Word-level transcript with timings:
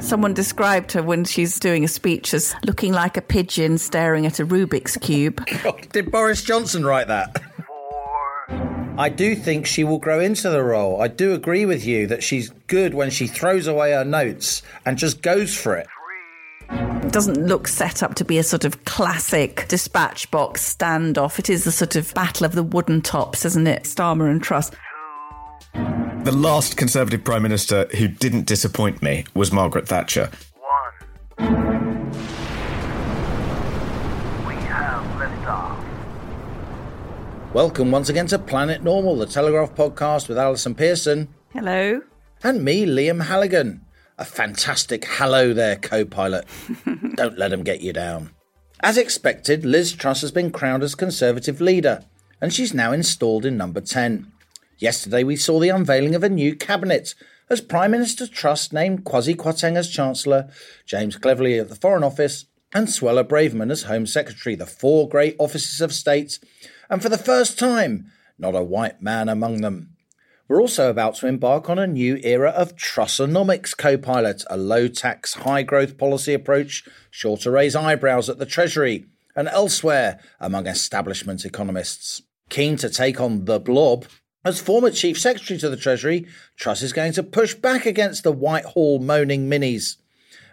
Someone 0.00 0.32
described 0.32 0.92
her 0.92 1.02
when 1.02 1.24
she's 1.24 1.58
doing 1.58 1.84
a 1.84 1.88
speech 1.88 2.32
as 2.32 2.54
looking 2.64 2.92
like 2.92 3.16
a 3.16 3.22
pigeon 3.22 3.78
staring 3.78 4.26
at 4.26 4.40
a 4.40 4.46
Rubik's 4.46 4.96
Cube. 4.96 5.44
God, 5.62 5.88
did 5.92 6.10
Boris 6.10 6.42
Johnson 6.42 6.84
write 6.84 7.08
that? 7.08 7.42
I 8.96 9.08
do 9.08 9.36
think 9.36 9.66
she 9.66 9.84
will 9.84 9.98
grow 9.98 10.18
into 10.18 10.50
the 10.50 10.62
role. 10.62 11.00
I 11.00 11.08
do 11.08 11.32
agree 11.32 11.66
with 11.66 11.84
you 11.84 12.06
that 12.08 12.22
she's 12.22 12.50
good 12.66 12.94
when 12.94 13.10
she 13.10 13.26
throws 13.26 13.66
away 13.66 13.92
her 13.92 14.04
notes 14.04 14.62
and 14.84 14.98
just 14.98 15.22
goes 15.22 15.56
for 15.56 15.76
it. 15.76 15.86
It 16.70 17.12
doesn't 17.12 17.46
look 17.46 17.68
set 17.68 18.02
up 18.02 18.16
to 18.16 18.24
be 18.24 18.38
a 18.38 18.42
sort 18.42 18.64
of 18.64 18.84
classic 18.84 19.66
dispatch 19.68 20.30
box 20.30 20.74
standoff. 20.74 21.38
It 21.38 21.48
is 21.48 21.64
the 21.64 21.72
sort 21.72 21.96
of 21.96 22.12
battle 22.12 22.44
of 22.44 22.52
the 22.52 22.62
wooden 22.62 23.00
tops, 23.00 23.44
isn't 23.44 23.66
it? 23.66 23.84
Starmer 23.84 24.30
and 24.30 24.42
Truss. 24.42 24.70
The 26.24 26.32
last 26.36 26.76
Conservative 26.76 27.22
Prime 27.24 27.42
Minister 27.42 27.86
who 27.96 28.08
didn't 28.08 28.46
disappoint 28.46 29.00
me 29.00 29.24
was 29.34 29.52
Margaret 29.52 29.88
Thatcher. 29.88 30.30
One. 30.58 32.12
We 34.46 34.54
have 34.66 35.04
liftoff. 35.18 35.82
Welcome 37.54 37.90
once 37.90 38.08
again 38.08 38.26
to 38.26 38.38
Planet 38.38 38.82
Normal, 38.82 39.16
the 39.16 39.26
Telegraph 39.26 39.74
podcast 39.74 40.28
with 40.28 40.36
Allison 40.36 40.74
Pearson. 40.74 41.28
Hello. 41.52 42.02
And 42.42 42.64
me, 42.64 42.84
Liam 42.84 43.24
Halligan. 43.24 43.86
A 44.18 44.24
fantastic 44.24 45.04
hello 45.06 45.54
there, 45.54 45.76
co 45.76 46.04
pilot. 46.04 46.46
Don't 47.14 47.38
let 47.38 47.52
them 47.52 47.62
get 47.62 47.80
you 47.80 47.92
down. 47.92 48.30
As 48.80 48.98
expected, 48.98 49.64
Liz 49.64 49.92
Truss 49.92 50.20
has 50.20 50.32
been 50.32 50.50
crowned 50.50 50.82
as 50.82 50.94
Conservative 50.94 51.60
leader, 51.60 52.04
and 52.40 52.52
she's 52.52 52.74
now 52.74 52.92
installed 52.92 53.46
in 53.46 53.56
number 53.56 53.80
10. 53.80 54.30
Yesterday, 54.78 55.24
we 55.24 55.34
saw 55.34 55.58
the 55.58 55.70
unveiling 55.70 56.14
of 56.14 56.22
a 56.22 56.28
new 56.28 56.54
cabinet 56.54 57.16
as 57.50 57.60
Prime 57.60 57.90
Minister 57.90 58.28
Truss 58.28 58.72
named 58.72 59.04
Kwasi 59.04 59.34
Kwarteng 59.34 59.76
as 59.76 59.90
Chancellor, 59.90 60.48
James 60.86 61.16
Cleverly 61.16 61.58
at 61.58 61.68
the 61.68 61.74
Foreign 61.74 62.04
Office, 62.04 62.46
and 62.72 62.86
Suella 62.86 63.24
Braverman 63.24 63.72
as 63.72 63.84
Home 63.84 64.06
Secretary, 64.06 64.54
the 64.54 64.66
four 64.66 65.08
great 65.08 65.34
offices 65.38 65.80
of 65.80 65.92
state, 65.92 66.38
and 66.88 67.02
for 67.02 67.08
the 67.08 67.18
first 67.18 67.58
time, 67.58 68.12
not 68.38 68.54
a 68.54 68.62
white 68.62 69.02
man 69.02 69.28
among 69.28 69.62
them. 69.62 69.96
We're 70.46 70.60
also 70.60 70.88
about 70.90 71.16
to 71.16 71.26
embark 71.26 71.68
on 71.68 71.78
a 71.78 71.86
new 71.86 72.18
era 72.22 72.50
of 72.50 72.76
Trussonomics 72.76 73.76
co-pilot, 73.76 74.44
a 74.48 74.56
low-tax, 74.56 75.34
high-growth 75.34 75.98
policy 75.98 76.34
approach 76.34 76.84
sure 77.10 77.36
to 77.38 77.50
raise 77.50 77.74
eyebrows 77.74 78.28
at 78.28 78.38
the 78.38 78.46
Treasury 78.46 79.06
and 79.34 79.48
elsewhere 79.48 80.20
among 80.38 80.66
establishment 80.66 81.44
economists. 81.44 82.22
Keen 82.48 82.76
to 82.76 82.88
take 82.88 83.20
on 83.20 83.44
the 83.44 83.58
blob, 83.58 84.06
as 84.44 84.60
former 84.60 84.90
Chief 84.90 85.18
Secretary 85.18 85.58
to 85.58 85.68
the 85.68 85.76
Treasury, 85.76 86.26
Truss 86.56 86.82
is 86.82 86.92
going 86.92 87.12
to 87.12 87.22
push 87.22 87.54
back 87.54 87.86
against 87.86 88.22
the 88.22 88.32
Whitehall 88.32 89.00
moaning 89.00 89.48
minis. 89.48 89.96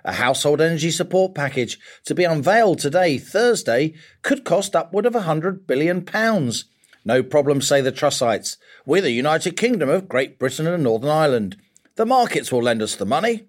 A 0.03 0.13
household 0.13 0.61
energy 0.61 0.91
support 0.91 1.33
package 1.33 1.79
to 2.05 2.13
be 2.13 2.23
unveiled 2.23 2.79
today, 2.79 3.17
Thursday, 3.17 3.93
could 4.21 4.43
cost 4.43 4.75
upward 4.75 5.05
of 5.05 5.13
£100 5.13 5.65
billion. 5.65 6.05
No 7.03 7.23
problem, 7.23 7.61
say 7.61 7.81
the 7.81 7.91
Trussites. 7.91 8.57
We're 8.85 9.01
the 9.01 9.11
United 9.11 9.57
Kingdom 9.57 9.89
of 9.89 10.09
Great 10.09 10.37
Britain 10.39 10.67
and 10.67 10.83
Northern 10.83 11.09
Ireland. 11.09 11.57
The 11.95 12.05
markets 12.05 12.51
will 12.51 12.61
lend 12.61 12.81
us 12.81 12.95
the 12.95 13.05
money. 13.05 13.45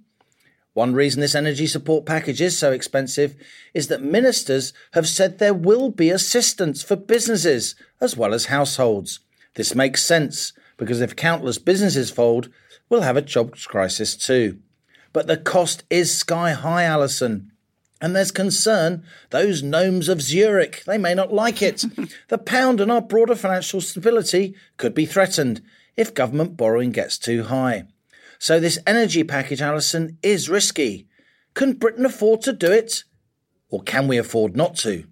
One 0.73 0.93
reason 0.93 1.23
this 1.23 1.35
energy 1.35 1.67
support 1.67 2.05
package 2.05 2.41
is 2.43 2.59
so 2.59 2.71
expensive 2.71 3.35
is 3.73 3.89
that 3.89 4.03
ministers 4.03 4.75
have 4.93 5.09
said 5.09 5.39
there 5.39 5.55
will 5.55 5.91
be 5.91 6.11
assistance 6.11 6.83
for 6.83 6.97
businesses 6.97 7.75
as 7.99 8.17
well 8.17 8.35
as 8.35 8.47
households. 8.47 9.21
This 9.57 9.75
makes 9.75 10.03
sense 10.05 10.53
because 10.77 11.01
if 11.01 11.17
countless 11.17 11.59
businesses 11.59 12.11
fold, 12.11 12.49
we'll 12.89 13.01
have 13.01 13.17
a 13.17 13.23
jobs 13.23 13.67
crisis 13.67 14.17
too. 14.17 14.59
But 15.13 15.27
the 15.27 15.37
cost 15.37 15.85
is 15.91 16.17
sky 16.17 16.53
high, 16.53 16.85
Allison. 16.85 17.51
And 18.01 18.15
there's 18.15 18.31
concern 18.31 19.03
those 19.31 19.63
gnomes 19.63 20.09
of 20.11 20.21
Zurich, 20.21 20.85
they 20.85 20.99
may 20.99 21.15
not 21.15 21.33
like 21.33 21.63
it. 21.63 21.85
the 22.29 22.39
pound 22.39 22.81
and 22.81 22.93
our 22.93 23.01
broader 23.01 23.35
financial 23.35 23.81
stability 23.81 24.55
could 24.77 24.95
be 24.95 25.07
threatened 25.07 25.63
if 25.97 26.15
government 26.15 26.59
borrowing 26.59 26.93
gets 26.93 27.17
too 27.17 27.45
high. 27.45 27.85
So 28.39 28.61
this 28.61 28.79
energy 28.87 29.25
package, 29.25 29.63
Allison, 29.63 30.19
is 30.23 30.51
risky. 30.51 31.09
Can 31.55 31.73
Britain 31.73 32.05
afford 32.05 32.43
to 32.43 32.53
do 32.53 32.71
it? 32.71 33.05
Or 33.71 33.83
can 33.83 34.07
we 34.07 34.19
afford 34.19 34.55
not 34.55 34.77
to? 34.77 35.05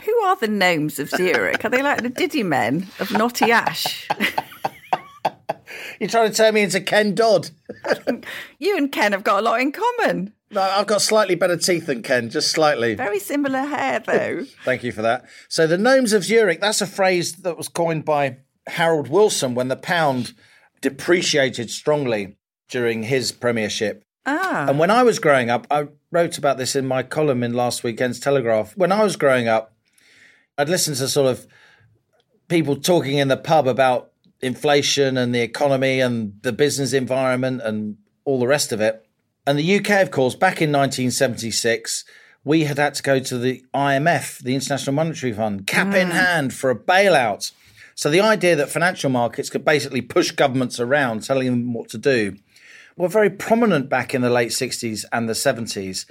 Who 0.00 0.18
are 0.22 0.36
the 0.36 0.48
gnomes 0.48 0.98
of 0.98 1.10
Zurich? 1.10 1.64
Are 1.64 1.68
they 1.68 1.82
like 1.82 2.02
the 2.02 2.08
Diddy 2.08 2.42
men 2.42 2.88
of 2.98 3.12
Knotty 3.12 3.52
Ash? 3.52 4.08
You're 6.00 6.08
trying 6.08 6.30
to 6.30 6.36
turn 6.36 6.54
me 6.54 6.62
into 6.62 6.80
Ken 6.80 7.14
Dodd. 7.14 7.50
you 8.58 8.76
and 8.76 8.90
Ken 8.90 9.12
have 9.12 9.22
got 9.22 9.40
a 9.40 9.42
lot 9.42 9.60
in 9.60 9.70
common. 9.72 10.32
No, 10.50 10.60
I've 10.60 10.86
got 10.86 11.00
slightly 11.00 11.34
better 11.34 11.56
teeth 11.56 11.86
than 11.86 12.02
Ken, 12.02 12.28
just 12.28 12.50
slightly. 12.50 12.94
Very 12.94 13.18
similar 13.18 13.60
hair, 13.60 14.00
though. 14.00 14.44
Thank 14.64 14.82
you 14.82 14.92
for 14.92 15.02
that. 15.02 15.24
So, 15.48 15.66
the 15.66 15.78
gnomes 15.78 16.12
of 16.12 16.24
Zurich, 16.24 16.60
that's 16.60 16.80
a 16.80 16.86
phrase 16.86 17.34
that 17.36 17.56
was 17.56 17.68
coined 17.68 18.04
by 18.04 18.38
Harold 18.66 19.08
Wilson 19.08 19.54
when 19.54 19.68
the 19.68 19.76
pound 19.76 20.34
depreciated 20.80 21.70
strongly 21.70 22.36
during 22.68 23.04
his 23.04 23.32
premiership. 23.32 24.04
Ah. 24.26 24.66
And 24.68 24.78
when 24.78 24.90
I 24.90 25.02
was 25.04 25.18
growing 25.18 25.50
up, 25.50 25.66
I 25.70 25.88
wrote 26.10 26.36
about 26.36 26.58
this 26.58 26.76
in 26.76 26.86
my 26.86 27.02
column 27.02 27.42
in 27.42 27.54
last 27.54 27.82
weekend's 27.82 28.20
Telegraph. 28.20 28.76
When 28.76 28.92
I 28.92 29.02
was 29.02 29.16
growing 29.16 29.48
up, 29.48 29.72
I'd 30.58 30.68
listen 30.68 30.94
to 30.94 31.08
sort 31.08 31.30
of 31.30 31.46
people 32.48 32.76
talking 32.76 33.18
in 33.18 33.28
the 33.28 33.36
pub 33.36 33.66
about 33.66 34.12
inflation 34.40 35.16
and 35.16 35.34
the 35.34 35.40
economy 35.40 36.00
and 36.00 36.34
the 36.42 36.52
business 36.52 36.92
environment 36.92 37.62
and 37.62 37.96
all 38.24 38.38
the 38.38 38.46
rest 38.46 38.72
of 38.72 38.80
it. 38.80 39.06
And 39.46 39.58
the 39.58 39.78
UK, 39.78 40.02
of 40.02 40.10
course, 40.10 40.34
back 40.34 40.60
in 40.60 40.70
1976, 40.70 42.04
we 42.44 42.64
had 42.64 42.78
had 42.78 42.94
to 42.94 43.02
go 43.02 43.18
to 43.20 43.38
the 43.38 43.64
IMF, 43.74 44.38
the 44.38 44.54
International 44.54 44.94
Monetary 44.94 45.32
Fund, 45.32 45.66
cap 45.66 45.88
mm. 45.88 46.00
in 46.00 46.10
hand 46.10 46.52
for 46.52 46.70
a 46.70 46.78
bailout. 46.78 47.52
So 47.94 48.10
the 48.10 48.20
idea 48.20 48.56
that 48.56 48.70
financial 48.70 49.10
markets 49.10 49.50
could 49.50 49.64
basically 49.64 50.00
push 50.00 50.30
governments 50.30 50.80
around, 50.80 51.22
telling 51.22 51.46
them 51.46 51.72
what 51.72 51.88
to 51.90 51.98
do, 51.98 52.36
were 52.96 53.08
very 53.08 53.30
prominent 53.30 53.88
back 53.88 54.14
in 54.14 54.22
the 54.22 54.30
late 54.30 54.50
60s 54.50 55.04
and 55.12 55.28
the 55.28 55.34
70s. 55.34 56.06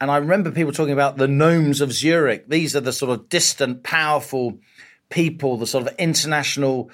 And 0.00 0.10
I 0.10 0.16
remember 0.16 0.50
people 0.50 0.72
talking 0.72 0.92
about 0.92 1.16
the 1.16 1.28
gnomes 1.28 1.80
of 1.80 1.92
Zurich. 1.92 2.48
These 2.48 2.74
are 2.74 2.80
the 2.80 2.92
sort 2.92 3.12
of 3.12 3.28
distant, 3.28 3.84
powerful 3.84 4.58
people, 5.10 5.56
the 5.56 5.66
sort 5.66 5.86
of 5.86 5.94
international 5.98 6.90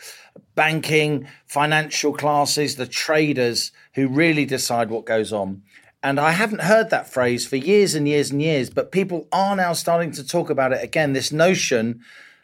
banking, 0.55 1.27
financial 1.47 2.13
classes, 2.13 2.77
the 2.77 2.87
traders 2.87 3.73
who 3.95 4.09
really 4.09 4.45
decide 4.45 4.91
what 4.91 5.07
goes 5.07 5.33
on. 5.33 5.63
And 6.03 6.21
I 6.21 6.31
haven't 6.33 6.63
heard 6.63 6.91
that 6.91 7.11
phrase 7.11 7.47
for 7.47 7.57
years 7.57 7.95
and 7.95 8.07
years 8.07 8.31
and 8.31 8.41
years, 8.41 8.71
but 8.71 8.93
people 8.93 9.27
are 9.33 9.57
now 9.57 9.73
starting 9.73 10.13
to 10.13 10.27
talk 10.27 10.51
about 10.51 10.73
it 10.73 10.83
again. 10.83 11.13
This 11.13 11.33
notion 11.33 12.03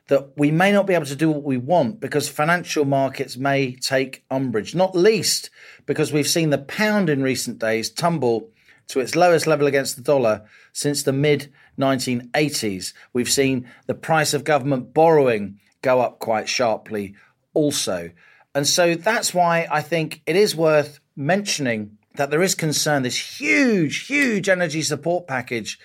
that 0.09 0.37
we 0.37 0.51
may 0.51 0.71
not 0.73 0.87
be 0.87 0.95
able 0.95 1.07
to 1.07 1.17
do 1.17 1.31
what 1.31 1.45
we 1.45 1.57
want 1.57 2.01
because 2.01 2.29
financial 2.29 2.85
markets 2.85 3.37
may 3.37 3.75
take 3.77 4.25
umbrage, 4.31 4.75
not 4.75 4.97
least 4.97 5.51
because 5.87 6.13
we've 6.13 6.29
seen 6.29 6.51
the 6.51 6.59
pound 6.59 7.09
in 7.09 7.23
recent 7.23 7.59
days 7.59 7.91
tumble 7.91 8.51
to 8.89 9.01
its 9.01 9.17
lowest 9.17 9.47
level 9.47 9.67
against 9.67 9.97
the 9.97 10.03
dollar 10.03 10.43
since 10.73 11.03
the 11.03 11.13
mid 11.13 11.53
1980s. 11.79 12.93
We've 13.13 13.31
seen 13.31 13.69
the 13.87 13.95
price 13.95 14.35
of 14.35 14.45
government 14.45 14.95
borrowing 14.95 15.59
go 15.83 16.01
up 16.01 16.19
quite 16.19 16.49
sharply 16.49 17.15
also. 17.53 18.11
And 18.55 18.67
so 18.67 18.95
that's 18.95 19.35
why 19.35 19.67
I 19.71 19.83
think 19.83 20.23
it 20.27 20.37
is 20.37 20.55
worth 20.55 21.01
mentioning 21.17 21.99
that 22.15 22.31
there 22.31 22.43
is 22.43 22.55
concern 22.55 23.03
this 23.03 23.41
huge, 23.41 24.07
huge 24.07 24.49
energy 24.49 24.83
support 24.83 25.27
package 25.27 25.79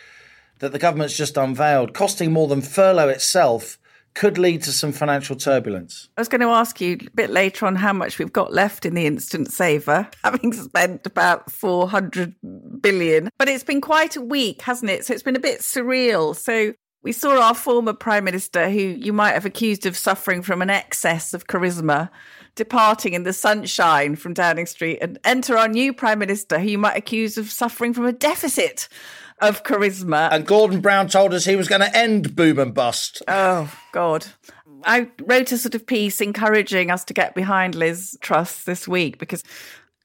that 0.59 0.71
the 0.71 0.79
government's 0.79 1.17
just 1.17 1.37
unveiled, 1.37 1.93
costing 1.93 2.31
more 2.31 2.47
than 2.47 2.61
furlough 2.61 3.09
itself, 3.09 3.78
could 4.19 4.37
lead 4.37 4.61
to 4.61 4.73
some 4.73 4.91
financial 4.91 5.33
turbulence. 5.33 6.09
I 6.17 6.19
was 6.19 6.27
going 6.27 6.41
to 6.41 6.47
ask 6.47 6.81
you 6.81 6.97
a 7.07 7.09
bit 7.11 7.29
later 7.29 7.65
on 7.65 7.77
how 7.77 7.93
much 7.93 8.19
we've 8.19 8.33
got 8.33 8.51
left 8.51 8.85
in 8.85 8.93
the 8.93 9.05
instant 9.05 9.49
saver, 9.49 10.09
having 10.25 10.51
spent 10.51 11.07
about 11.07 11.49
400 11.49 12.35
billion. 12.81 13.29
But 13.37 13.47
it's 13.47 13.63
been 13.63 13.79
quite 13.79 14.17
a 14.17 14.21
week, 14.21 14.61
hasn't 14.63 14.91
it? 14.91 15.05
So 15.05 15.13
it's 15.13 15.23
been 15.23 15.37
a 15.37 15.39
bit 15.39 15.61
surreal. 15.61 16.35
So 16.35 16.73
we 17.01 17.13
saw 17.13 17.41
our 17.41 17.55
former 17.55 17.93
prime 17.93 18.25
minister, 18.25 18.69
who 18.69 18.81
you 18.81 19.13
might 19.13 19.35
have 19.35 19.45
accused 19.45 19.85
of 19.85 19.95
suffering 19.95 20.41
from 20.41 20.61
an 20.61 20.69
excess 20.69 21.33
of 21.33 21.47
charisma, 21.47 22.09
departing 22.55 23.13
in 23.13 23.23
the 23.23 23.31
sunshine 23.31 24.17
from 24.17 24.33
Downing 24.33 24.65
Street 24.65 24.99
and 25.01 25.17
enter 25.23 25.57
our 25.57 25.69
new 25.69 25.93
prime 25.93 26.19
minister, 26.19 26.59
who 26.59 26.67
you 26.67 26.77
might 26.77 26.97
accuse 26.97 27.37
of 27.37 27.49
suffering 27.49 27.93
from 27.93 28.05
a 28.05 28.11
deficit 28.11 28.89
of 29.41 29.63
charisma. 29.63 30.29
And 30.31 30.45
Gordon 30.45 30.81
Brown 30.81 31.07
told 31.07 31.33
us 31.33 31.45
he 31.45 31.55
was 31.55 31.67
going 31.67 31.81
to 31.81 31.97
end 31.97 32.35
boom 32.35 32.59
and 32.59 32.71
bust. 32.73 33.23
Oh, 33.27 33.73
God. 33.91 34.27
I 34.85 35.09
wrote 35.21 35.51
a 35.51 35.57
sort 35.57 35.75
of 35.75 35.85
piece 35.85 36.21
encouraging 36.21 36.89
us 36.91 37.03
to 37.05 37.13
get 37.13 37.35
behind 37.35 37.75
Liz 37.75 38.17
Truss 38.21 38.63
this 38.63 38.87
week 38.87 39.19
because 39.19 39.43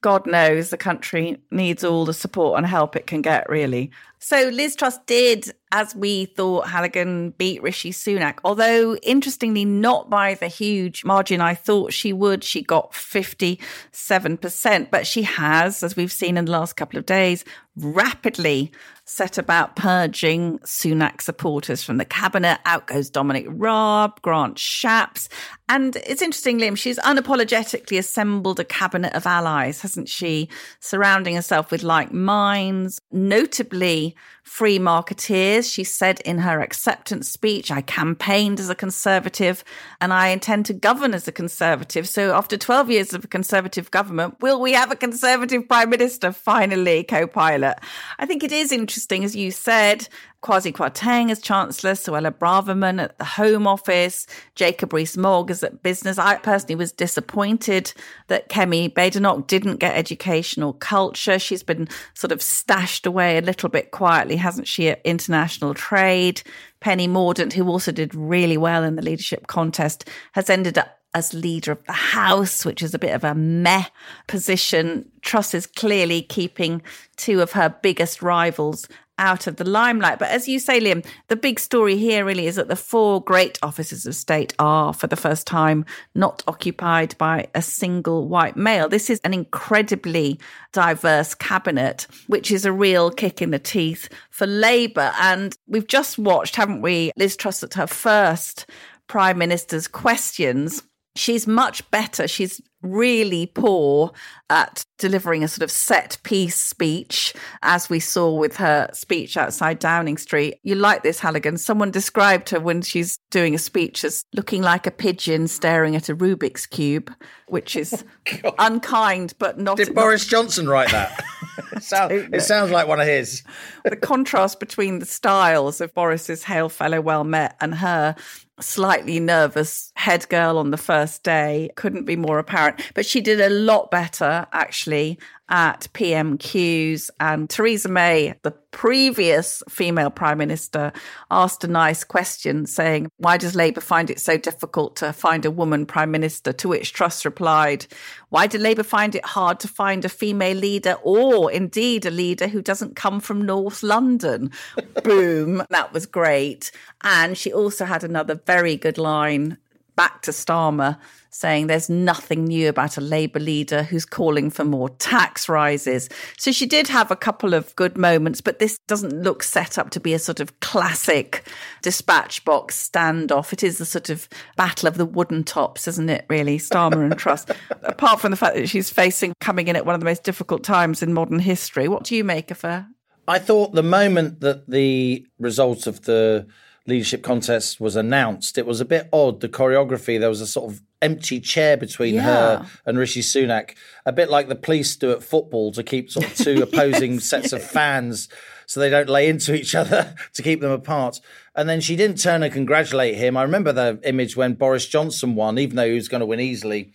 God 0.01 0.27
knows 0.27 0.69
the 0.69 0.77
country 0.77 1.37
needs 1.49 1.83
all 1.83 2.05
the 2.05 2.13
support 2.13 2.59
and 2.59 2.67
help 2.67 2.95
it 2.95 3.07
can 3.07 3.23
get, 3.23 3.49
really. 3.49 3.89
So 4.19 4.51
Liz 4.53 4.75
Truss 4.75 4.99
did, 5.07 5.51
as 5.71 5.95
we 5.95 6.25
thought, 6.25 6.67
Halligan 6.67 7.31
beat 7.39 7.63
Rishi 7.63 7.91
Sunak, 7.91 8.37
although 8.43 8.97
interestingly, 8.97 9.65
not 9.65 10.07
by 10.09 10.35
the 10.35 10.47
huge 10.47 11.03
margin 11.05 11.41
I 11.41 11.55
thought 11.55 11.91
she 11.91 12.13
would. 12.13 12.43
She 12.43 12.61
got 12.61 12.91
57%, 12.91 14.91
but 14.91 15.07
she 15.07 15.23
has, 15.23 15.81
as 15.81 15.95
we've 15.95 16.11
seen 16.11 16.37
in 16.37 16.45
the 16.45 16.51
last 16.51 16.73
couple 16.73 16.99
of 16.99 17.07
days, 17.07 17.43
rapidly 17.75 18.71
set 19.05 19.37
about 19.37 19.75
purging 19.75 20.57
Sunak 20.59 21.21
supporters 21.21 21.83
from 21.83 21.97
the 21.97 22.05
cabinet. 22.05 22.59
Out 22.65 22.87
goes 22.87 23.09
Dominic 23.09 23.45
Raab, 23.47 24.21
Grant 24.23 24.57
Shapps. 24.57 25.27
And 25.69 25.95
it's 25.95 26.21
interesting, 26.21 26.59
Liam, 26.59 26.77
she's 26.77 26.99
unapologetically 26.99 27.97
assembled 27.97 28.59
a 28.59 28.63
cabinet 28.63 29.13
of 29.13 29.25
allies, 29.25 29.81
hasn't 29.81 30.09
she? 30.09 30.49
Surrounding 30.79 31.35
herself 31.35 31.71
with 31.71 31.83
like 31.83 32.11
minds, 32.11 32.99
notably 33.11 34.15
free 34.43 34.77
marketeers. 34.77 35.73
She 35.73 35.83
said 35.83 36.19
in 36.21 36.37
her 36.37 36.61
acceptance 36.61 37.27
speech, 37.27 37.71
I 37.71 37.81
campaigned 37.81 38.59
as 38.59 38.69
a 38.69 38.75
conservative 38.75 39.63
and 39.99 40.13
I 40.13 40.27
intend 40.27 40.67
to 40.67 40.73
govern 40.73 41.15
as 41.15 41.27
a 41.27 41.31
conservative. 41.31 42.07
So 42.07 42.35
after 42.35 42.55
12 42.55 42.91
years 42.91 43.13
of 43.13 43.25
a 43.25 43.27
conservative 43.27 43.89
government, 43.89 44.39
will 44.41 44.61
we 44.61 44.73
have 44.73 44.91
a 44.91 44.95
conservative 44.95 45.67
prime 45.67 45.89
minister 45.89 46.31
finally, 46.31 47.03
co 47.03 47.25
pilot? 47.25 47.79
I 48.19 48.27
think 48.27 48.43
it 48.43 48.51
is 48.51 48.71
interesting, 48.71 48.94
as 49.23 49.35
you 49.35 49.51
said, 49.51 50.07
Kwasi 50.41 50.71
Kwarteng 50.71 51.31
as 51.31 51.41
Chancellor, 51.41 51.93
Suella 51.93 52.31
Braverman 52.31 53.01
at 53.01 53.17
the 53.17 53.25
Home 53.25 53.65
Office, 53.65 54.27
Jacob 54.53 54.93
Rees-Mogg 54.93 55.49
is 55.49 55.63
at 55.63 55.81
Business. 55.81 56.19
I 56.19 56.35
personally 56.35 56.75
was 56.75 56.91
disappointed 56.91 57.93
that 58.27 58.47
Kemi 58.49 58.93
Badenoch 58.93 59.47
didn't 59.47 59.77
get 59.77 59.95
educational 59.95 60.73
culture. 60.73 61.39
She's 61.39 61.63
been 61.63 61.87
sort 62.13 62.31
of 62.31 62.41
stashed 62.41 63.05
away 63.05 63.37
a 63.37 63.41
little 63.41 63.69
bit 63.69 63.91
quietly, 63.91 64.35
hasn't 64.35 64.67
she, 64.67 64.89
at 64.89 65.01
international 65.03 65.73
trade. 65.73 66.43
Penny 66.79 67.07
Mordaunt, 67.07 67.53
who 67.53 67.67
also 67.67 67.91
did 67.91 68.13
really 68.13 68.57
well 68.57 68.83
in 68.83 68.95
the 68.95 69.01
leadership 69.01 69.47
contest, 69.47 70.07
has 70.33 70.49
ended 70.49 70.77
up 70.77 70.99
as 71.15 71.33
leader 71.33 71.71
of 71.71 71.83
the 71.85 71.93
House, 71.93 72.65
which 72.65 72.83
is 72.83 72.93
a 72.93 72.99
bit 72.99 73.15
of 73.15 73.23
a 73.23 73.33
meh 73.33 73.85
position. 74.27 75.09
Truss 75.21 75.53
is 75.53 75.65
clearly 75.65 76.21
keeping 76.21 76.81
two 77.15 77.41
of 77.41 77.53
her 77.53 77.69
biggest 77.81 78.21
rivals 78.21 78.87
out 79.17 79.47
of 79.47 79.55
the 79.55 79.63
limelight. 79.63 80.19
But 80.19 80.31
as 80.31 80.49
you 80.49 80.59
say, 80.59 80.81
Liam, 80.81 81.05
the 81.29 81.37
big 81.37 81.57
story 81.57 81.95
here 81.95 82.25
really 82.25 82.47
is 82.47 82.57
that 82.57 82.67
the 82.67 82.75
four 82.75 83.23
great 83.23 83.57
offices 83.63 84.05
of 84.05 84.13
state 84.13 84.53
are, 84.59 84.93
for 84.93 85.07
the 85.07 85.15
first 85.15 85.47
time, 85.47 85.85
not 86.15 86.43
occupied 86.49 87.17
by 87.17 87.47
a 87.55 87.61
single 87.61 88.27
white 88.27 88.57
male. 88.57 88.89
This 88.89 89.09
is 89.09 89.21
an 89.23 89.33
incredibly 89.33 90.37
diverse 90.73 91.33
cabinet, 91.33 92.07
which 92.27 92.51
is 92.51 92.65
a 92.65 92.73
real 92.73 93.09
kick 93.09 93.41
in 93.41 93.51
the 93.51 93.59
teeth 93.59 94.09
for 94.31 94.47
Labour. 94.47 95.13
And 95.21 95.55
we've 95.65 95.87
just 95.87 96.17
watched, 96.17 96.57
haven't 96.57 96.81
we, 96.81 97.13
Liz 97.15 97.37
Truss 97.37 97.63
at 97.63 97.75
her 97.75 97.87
first 97.87 98.69
Prime 99.07 99.37
Minister's 99.37 99.87
questions 99.87 100.83
she's 101.15 101.47
much 101.47 101.89
better. 101.91 102.27
She's 102.27 102.61
really 102.81 103.47
poor 103.47 104.11
at 104.49 104.85
delivering 104.99 105.43
a 105.43 105.47
sort 105.47 105.63
of 105.63 105.71
set 105.71 106.17
piece 106.23 106.55
speech, 106.55 107.33
as 107.63 107.89
we 107.89 107.99
saw 107.99 108.31
with 108.31 108.57
her 108.57 108.89
speech 108.93 109.37
outside 109.37 109.79
Downing 109.79 110.17
Street. 110.17 110.59
You 110.63 110.75
like 110.75 111.03
this, 111.03 111.19
Halligan. 111.19 111.57
Someone 111.57 111.91
described 111.91 112.49
her 112.49 112.59
when 112.59 112.81
she's 112.81 113.17
doing 113.31 113.55
a 113.55 113.57
speech 113.57 114.03
as 114.03 114.25
looking 114.33 114.61
like 114.61 114.85
a 114.85 114.91
pigeon 114.91 115.47
staring 115.47 115.95
at 115.95 116.09
a 116.09 116.15
Rubik's 116.15 116.65
Cube, 116.65 117.11
which 117.47 117.75
is 117.75 118.03
oh, 118.43 118.53
unkind, 118.59 119.33
but 119.39 119.57
not. 119.59 119.77
Did 119.77 119.87
not, 119.87 119.95
Boris 119.95 120.25
Johnson 120.27 120.67
write 120.67 120.91
that? 120.91 121.23
it, 122.11 122.33
it 122.33 122.41
sounds 122.41 122.71
like 122.71 122.87
one 122.87 122.99
of 122.99 123.07
his. 123.07 123.43
the 123.83 123.95
contrast 123.95 124.59
between 124.59 124.99
the 124.99 125.05
styles 125.05 125.81
of 125.81 125.93
Boris's 125.93 126.43
Hail 126.43 126.69
Fellow 126.69 127.01
Well 127.01 127.23
Met 127.23 127.55
and 127.59 127.75
her 127.75 128.15
slightly 128.59 129.19
nervous 129.19 129.91
head 129.95 130.27
girl 130.29 130.57
on 130.57 130.71
the 130.71 130.77
first 130.77 131.23
day 131.23 131.69
couldn't 131.75 132.05
be 132.05 132.15
more 132.15 132.39
apparent. 132.39 132.81
But 132.93 133.05
she 133.05 133.21
did 133.21 133.41
a 133.41 133.49
lot 133.49 133.91
better, 133.91 134.47
actually, 134.51 135.19
at 135.49 135.87
PMQs. 135.93 137.09
And 137.19 137.49
Theresa 137.49 137.89
May, 137.89 138.35
the 138.41 138.51
previous 138.51 139.63
female 139.69 140.09
prime 140.09 140.37
minister, 140.37 140.91
asked 141.29 141.63
a 141.63 141.67
nice 141.67 142.03
question 142.03 142.65
saying, 142.65 143.09
Why 143.17 143.37
does 143.37 143.55
Labour 143.55 143.81
find 143.81 144.09
it 144.09 144.19
so 144.19 144.37
difficult 144.37 144.95
to 144.97 145.13
find 145.13 145.45
a 145.45 145.51
woman 145.51 145.85
prime 145.85 146.11
minister? 146.11 146.51
To 146.53 146.67
which 146.67 146.93
Truss 146.93 147.25
replied, 147.25 147.85
Why 148.29 148.47
did 148.47 148.61
Labour 148.61 148.83
find 148.83 149.15
it 149.15 149.25
hard 149.25 149.59
to 149.61 149.67
find 149.67 150.03
a 150.03 150.09
female 150.09 150.57
leader 150.57 150.97
or 151.03 151.51
indeed 151.51 152.05
a 152.05 152.11
leader 152.11 152.47
who 152.47 152.61
doesn't 152.61 152.95
come 152.95 153.19
from 153.19 153.45
North 153.45 153.83
London? 153.83 154.51
Boom. 155.03 155.63
That 155.69 155.93
was 155.93 156.05
great. 156.05 156.71
And 157.03 157.37
she 157.37 157.53
also 157.53 157.85
had 157.85 158.03
another 158.03 158.35
very 158.45 158.75
good 158.75 158.97
line 158.97 159.57
back 159.95 160.21
to 160.23 160.31
Starmer 160.31 160.97
saying 161.29 161.67
there's 161.67 161.89
nothing 161.89 162.45
new 162.45 162.69
about 162.69 162.97
a 162.97 163.01
Labour 163.01 163.39
leader 163.39 163.83
who's 163.83 164.05
calling 164.05 164.49
for 164.49 164.63
more 164.63 164.89
tax 164.89 165.49
rises. 165.49 166.07
So 166.37 166.51
she 166.53 166.65
did 166.65 166.87
have 166.87 167.11
a 167.11 167.15
couple 167.15 167.53
of 167.53 167.75
good 167.75 167.97
moments, 167.97 168.39
but 168.39 168.59
this 168.59 168.77
doesn't 168.87 169.21
look 169.21 169.43
set 169.43 169.77
up 169.77 169.89
to 169.91 169.99
be 169.99 170.13
a 170.13 170.19
sort 170.19 170.39
of 170.39 170.57
classic 170.61 171.45
dispatch 171.81 172.45
box 172.45 172.89
standoff. 172.89 173.51
It 173.51 173.63
is 173.63 173.81
a 173.81 173.85
sort 173.85 174.09
of 174.09 174.29
battle 174.55 174.87
of 174.87 174.95
the 174.95 175.05
wooden 175.05 175.43
tops, 175.43 175.89
isn't 175.89 176.09
it, 176.09 176.25
really? 176.29 176.57
Starmer 176.57 177.03
and 177.03 177.17
Truss. 177.17 177.45
Apart 177.83 178.21
from 178.21 178.31
the 178.31 178.37
fact 178.37 178.55
that 178.55 178.67
she's 178.67 178.89
facing 178.89 179.33
coming 179.41 179.67
in 179.67 179.75
at 179.75 179.85
one 179.85 179.95
of 179.95 179.99
the 179.99 180.05
most 180.05 180.23
difficult 180.23 180.63
times 180.63 181.03
in 181.03 181.13
modern 181.13 181.39
history. 181.39 181.89
What 181.89 182.05
do 182.05 182.15
you 182.15 182.23
make 182.23 182.49
of 182.49 182.61
her? 182.61 182.87
I 183.27 183.39
thought 183.39 183.73
the 183.73 183.83
moment 183.83 184.39
that 184.41 184.69
the 184.69 185.25
results 185.37 185.87
of 185.87 186.03
the 186.03 186.47
leadership 186.87 187.23
contest 187.23 187.79
was 187.79 187.95
announced, 187.95 188.57
it 188.57 188.65
was 188.65 188.79
a 188.81 188.85
bit 188.85 189.09
odd. 189.11 189.41
The 189.41 189.49
choreography, 189.49 190.19
there 190.19 190.29
was 190.29 190.41
a 190.41 190.47
sort 190.47 190.71
of 190.71 190.81
empty 191.01 191.39
chair 191.39 191.77
between 191.77 192.15
Yeah. 192.15 192.21
her 192.23 192.65
and 192.85 192.97
Rishi 192.97 193.21
Sunak, 193.21 193.71
a 194.05 194.11
bit 194.11 194.29
like 194.29 194.47
the 194.47 194.55
police 194.55 194.95
do 194.95 195.11
at 195.11 195.23
football 195.23 195.71
to 195.73 195.83
keep 195.83 196.11
sort 196.11 196.25
of 196.27 196.35
two 196.35 196.61
opposing 196.63 197.19
sets 197.19 197.53
of 197.53 197.63
fans 197.63 198.29
so 198.67 198.79
they 198.79 198.89
don't 198.89 199.09
lay 199.09 199.27
into 199.29 199.53
each 199.53 199.75
other 199.75 200.15
to 200.33 200.41
keep 200.41 200.61
them 200.61 200.71
apart. 200.71 201.19
And 201.55 201.69
then 201.69 201.81
she 201.81 201.95
didn't 201.95 202.17
turn 202.21 202.43
and 202.43 202.51
congratulate 202.53 203.15
him. 203.15 203.37
I 203.37 203.43
remember 203.43 203.71
the 203.71 203.99
image 204.03 204.35
when 204.35 204.53
Boris 204.53 204.87
Johnson 204.87 205.35
won, 205.35 205.57
even 205.59 205.75
though 205.75 205.87
he 205.87 205.93
was 205.93 206.07
going 206.07 206.19
to 206.21 206.25
win 206.25 206.39
easily. 206.39 206.93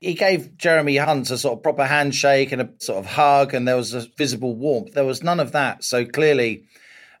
He 0.00 0.14
gave 0.14 0.56
Jeremy 0.56 0.96
Hunt 0.96 1.30
a 1.30 1.36
sort 1.36 1.58
of 1.58 1.62
proper 1.62 1.84
handshake 1.84 2.52
and 2.52 2.62
a 2.62 2.70
sort 2.78 2.98
of 2.98 3.04
hug, 3.06 3.52
and 3.52 3.68
there 3.68 3.76
was 3.76 3.92
a 3.92 4.06
visible 4.16 4.54
warmth. 4.56 4.94
There 4.94 5.04
was 5.04 5.22
none 5.22 5.40
of 5.40 5.52
that. 5.52 5.84
So 5.84 6.06
clearly, 6.06 6.64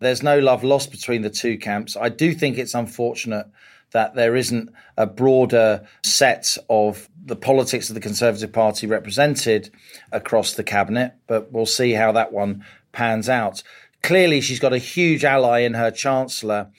there's 0.00 0.22
no 0.22 0.38
love 0.38 0.64
lost 0.64 0.90
between 0.90 1.22
the 1.22 1.30
two 1.30 1.56
camps. 1.56 1.96
I 1.96 2.08
do 2.08 2.32
think 2.32 2.58
it's 2.58 2.74
unfortunate 2.74 3.46
that 3.92 4.14
there 4.14 4.36
isn't 4.36 4.70
a 4.96 5.06
broader 5.06 5.86
set 6.02 6.56
of 6.68 7.08
the 7.24 7.36
politics 7.36 7.88
of 7.88 7.94
the 7.94 8.00
Conservative 8.00 8.52
Party 8.52 8.86
represented 8.86 9.70
across 10.12 10.54
the 10.54 10.64
cabinet, 10.64 11.14
but 11.26 11.52
we'll 11.52 11.66
see 11.66 11.92
how 11.92 12.12
that 12.12 12.32
one 12.32 12.64
pans 12.92 13.28
out. 13.28 13.62
Clearly, 14.02 14.40
she's 14.40 14.60
got 14.60 14.72
a 14.72 14.78
huge 14.78 15.24
ally 15.24 15.60
in 15.60 15.74
her 15.74 15.90
Chancellor. 15.90 16.70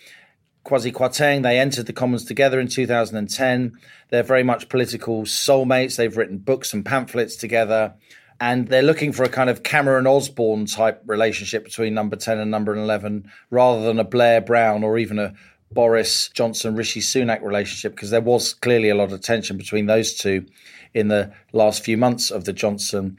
Kwasi 0.66 0.92
Kwarteng, 0.92 1.44
they 1.44 1.60
entered 1.60 1.86
the 1.86 1.94
Commons 1.94 2.25
together 2.25 2.60
in 2.60 2.68
2010. 2.68 3.78
They're 4.10 4.24
very 4.24 4.44
much 4.44 4.70
political 4.70 5.24
soulmates. 5.24 5.96
They've 5.96 6.16
written 6.16 6.38
books 6.38 6.74
and 6.74 6.86
pamphlets 6.86 7.36
together. 7.36 7.94
And 8.42 8.68
they're 8.70 8.82
looking 8.82 9.14
for 9.14 9.24
a 9.24 9.30
kind 9.30 9.52
of 9.52 9.62
Cameron 9.62 10.08
Osborne 10.08 10.66
type 10.66 11.04
relationship 11.06 11.64
between 11.64 11.94
number 11.94 12.16
10 12.16 12.40
and 12.40 12.50
number 12.50 12.76
11 12.76 13.32
rather 13.52 13.84
than 13.84 14.00
a 14.00 14.04
Blair 14.04 14.42
Brown 14.42 14.84
or 14.84 14.98
even 14.98 15.20
a 15.20 15.36
Boris 15.72 16.28
Johnson 16.30 16.76
Rishi 16.76 17.02
Sunak 17.02 17.44
relationship, 17.44 17.96
because 17.96 18.10
there 18.10 18.20
was 18.20 18.56
clearly 18.56 18.90
a 18.90 18.96
lot 18.96 19.12
of 19.12 19.22
tension 19.22 19.58
between 19.58 19.86
those 19.86 20.16
two 20.16 20.48
in 20.96 21.08
the 21.08 21.32
last 21.54 21.84
few 21.84 21.98
months 21.98 22.32
of 22.32 22.46
the 22.46 22.52
Johnson 22.52 23.18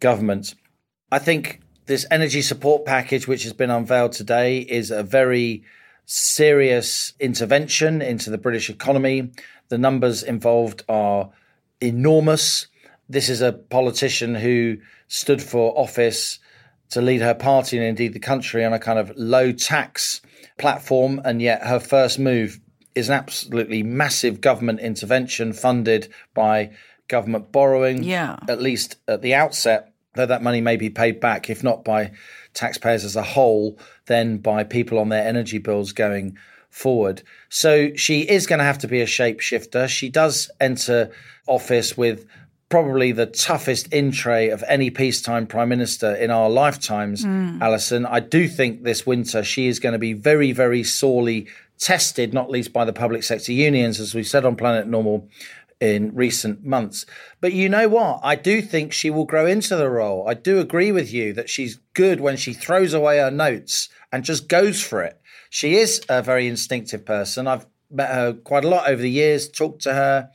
government. 0.00 0.54
I 1.12 1.18
think 1.18 1.60
this 1.84 2.06
energy 2.10 2.40
support 2.40 2.86
package, 2.86 3.28
which 3.28 3.42
has 3.42 3.52
been 3.52 3.70
unveiled 3.70 4.12
today, 4.12 4.60
is 4.60 4.90
a 4.90 5.02
very 5.02 5.64
serious 6.06 7.12
intervention 7.20 8.00
into 8.00 8.30
the 8.30 8.38
British 8.38 8.70
economy. 8.70 9.32
The 9.68 9.78
numbers 9.78 10.22
involved 10.22 10.82
are 10.88 11.30
enormous. 11.80 12.68
This 13.08 13.28
is 13.28 13.42
a 13.42 13.52
politician 13.52 14.34
who 14.34 14.78
stood 15.08 15.42
for 15.42 15.76
office 15.78 16.38
to 16.90 17.00
lead 17.00 17.20
her 17.22 17.34
party 17.34 17.78
and 17.78 17.86
indeed 17.86 18.12
the 18.12 18.18
country 18.18 18.64
on 18.64 18.72
a 18.72 18.78
kind 18.78 18.98
of 18.98 19.12
low 19.16 19.52
tax 19.52 20.20
platform. 20.58 21.20
And 21.24 21.40
yet 21.40 21.66
her 21.66 21.80
first 21.80 22.18
move 22.18 22.60
is 22.94 23.08
an 23.08 23.14
absolutely 23.14 23.82
massive 23.82 24.40
government 24.40 24.80
intervention 24.80 25.52
funded 25.52 26.12
by 26.34 26.72
government 27.08 27.52
borrowing. 27.52 28.02
Yeah. 28.02 28.38
At 28.48 28.60
least 28.60 28.96
at 29.08 29.22
the 29.22 29.34
outset, 29.34 29.92
though 30.14 30.26
that 30.26 30.42
money 30.42 30.60
may 30.60 30.76
be 30.76 30.90
paid 30.90 31.20
back, 31.20 31.48
if 31.48 31.62
not 31.62 31.84
by 31.84 32.12
taxpayers 32.54 33.04
as 33.04 33.16
a 33.16 33.22
whole, 33.22 33.78
then 34.06 34.38
by 34.38 34.64
people 34.64 34.98
on 34.98 35.08
their 35.08 35.26
energy 35.26 35.58
bills 35.58 35.92
going 35.92 36.36
forward. 36.68 37.22
So 37.48 37.94
she 37.96 38.22
is 38.22 38.46
going 38.46 38.58
to 38.58 38.64
have 38.64 38.78
to 38.78 38.88
be 38.88 39.00
a 39.00 39.06
shapeshifter. 39.06 39.88
She 39.88 40.08
does 40.08 40.50
enter 40.60 41.10
office 41.46 41.96
with 41.96 42.26
probably 42.72 43.12
the 43.12 43.26
toughest 43.26 43.92
in 43.92 44.10
tray 44.10 44.48
of 44.48 44.64
any 44.66 44.88
peacetime 44.88 45.46
prime 45.46 45.68
minister 45.68 46.14
in 46.14 46.30
our 46.30 46.48
lifetimes, 46.48 47.22
hmm. 47.22 47.58
Allison. 47.60 48.06
I 48.06 48.20
do 48.20 48.48
think 48.48 48.82
this 48.82 49.04
winter 49.04 49.44
she 49.44 49.66
is 49.66 49.78
going 49.78 49.92
to 49.92 49.98
be 49.98 50.14
very, 50.14 50.52
very 50.52 50.82
sorely 50.82 51.48
tested, 51.78 52.32
not 52.32 52.48
least 52.48 52.72
by 52.72 52.86
the 52.86 52.92
public 52.94 53.24
sector 53.24 53.52
unions, 53.52 54.00
as 54.00 54.14
we've 54.14 54.26
said 54.26 54.46
on 54.46 54.56
Planet 54.56 54.86
Normal 54.86 55.28
in 55.82 56.14
recent 56.14 56.64
months. 56.64 57.04
But 57.42 57.52
you 57.52 57.68
know 57.68 57.90
what? 57.90 58.20
I 58.22 58.36
do 58.36 58.62
think 58.62 58.94
she 58.94 59.10
will 59.10 59.26
grow 59.26 59.44
into 59.44 59.76
the 59.76 59.90
role. 59.90 60.26
I 60.26 60.32
do 60.32 60.58
agree 60.58 60.92
with 60.92 61.12
you 61.12 61.34
that 61.34 61.50
she's 61.50 61.78
good 61.92 62.22
when 62.22 62.38
she 62.38 62.54
throws 62.54 62.94
away 62.94 63.18
her 63.18 63.30
notes 63.30 63.90
and 64.10 64.24
just 64.24 64.48
goes 64.48 64.82
for 64.82 65.02
it. 65.02 65.20
She 65.50 65.74
is 65.74 66.00
a 66.08 66.22
very 66.22 66.48
instinctive 66.48 67.04
person. 67.04 67.46
I've 67.46 67.66
met 67.90 68.14
her 68.14 68.32
quite 68.32 68.64
a 68.64 68.68
lot 68.68 68.88
over 68.88 69.02
the 69.02 69.10
years, 69.10 69.46
talked 69.46 69.82
to 69.82 69.92
her. 69.92 70.30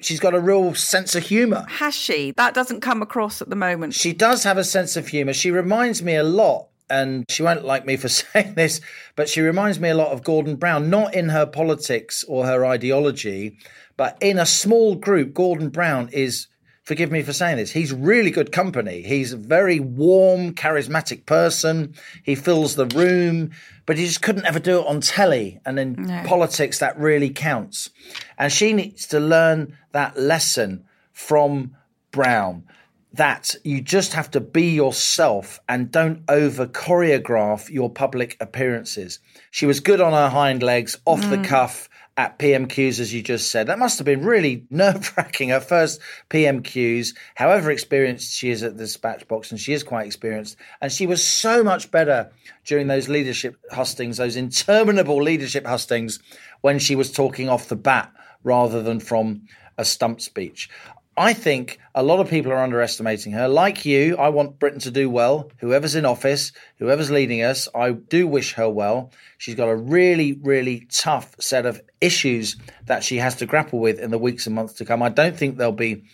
She's 0.00 0.20
got 0.20 0.34
a 0.34 0.40
real 0.40 0.74
sense 0.74 1.14
of 1.14 1.24
humour. 1.24 1.66
Has 1.68 1.94
she? 1.94 2.32
That 2.32 2.54
doesn't 2.54 2.80
come 2.80 3.02
across 3.02 3.42
at 3.42 3.50
the 3.50 3.56
moment. 3.56 3.94
She 3.94 4.12
does 4.12 4.44
have 4.44 4.58
a 4.58 4.64
sense 4.64 4.96
of 4.96 5.08
humour. 5.08 5.32
She 5.32 5.50
reminds 5.50 6.02
me 6.02 6.16
a 6.16 6.22
lot, 6.22 6.68
and 6.88 7.24
she 7.28 7.42
won't 7.42 7.64
like 7.64 7.86
me 7.86 7.96
for 7.96 8.08
saying 8.08 8.54
this, 8.54 8.80
but 9.16 9.28
she 9.28 9.40
reminds 9.40 9.78
me 9.78 9.90
a 9.90 9.94
lot 9.94 10.12
of 10.12 10.24
Gordon 10.24 10.56
Brown, 10.56 10.90
not 10.90 11.14
in 11.14 11.28
her 11.28 11.46
politics 11.46 12.24
or 12.28 12.46
her 12.46 12.64
ideology, 12.64 13.58
but 13.96 14.16
in 14.20 14.38
a 14.38 14.46
small 14.46 14.94
group. 14.94 15.34
Gordon 15.34 15.68
Brown 15.68 16.08
is, 16.12 16.46
forgive 16.90 17.12
me 17.12 17.22
for 17.22 17.32
saying 17.32 17.56
this, 17.56 17.70
he's 17.70 17.92
really 17.92 18.32
good 18.32 18.50
company. 18.50 19.00
He's 19.02 19.32
a 19.32 19.36
very 19.36 19.78
warm, 19.78 20.54
charismatic 20.54 21.24
person. 21.24 21.94
He 22.24 22.34
fills 22.34 22.74
the 22.74 22.86
room, 22.86 23.52
but 23.86 23.96
he 23.96 24.06
just 24.06 24.22
couldn't 24.22 24.44
ever 24.44 24.58
do 24.58 24.80
it 24.80 24.86
on 24.88 25.00
telly. 25.00 25.60
And 25.64 25.78
in 25.78 26.04
politics, 26.24 26.80
that 26.80 26.98
really 26.98 27.30
counts. 27.30 27.90
And 28.36 28.52
she 28.52 28.72
needs 28.72 29.06
to 29.06 29.20
learn 29.20 29.78
that 29.92 30.18
lesson 30.18 30.84
from 31.12 31.76
Brown 32.10 32.64
that 33.12 33.54
you 33.62 33.80
just 33.80 34.14
have 34.14 34.32
to 34.32 34.40
be 34.40 34.70
yourself 34.70 35.60
and 35.68 35.92
don't 35.92 36.24
over 36.28 36.66
choreograph 36.66 37.70
your 37.70 37.88
public 37.88 38.36
appearances. 38.40 39.20
She 39.52 39.66
was 39.66 39.78
good 39.78 40.00
on 40.00 40.12
her 40.12 40.28
hind 40.28 40.64
legs, 40.64 40.96
off 41.06 41.20
the 41.20 41.36
mm. 41.36 41.44
cuff 41.44 41.88
at 42.20 42.38
PMQs, 42.38 43.00
as 43.00 43.14
you 43.14 43.22
just 43.22 43.50
said. 43.50 43.68
That 43.68 43.78
must 43.78 43.98
have 43.98 44.04
been 44.04 44.26
really 44.26 44.66
nerve 44.70 45.10
wracking. 45.16 45.48
Her 45.48 45.60
first 45.60 46.02
PMQs, 46.28 47.16
however 47.34 47.70
experienced 47.70 48.34
she 48.34 48.50
is 48.50 48.62
at 48.62 48.76
the 48.76 48.84
dispatch 48.84 49.26
box, 49.26 49.50
and 49.50 49.58
she 49.58 49.72
is 49.72 49.82
quite 49.82 50.04
experienced. 50.04 50.58
And 50.82 50.92
she 50.92 51.06
was 51.06 51.26
so 51.26 51.64
much 51.64 51.90
better 51.90 52.30
during 52.66 52.88
those 52.88 53.08
leadership 53.08 53.56
hustings, 53.70 54.18
those 54.18 54.36
interminable 54.36 55.22
leadership 55.22 55.66
hustings, 55.66 56.18
when 56.60 56.78
she 56.78 56.94
was 56.94 57.10
talking 57.10 57.48
off 57.48 57.68
the 57.68 57.76
bat 57.76 58.12
rather 58.44 58.82
than 58.82 59.00
from 59.00 59.46
a 59.78 59.84
stump 59.86 60.20
speech. 60.20 60.68
I 61.16 61.32
think 61.32 61.78
a 61.94 62.02
lot 62.02 62.20
of 62.20 62.28
people 62.28 62.52
are 62.52 62.62
underestimating 62.62 63.32
her. 63.32 63.48
Like 63.48 63.84
you, 63.86 64.16
I 64.18 64.28
want 64.28 64.58
Britain 64.58 64.80
to 64.80 64.90
do 64.90 65.08
well. 65.08 65.50
Whoever's 65.58 65.94
in 65.94 66.04
office, 66.04 66.52
whoever's 66.78 67.10
leading 67.10 67.42
us, 67.42 67.66
I 67.74 67.92
do 67.92 68.26
wish 68.26 68.54
her 68.54 68.68
well. 68.68 69.10
She's 69.38 69.54
got 69.54 69.68
a 69.68 69.76
really, 69.76 70.38
really 70.42 70.86
tough 70.90 71.34
set 71.40 71.66
of 71.66 71.80
issues 72.00 72.56
that 72.86 73.04
she 73.04 73.18
has 73.18 73.36
to 73.36 73.46
grapple 73.46 73.78
with 73.78 73.98
in 73.98 74.10
the 74.10 74.18
weeks 74.18 74.46
and 74.46 74.54
months 74.54 74.74
to 74.74 74.84
come. 74.84 75.02
I 75.02 75.08
don't 75.08 75.36
think 75.36 75.56
there'll 75.56 75.72
be 75.72 76.04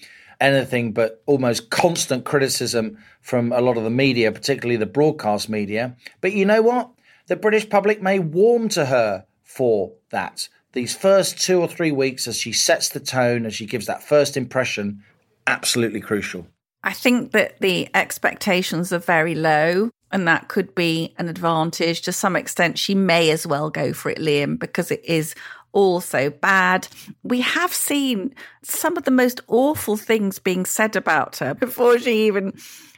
anything 0.40 0.92
but 0.92 1.22
almost 1.26 1.70
constant 1.70 2.24
criticism 2.24 2.98
from 3.20 3.52
a 3.52 3.60
lot 3.60 3.76
of 3.76 3.84
the 3.84 3.90
media, 3.90 4.32
particularly 4.32 4.76
the 4.76 4.86
broadcast 4.86 5.48
media. 5.48 5.96
But 6.20 6.32
you 6.32 6.44
know 6.44 6.62
what? 6.62 6.90
The 7.26 7.36
British 7.36 7.68
public 7.68 8.02
may 8.02 8.18
warm 8.18 8.68
to 8.70 8.86
her 8.86 9.26
for 9.42 9.92
that 10.10 10.48
these 10.76 10.94
first 10.94 11.40
two 11.40 11.58
or 11.58 11.66
three 11.66 11.90
weeks 11.90 12.28
as 12.28 12.38
she 12.38 12.52
sets 12.52 12.90
the 12.90 13.00
tone, 13.00 13.46
as 13.46 13.54
she 13.54 13.64
gives 13.64 13.86
that 13.86 14.02
first 14.02 14.36
impression, 14.36 15.02
absolutely 15.46 16.02
crucial. 16.02 16.46
I 16.84 16.92
think 16.92 17.32
that 17.32 17.58
the 17.60 17.88
expectations 17.94 18.92
are 18.92 18.98
very 18.98 19.34
low, 19.34 19.90
and 20.12 20.28
that 20.28 20.48
could 20.48 20.74
be 20.74 21.14
an 21.16 21.30
advantage. 21.30 22.02
To 22.02 22.12
some 22.12 22.36
extent, 22.36 22.78
she 22.78 22.94
may 22.94 23.30
as 23.30 23.46
well 23.46 23.70
go 23.70 23.94
for 23.94 24.10
it, 24.10 24.18
Liam, 24.18 24.58
because 24.58 24.90
it 24.90 25.02
is 25.02 25.34
also 25.76 26.30
bad. 26.30 26.88
We 27.23 27.42
have 27.42 27.73
seen 27.73 28.35
some 28.62 28.97
of 28.97 29.04
the 29.04 29.11
most 29.11 29.42
awful 29.47 29.99
things 29.99 30.38
being 30.38 30.64
said 30.64 30.97
about 30.97 31.37
her 31.37 31.52
before 31.52 31.99
she 31.99 32.26
even 32.26 32.54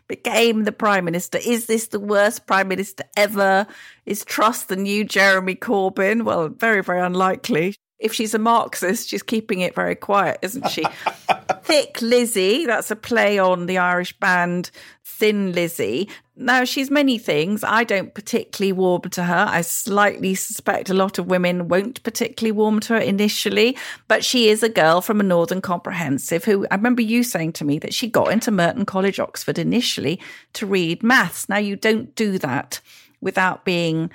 became 0.06 0.62
the 0.62 0.72
prime 0.72 1.04
minister. 1.04 1.38
Is 1.44 1.66
this 1.66 1.88
the 1.88 1.98
worst 1.98 2.46
prime 2.46 2.68
minister 2.68 3.02
ever? 3.16 3.66
Is 4.06 4.24
Truss 4.24 4.62
the 4.62 4.76
new 4.76 5.04
Jeremy 5.04 5.56
Corbyn? 5.56 6.22
Well, 6.22 6.48
very, 6.48 6.82
very 6.82 7.00
unlikely. 7.00 7.74
If 7.98 8.12
she's 8.12 8.34
a 8.34 8.38
Marxist, 8.38 9.08
she's 9.08 9.22
keeping 9.22 9.60
it 9.60 9.74
very 9.74 9.94
quiet, 9.94 10.38
isn't 10.42 10.68
she? 10.70 10.84
Thick 11.62 12.00
Lizzie, 12.00 12.64
that's 12.64 12.90
a 12.90 12.96
play 12.96 13.38
on 13.38 13.66
the 13.66 13.78
Irish 13.78 14.18
band 14.18 14.70
Thin 15.04 15.52
Lizzy. 15.52 16.08
Now, 16.36 16.62
she's 16.62 16.92
many 16.92 17.18
things. 17.18 17.64
I 17.64 17.82
don't 17.82 18.14
particularly 18.14 18.72
warm 18.72 19.02
to 19.02 19.24
her. 19.24 19.46
I 19.48 19.62
slightly 19.62 20.36
suspect 20.36 20.90
a 20.90 20.94
lot 20.94 21.18
of 21.18 21.26
women 21.26 21.66
won't 21.66 22.00
particularly 22.04 22.52
warm 22.52 22.78
to 22.80 22.94
her 22.94 23.00
initially, 23.00 23.76
but 24.06 24.24
she 24.24 24.48
is 24.48 24.62
a 24.62 24.68
girl 24.68 25.00
from 25.00 25.18
a 25.18 25.24
Northern 25.24 25.60
Comprehensive 25.60 26.44
who 26.44 26.68
I 26.70 26.76
remember 26.76 27.02
you 27.02 27.24
saying 27.24 27.54
to 27.54 27.64
me 27.64 27.80
that 27.80 27.92
she 27.92 28.06
got 28.06 28.30
into 28.30 28.52
Merton 28.52 28.86
College, 28.86 29.18
Oxford 29.18 29.58
initially 29.58 30.20
to 30.52 30.66
read 30.66 31.02
maths. 31.02 31.48
Now, 31.48 31.58
you 31.58 31.74
don't 31.74 32.14
do 32.14 32.38
that 32.38 32.80
without 33.20 33.64
being 33.64 34.10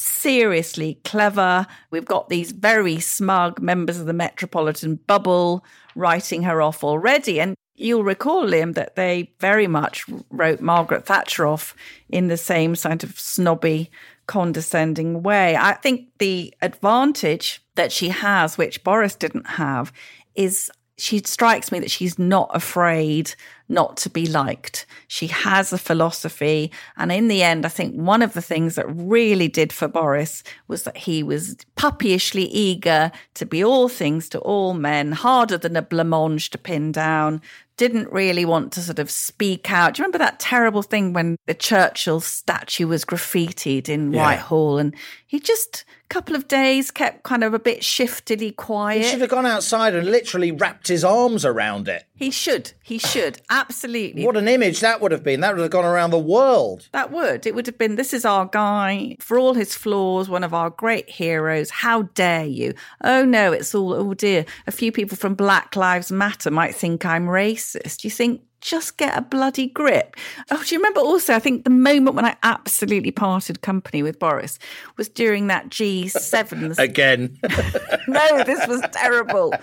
seriously 0.00 0.98
clever. 1.04 1.66
We've 1.90 2.04
got 2.04 2.28
these 2.28 2.52
very 2.52 3.00
smug 3.00 3.60
members 3.60 3.98
of 3.98 4.06
the 4.06 4.12
metropolitan 4.12 4.96
bubble 5.06 5.64
writing 5.94 6.42
her 6.42 6.60
off 6.62 6.84
already. 6.84 7.40
And 7.40 7.54
you'll 7.74 8.04
recall, 8.04 8.44
Liam, 8.44 8.74
that 8.74 8.96
they 8.96 9.32
very 9.40 9.66
much 9.66 10.04
wrote 10.30 10.60
Margaret 10.60 11.06
Thatcher 11.06 11.46
off 11.46 11.74
in 12.08 12.28
the 12.28 12.36
same 12.36 12.76
sort 12.76 13.04
of 13.04 13.18
snobby, 13.18 13.90
condescending 14.26 15.22
way. 15.22 15.56
I 15.56 15.74
think 15.74 16.08
the 16.18 16.54
advantage 16.62 17.62
that 17.74 17.92
she 17.92 18.08
has, 18.08 18.56
which 18.56 18.84
Boris 18.84 19.14
didn't 19.14 19.46
have, 19.46 19.92
is 20.34 20.70
she 20.96 21.18
strikes 21.18 21.72
me 21.72 21.80
that 21.80 21.90
she's 21.90 22.18
not 22.18 22.50
afraid 22.54 23.34
not 23.68 23.96
to 23.98 24.10
be 24.10 24.26
liked. 24.26 24.86
She 25.08 25.26
has 25.28 25.72
a 25.72 25.78
philosophy. 25.78 26.70
And 26.96 27.10
in 27.10 27.28
the 27.28 27.42
end, 27.42 27.64
I 27.64 27.70
think 27.70 27.94
one 27.94 28.22
of 28.22 28.34
the 28.34 28.42
things 28.42 28.74
that 28.74 28.86
really 28.88 29.48
did 29.48 29.72
for 29.72 29.88
Boris 29.88 30.42
was 30.68 30.82
that 30.82 30.96
he 30.96 31.22
was 31.22 31.56
puppyishly 31.76 32.44
eager 32.44 33.10
to 33.34 33.46
be 33.46 33.64
all 33.64 33.88
things 33.88 34.28
to 34.30 34.38
all 34.40 34.74
men, 34.74 35.12
harder 35.12 35.56
than 35.56 35.76
a 35.76 35.82
blancmange 35.82 36.50
to 36.50 36.58
pin 36.58 36.92
down, 36.92 37.40
didn't 37.76 38.12
really 38.12 38.44
want 38.44 38.72
to 38.72 38.80
sort 38.80 39.00
of 39.00 39.10
speak 39.10 39.70
out. 39.72 39.94
Do 39.94 39.98
you 39.98 40.04
remember 40.04 40.18
that 40.18 40.38
terrible 40.38 40.82
thing 40.82 41.12
when 41.12 41.36
the 41.46 41.54
Churchill 41.54 42.20
statue 42.20 42.86
was 42.86 43.04
graffitied 43.04 43.88
in 43.88 44.12
Yeah. 44.12 44.22
Whitehall? 44.22 44.78
And 44.78 44.94
he 45.26 45.40
just, 45.40 45.84
a 46.04 46.08
couple 46.08 46.36
of 46.36 46.46
days, 46.46 46.92
kept 46.92 47.24
kind 47.24 47.42
of 47.42 47.52
a 47.52 47.58
bit 47.58 47.82
shiftily 47.82 48.52
quiet. 48.52 49.02
He 49.02 49.10
should 49.10 49.20
have 49.22 49.30
gone 49.30 49.46
outside 49.46 49.94
and 49.96 50.08
literally 50.08 50.52
wrapped 50.52 50.86
his 50.86 51.02
arms 51.02 51.44
around 51.44 51.88
it. 51.88 52.04
He 52.16 52.30
should. 52.30 52.72
He 52.82 52.98
should. 52.98 53.40
Absolutely. 53.50 54.24
What 54.24 54.36
an 54.36 54.46
image 54.46 54.80
that 54.80 55.00
would 55.00 55.10
have 55.10 55.24
been. 55.24 55.40
That 55.40 55.54
would 55.54 55.62
have 55.62 55.70
gone 55.70 55.84
around 55.84 56.10
the 56.10 56.18
world. 56.18 56.88
that 56.92 57.10
would. 57.10 57.44
It 57.46 57.54
would 57.54 57.66
have 57.66 57.76
been 57.76 57.96
this 57.96 58.14
is 58.14 58.24
our 58.24 58.46
guy, 58.46 59.16
for 59.20 59.36
all 59.36 59.54
his 59.54 59.74
flaws, 59.74 60.28
one 60.28 60.44
of 60.44 60.54
our 60.54 60.70
great 60.70 61.10
heroes. 61.10 61.70
How 61.70 62.02
dare 62.02 62.46
you? 62.46 62.74
Oh 63.02 63.24
no, 63.24 63.52
it's 63.52 63.74
all, 63.74 63.92
oh 63.92 64.14
dear. 64.14 64.44
A 64.66 64.72
few 64.72 64.92
people 64.92 65.16
from 65.16 65.34
Black 65.34 65.74
Lives 65.74 66.12
Matter 66.12 66.50
might 66.50 66.74
think 66.74 67.04
I'm 67.04 67.26
racist. 67.26 68.04
You 68.04 68.10
think 68.10 68.42
just 68.64 68.96
get 68.96 69.16
a 69.16 69.20
bloody 69.20 69.66
grip? 69.66 70.16
Oh, 70.50 70.62
do 70.64 70.74
you 70.74 70.78
remember 70.80 71.00
also? 71.00 71.34
I 71.34 71.38
think 71.38 71.64
the 71.64 71.70
moment 71.70 72.16
when 72.16 72.24
I 72.24 72.34
absolutely 72.42 73.10
parted 73.10 73.60
company 73.60 74.02
with 74.02 74.18
Boris 74.18 74.58
was 74.96 75.08
during 75.08 75.48
that 75.48 75.68
G7. 75.68 76.78
Again. 76.78 77.38
no, 78.08 78.44
this 78.44 78.66
was 78.66 78.80
terrible. 78.90 79.54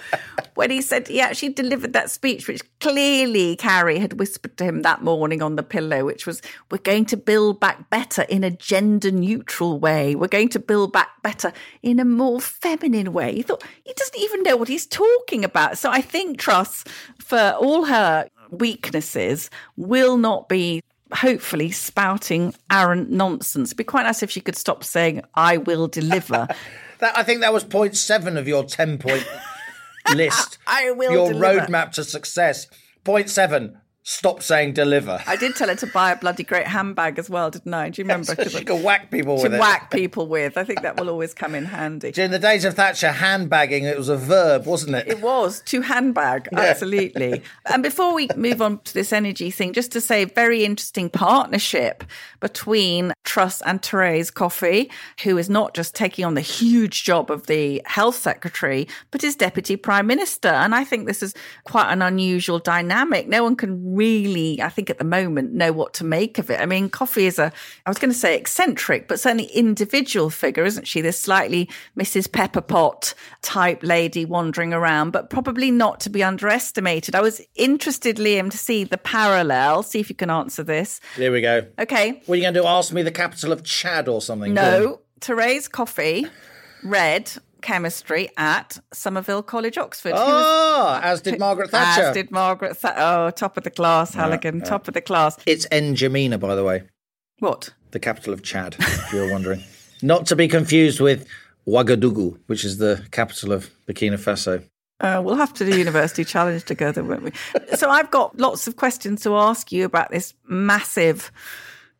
When 0.53 0.70
he 0.70 0.81
said 0.81 1.08
he 1.08 1.20
actually 1.20 1.50
delivered 1.50 1.93
that 1.93 2.12
speech, 2.12 2.48
which 2.48 2.62
clearly 2.79 3.55
Carrie 3.55 3.98
had 3.98 4.20
whispered 4.20 4.55
to 4.58 4.63
him 4.63 4.84
that 4.84 5.01
morning 5.03 5.41
on 5.41 5.55
the 5.55 5.63
pillow, 5.63 6.05
which 6.05 6.27
was, 6.27 6.41
We're 6.70 6.77
going 6.77 7.05
to 7.05 7.17
build 7.17 7.60
back 7.60 7.89
better 7.89 8.22
in 8.24 8.43
a 8.43 8.51
gender 8.51 9.10
neutral 9.10 9.79
way. 9.79 10.13
We're 10.13 10.27
going 10.27 10.50
to 10.50 10.60
build 10.60 10.93
back 10.93 11.10
better 11.24 11.53
in 11.81 12.00
a 12.00 12.05
more 12.05 12.39
feminine 12.39 13.13
way. 13.13 13.34
He 13.34 13.41
thought, 13.41 13.63
he 13.84 13.93
doesn't 13.93 14.20
even 14.20 14.43
know 14.43 14.58
what 14.58 14.67
he's 14.67 14.86
talking 14.86 15.43
about. 15.43 15.79
So 15.79 15.89
I 15.89 16.01
think 16.01 16.38
Truss, 16.38 16.84
for 17.17 17.55
all 17.60 17.86
her 17.86 18.27
weaknesses, 18.51 19.50
will 19.75 20.17
not 20.17 20.48
be 20.48 20.81
hopefully 21.13 21.72
spouting 21.72 22.53
arrant 22.72 23.10
nonsense. 23.10 23.70
It'd 23.70 23.77
be 23.77 23.84
quite 23.84 24.03
nice 24.03 24.24
if 24.24 24.31
she 24.31 24.39
could 24.41 24.55
stop 24.55 24.84
saying, 24.84 25.22
I 25.36 25.58
will 25.58 25.88
deliver. 25.88 26.48
That 27.00 27.17
I 27.17 27.24
think 27.24 27.41
that 27.41 27.51
was 27.51 27.63
point 27.63 27.98
seven 27.98 28.38
of 28.38 28.48
your 28.48 28.63
ten 28.63 29.00
point 29.00 29.25
list. 30.15 30.60
I 30.67 30.91
will 30.91 31.12
your 31.12 31.34
deliver. 31.34 31.62
roadmap 31.62 31.93
to 31.93 32.03
success. 32.03 32.67
Point 33.03 33.27
seven. 33.27 33.80
Stop 34.03 34.41
saying 34.41 34.74
deliver. 34.74 35.22
I 35.27 35.36
did 35.36 35.55
tell 35.55 35.67
her 35.67 35.75
to 35.75 35.88
buy 35.88 36.12
a 36.12 36.15
bloody 36.15 36.43
great 36.43 36.65
handbag 36.65 37.20
as 37.20 37.29
well, 37.29 37.51
didn't 37.51 37.74
I? 37.74 37.89
Do 37.89 38.01
you 38.01 38.05
remember? 38.05 38.34
so 38.36 38.43
she 38.46 38.63
can 38.63 38.81
whack 38.81 39.12
people 39.12 39.38
to 39.38 39.43
with 39.43 39.53
it. 39.53 39.60
whack 39.60 39.91
people 39.91 40.25
with. 40.27 40.58
I 40.58 40.63
think 40.63 40.81
that 40.81 41.00
will 41.00 41.10
always 41.10 41.36
come 41.36 41.53
in 41.53 41.65
handy. 41.65 42.12
During 42.13 42.31
the 42.31 42.39
days 42.39 42.65
of 42.65 42.74
Thatcher, 42.74 43.12
handbagging 43.12 43.84
it 43.84 43.98
was 43.98 44.10
a 44.10 44.17
verb, 44.17 44.65
wasn't 44.65 44.96
it? 44.96 45.08
It 45.08 45.22
was 45.22 45.62
to 45.65 45.81
handbag, 45.81 46.50
absolutely. 46.51 47.43
and 47.67 47.84
before 47.84 48.15
we 48.15 48.27
move 48.36 48.60
on 48.60 48.79
to 48.79 48.93
this 48.93 49.13
energy 49.13 49.51
thing, 49.51 49.72
just 49.72 49.91
to 49.91 50.01
say, 50.01 50.25
very 50.25 50.65
interesting 50.65 51.08
partnership 51.10 52.03
between 52.39 53.13
Truss 53.24 53.62
and 53.62 53.84
Therese 53.84 54.31
Coffey, 54.31 54.89
who 55.24 55.38
is 55.38 55.48
not 55.48 55.75
just 55.75 55.93
taking 55.93 56.25
on 56.25 56.34
the 56.34 56.41
huge 56.41 57.03
job 57.03 57.29
of 57.29 57.46
the 57.46 57.84
health 57.86 58.15
secretary, 58.15 58.88
but 59.12 59.24
is 59.24 59.36
deputy 59.36 59.75
prime 59.75 60.08
minister. 60.08 60.50
And 60.50 60.74
I 60.74 60.84
think 60.84 61.05
this 61.05 61.22
is 61.22 61.36
quite 61.65 61.91
an 61.91 62.01
unusual 62.01 62.58
dynamic. 62.58 63.27
No 63.27 63.43
one 63.43 63.55
can 63.55 63.90
really, 63.95 64.62
I 64.62 64.69
think 64.69 64.89
at 64.89 64.98
the 64.98 65.03
moment, 65.03 65.53
know 65.53 65.71
what 65.71 65.93
to 65.95 66.03
make 66.03 66.38
of 66.38 66.50
it. 66.50 66.60
I 66.60 66.65
mean, 66.65 66.89
Coffey 66.89 67.25
is 67.25 67.39
a, 67.39 67.51
I 67.86 67.89
was 67.89 67.98
going 67.98 68.12
to 68.12 68.17
say 68.17 68.38
eccentric, 68.38 69.07
but 69.07 69.19
certainly 69.19 69.45
individual 69.45 70.29
figure, 70.29 70.63
isn't 70.65 70.88
she? 70.88 71.01
This 71.01 71.19
slightly 71.19 71.69
Mrs. 71.98 72.27
Pepperpot 72.27 73.13
type 73.41 73.83
lady 73.83 74.25
wandering 74.25 74.74
around, 74.74 75.12
but 75.12 75.29
probably 75.29 75.71
not 75.71 76.00
to 76.01 76.10
be 76.10 76.24
underestimated. 76.24 77.15
I 77.15 77.21
was 77.21 77.41
interested, 77.55 78.17
Liam, 78.17 78.50
to 78.51 78.57
see 78.57 78.83
the 78.83 78.98
parallel. 78.98 79.83
See 79.83 80.00
if 80.00 80.10
you 80.10 80.15
can 80.15 80.29
answer 80.29 80.63
this. 80.63 81.00
There 81.17 81.31
we 81.31 81.41
go. 81.41 81.65
Okay. 81.79 82.21
What 82.25 82.36
are 82.36 82.38
you 82.38 82.43
going 82.43 82.53
to 82.53 82.62
do? 82.62 82.67
Ask 82.67 82.93
me 82.93 83.03
the 83.03 83.12
capital 83.12 83.51
of 83.51 83.63
Chad 83.63 84.07
or 84.07 84.21
something? 84.21 84.53
No, 84.53 85.01
Therese 85.19 85.67
Coffey 85.67 86.27
read 86.83 87.31
chemistry 87.61 88.29
at 88.37 88.79
Somerville 88.93 89.43
College, 89.43 89.77
Oxford. 89.77 90.09
He 90.09 90.19
was- 90.19 90.45
Oh, 90.73 90.99
as 91.03 91.21
did 91.21 91.39
Margaret 91.39 91.69
Thatcher. 91.71 92.07
As 92.07 92.13
did 92.13 92.31
Margaret 92.31 92.75
Thatcher. 92.77 92.99
Oh, 92.99 93.29
top 93.29 93.57
of 93.57 93.63
the 93.63 93.69
class, 93.71 94.13
Halligan, 94.13 94.61
top 94.61 94.87
of 94.87 94.93
the 94.93 95.01
class. 95.01 95.37
It's 95.45 95.65
N'Djamena, 95.67 96.39
by 96.39 96.55
the 96.55 96.63
way, 96.63 96.83
What? 97.39 97.69
the 97.91 97.99
capital 97.99 98.33
of 98.33 98.41
Chad, 98.43 98.75
if 98.79 99.13
you're 99.13 99.31
wondering. 99.31 99.63
Not 100.01 100.25
to 100.27 100.35
be 100.35 100.47
confused 100.47 100.99
with 100.99 101.27
Ouagadougou, 101.67 102.39
which 102.47 102.65
is 102.65 102.77
the 102.77 103.03
capital 103.11 103.51
of 103.51 103.69
Burkina 103.87 104.17
Faso. 104.17 104.63
Uh, 104.99 105.21
we'll 105.23 105.35
have 105.35 105.53
to 105.53 105.65
do 105.69 105.77
University 105.77 106.23
Challenge 106.23 106.63
together, 106.63 107.03
won't 107.03 107.23
we? 107.23 107.31
So 107.75 107.89
I've 107.89 108.11
got 108.11 108.37
lots 108.39 108.67
of 108.67 108.75
questions 108.75 109.21
to 109.23 109.35
ask 109.35 109.71
you 109.71 109.83
about 109.85 110.11
this 110.11 110.33
massive 110.47 111.31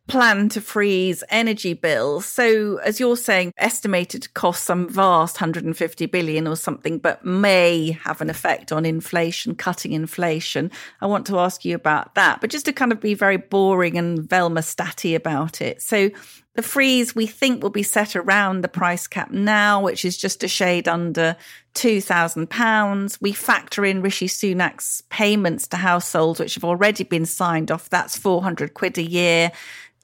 plan 0.08 0.48
to 0.50 0.60
freeze 0.60 1.22
energy 1.30 1.74
bills. 1.74 2.26
So 2.26 2.78
as 2.78 2.98
you're 2.98 3.16
saying, 3.16 3.52
estimated 3.56 4.22
to 4.22 4.32
cost 4.32 4.64
some 4.64 4.88
vast 4.88 5.36
150 5.36 6.06
billion 6.06 6.46
or 6.46 6.56
something, 6.56 6.98
but 6.98 7.24
may 7.24 7.92
have 8.02 8.20
an 8.20 8.28
effect 8.28 8.72
on 8.72 8.84
inflation, 8.84 9.54
cutting 9.54 9.92
inflation. 9.92 10.70
I 11.00 11.06
want 11.06 11.26
to 11.26 11.38
ask 11.38 11.64
you 11.64 11.74
about 11.74 12.14
that, 12.16 12.40
but 12.40 12.50
just 12.50 12.66
to 12.66 12.72
kind 12.72 12.92
of 12.92 13.00
be 13.00 13.14
very 13.14 13.36
boring 13.36 13.96
and 13.96 14.28
Velma 14.28 14.60
statty 14.60 15.14
about 15.14 15.60
it. 15.60 15.80
So 15.80 16.10
the 16.54 16.62
freeze 16.62 17.14
we 17.14 17.26
think 17.26 17.62
will 17.62 17.70
be 17.70 17.82
set 17.82 18.14
around 18.14 18.60
the 18.60 18.68
price 18.68 19.06
cap 19.06 19.30
now, 19.30 19.82
which 19.82 20.04
is 20.04 20.16
just 20.18 20.44
a 20.44 20.48
shade 20.48 20.86
under 20.86 21.36
£2,000. 21.74 23.18
We 23.22 23.32
factor 23.32 23.84
in 23.84 24.02
Rishi 24.02 24.26
Sunak's 24.26 25.02
payments 25.08 25.66
to 25.68 25.78
households, 25.78 26.40
which 26.40 26.54
have 26.54 26.64
already 26.64 27.04
been 27.04 27.24
signed 27.24 27.70
off. 27.70 27.88
That's 27.88 28.18
400 28.18 28.74
quid 28.74 28.98
a 28.98 29.02
year. 29.02 29.52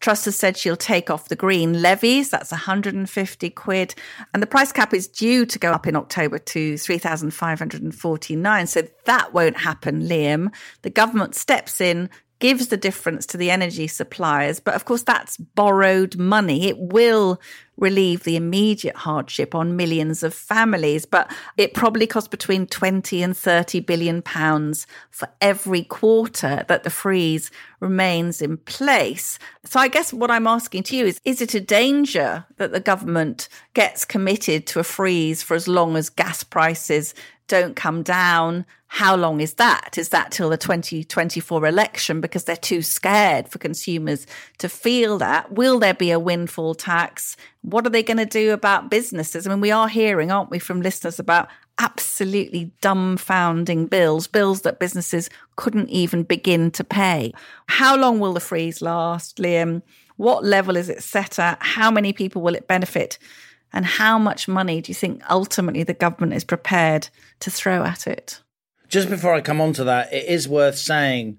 Truss 0.00 0.26
has 0.26 0.36
said 0.36 0.56
she'll 0.56 0.76
take 0.76 1.10
off 1.10 1.28
the 1.28 1.36
green 1.36 1.82
levies. 1.82 2.30
That's 2.30 2.52
150 2.52 3.50
quid. 3.50 3.94
And 4.32 4.42
the 4.42 4.46
price 4.46 4.72
cap 4.72 4.94
is 4.94 5.08
due 5.08 5.44
to 5.46 5.58
go 5.58 5.72
up 5.72 5.86
in 5.86 5.96
October 5.96 6.38
to 6.38 6.78
3,549. 6.78 8.66
So 8.68 8.82
that 9.04 9.34
won't 9.34 9.56
happen, 9.58 10.02
Liam. 10.04 10.54
The 10.82 10.90
government 10.90 11.34
steps 11.34 11.80
in, 11.80 12.08
gives 12.38 12.68
the 12.68 12.76
difference 12.76 13.26
to 13.26 13.36
the 13.36 13.50
energy 13.50 13.86
suppliers. 13.86 14.60
But 14.60 14.74
of 14.74 14.84
course, 14.84 15.02
that's 15.02 15.36
borrowed 15.36 16.16
money. 16.16 16.66
It 16.66 16.78
will 16.78 17.40
relieve 17.76 18.24
the 18.24 18.36
immediate 18.36 18.96
hardship 18.96 19.54
on 19.54 19.76
millions 19.76 20.22
of 20.22 20.34
families, 20.34 21.04
but 21.06 21.32
it 21.56 21.74
probably 21.74 22.06
costs 22.06 22.28
between 22.28 22.66
20 22.66 23.22
and 23.22 23.36
30 23.36 23.80
billion 23.80 24.20
pounds 24.20 24.86
for 25.10 25.28
every 25.40 25.84
quarter 25.84 26.64
that 26.68 26.82
the 26.82 26.90
freeze 26.90 27.50
remains 27.80 28.42
in 28.42 28.56
place. 28.56 29.38
So 29.64 29.78
I 29.78 29.88
guess 29.88 30.12
what 30.12 30.30
I'm 30.30 30.46
asking 30.46 30.84
to 30.84 30.96
you 30.96 31.06
is, 31.06 31.20
is 31.24 31.40
it 31.40 31.54
a 31.54 31.60
danger 31.60 32.44
that 32.56 32.72
the 32.72 32.80
government 32.80 33.48
gets 33.74 34.04
committed 34.04 34.66
to 34.68 34.80
a 34.80 34.84
freeze 34.84 35.42
for 35.42 35.54
as 35.54 35.68
long 35.68 35.96
as 35.96 36.10
gas 36.10 36.42
prices 36.42 37.14
don't 37.48 37.74
come 37.74 38.02
down. 38.02 38.64
How 38.90 39.14
long 39.16 39.40
is 39.40 39.54
that? 39.54 39.96
Is 39.98 40.08
that 40.08 40.32
till 40.32 40.48
the 40.48 40.56
2024 40.56 41.66
election 41.66 42.20
because 42.20 42.44
they're 42.44 42.56
too 42.56 42.80
scared 42.80 43.48
for 43.48 43.58
consumers 43.58 44.26
to 44.58 44.68
feel 44.68 45.18
that? 45.18 45.52
Will 45.52 45.78
there 45.78 45.94
be 45.94 46.10
a 46.10 46.18
windfall 46.18 46.74
tax? 46.74 47.36
What 47.60 47.86
are 47.86 47.90
they 47.90 48.02
going 48.02 48.16
to 48.16 48.26
do 48.26 48.52
about 48.52 48.90
businesses? 48.90 49.46
I 49.46 49.50
mean, 49.50 49.60
we 49.60 49.70
are 49.70 49.88
hearing, 49.88 50.30
aren't 50.30 50.50
we, 50.50 50.58
from 50.58 50.80
listeners 50.80 51.18
about 51.18 51.48
absolutely 51.78 52.72
dumbfounding 52.82 53.88
bills, 53.88 54.26
bills 54.26 54.62
that 54.62 54.80
businesses 54.80 55.28
couldn't 55.56 55.90
even 55.90 56.22
begin 56.22 56.70
to 56.72 56.82
pay. 56.82 57.32
How 57.66 57.96
long 57.96 58.18
will 58.18 58.32
the 58.32 58.40
freeze 58.40 58.82
last, 58.82 59.36
Liam? 59.36 59.82
What 60.16 60.44
level 60.44 60.76
is 60.76 60.88
it 60.88 61.02
set 61.02 61.38
at? 61.38 61.58
How 61.60 61.90
many 61.90 62.12
people 62.12 62.42
will 62.42 62.56
it 62.56 62.66
benefit? 62.66 63.18
And 63.72 63.84
how 63.84 64.18
much 64.18 64.48
money 64.48 64.80
do 64.80 64.90
you 64.90 64.94
think 64.94 65.22
ultimately 65.30 65.82
the 65.82 65.94
government 65.94 66.32
is 66.32 66.42
prepared 66.42 67.08
to 67.40 67.50
throw 67.50 67.84
at 67.84 68.06
it? 68.06 68.40
Just 68.88 69.10
before 69.10 69.34
I 69.34 69.40
come 69.40 69.60
on 69.60 69.72
to 69.74 69.84
that, 69.84 70.12
it 70.12 70.26
is 70.26 70.48
worth 70.48 70.76
saying 70.76 71.38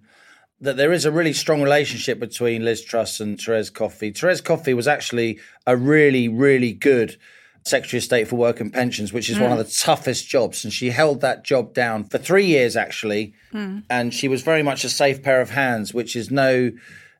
that 0.62 0.78
there 0.78 0.92
is 0.92 1.06
a 1.06 1.12
really 1.12 1.34
strong 1.34 1.62
relationship 1.62 2.20
between 2.20 2.66
Liz 2.66 2.84
Truss 2.84 3.20
and 3.20 3.40
Therese 3.40 3.70
Coffey. 3.70 4.12
Therese 4.12 4.42
Coffey 4.42 4.74
was 4.74 4.88
actually 4.88 5.40
a 5.66 5.76
really, 5.76 6.28
really 6.28 6.74
good 6.74 7.18
Secretary 7.66 8.00
of 8.00 8.04
State 8.04 8.28
for 8.28 8.36
Work 8.36 8.60
and 8.60 8.74
Pensions, 8.74 9.14
which 9.14 9.30
is 9.30 9.40
one 9.40 9.52
of 9.52 9.58
the 9.58 9.64
toughest 9.64 10.28
jobs. 10.28 10.64
And 10.64 10.74
she 10.74 10.90
held 10.90 11.22
that 11.22 11.44
job 11.44 11.74
down 11.74 12.04
for 12.04 12.18
three 12.18 12.46
years, 12.46 12.76
actually. 12.76 13.34
Hmm. 13.52 13.80
And 13.90 14.14
she 14.14 14.28
was 14.28 14.42
very 14.42 14.64
much 14.64 14.84
a 14.84 14.90
safe 14.90 15.22
pair 15.24 15.42
of 15.42 15.52
hands, 15.52 15.94
which 15.94 16.16
is 16.16 16.32
no 16.32 16.72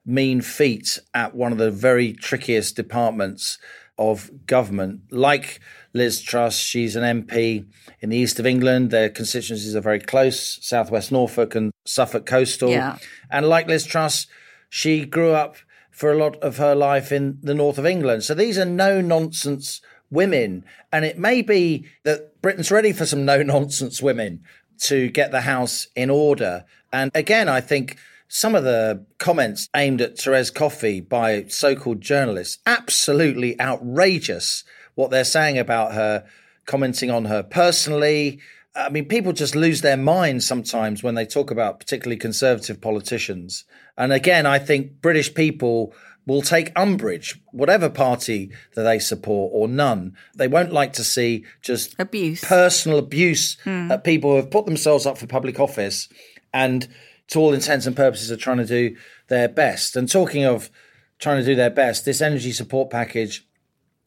mean 0.06 0.42
feat 0.42 1.00
at 1.14 1.36
one 1.36 1.52
of 1.52 1.58
the 1.58 1.72
very 1.72 2.14
trickiest 2.14 2.76
departments 2.76 3.58
of 3.98 4.32
government. 4.46 5.02
Like 5.12 5.60
Liz 5.94 6.22
Truss, 6.22 6.58
she's 6.58 6.96
an 6.96 7.24
MP 7.24 7.66
in 8.00 8.10
the 8.10 8.18
east 8.18 8.40
of 8.40 8.46
England. 8.46 8.92
Their 8.92 9.10
constituencies 9.10 9.76
are 9.76 9.82
very 9.82 10.00
close 10.00 10.60
Southwest 10.62 11.12
Norfolk 11.12 11.56
and 11.56 11.72
Suffolk 11.86 12.26
Coastal. 12.26 12.70
Yeah. 12.70 12.98
And 13.32 13.48
like 13.48 13.68
Liz 13.68 13.86
Truss, 13.86 14.28
she 14.70 15.06
grew 15.06 15.32
up 15.32 15.58
for 15.90 16.12
a 16.12 16.18
lot 16.18 16.38
of 16.38 16.58
her 16.58 16.76
life 16.76 17.12
in 17.12 17.40
the 17.42 17.54
north 17.54 17.78
of 17.78 17.86
England. 17.86 18.24
So 18.24 18.34
these 18.34 18.58
are 18.58 18.66
no 18.66 19.02
nonsense 19.02 19.82
women. 20.10 20.64
And 20.92 21.06
it 21.06 21.18
may 21.18 21.42
be 21.42 21.86
that 22.04 22.42
Britain's 22.42 22.72
ready 22.72 22.94
for 22.94 23.06
some 23.06 23.26
no 23.26 23.44
nonsense 23.44 24.02
women 24.02 24.44
to 24.84 25.10
get 25.10 25.32
the 25.32 25.42
house 25.42 25.88
in 25.96 26.10
order. 26.10 26.66
And 26.94 27.12
again, 27.14 27.50
I 27.50 27.62
think 27.62 27.98
some 28.28 28.56
of 28.56 28.64
the 28.64 29.06
comments 29.18 29.68
aimed 29.76 30.02
at 30.02 30.18
Therese 30.18 30.52
Coffey 30.52 31.02
by 31.02 31.46
so 31.48 31.76
called 31.76 32.00
journalists, 32.00 32.60
absolutely 32.66 33.60
outrageous 33.60 34.64
what 35.00 35.12
they're 35.12 35.24
saying 35.24 35.58
about 35.58 35.94
her, 35.94 36.26
commenting 36.66 37.10
on 37.10 37.24
her 37.26 37.42
personally. 37.42 38.42
I 38.76 38.90
mean, 38.90 39.06
people 39.06 39.32
just 39.32 39.56
lose 39.56 39.80
their 39.80 39.96
minds 39.96 40.46
sometimes 40.46 41.02
when 41.02 41.16
they 41.16 41.26
talk 41.26 41.52
about 41.52 41.80
particularly 41.80 42.18
conservative 42.18 42.82
politicians. 42.82 43.64
And 43.98 44.12
again, 44.12 44.46
I 44.46 44.60
think 44.60 45.02
British 45.02 45.34
people 45.34 45.94
will 46.28 46.42
take 46.42 46.74
umbrage, 46.76 47.42
whatever 47.54 47.90
party 47.90 48.52
that 48.76 48.84
they 48.84 49.00
support 49.00 49.52
or 49.56 49.70
none. 49.70 50.18
They 50.36 50.50
won't 50.50 50.74
like 50.74 50.92
to 50.94 51.04
see 51.06 51.46
just 51.62 51.96
Abuse. 51.98 52.44
personal 52.44 53.00
abuse 53.00 53.58
hmm. 53.64 53.90
at 53.90 54.04
people 54.04 54.32
who 54.32 54.36
have 54.36 54.52
put 54.52 54.66
themselves 54.66 55.06
up 55.06 55.18
for 55.18 55.28
public 55.28 55.62
office 55.62 56.10
and 56.54 56.88
to 57.30 57.40
all 57.40 57.54
intents 57.54 57.86
and 57.86 57.96
purposes, 57.96 58.32
are 58.32 58.38
trying 58.38 58.58
to 58.58 58.66
do 58.66 58.98
their 59.28 59.48
best. 59.48 59.96
And 59.96 60.12
talking 60.12 60.44
of 60.44 60.70
trying 61.20 61.40
to 61.40 61.46
do 61.46 61.56
their 61.56 61.70
best, 61.70 62.04
this 62.04 62.22
energy 62.22 62.52
support 62.52 62.90
package 62.90 63.46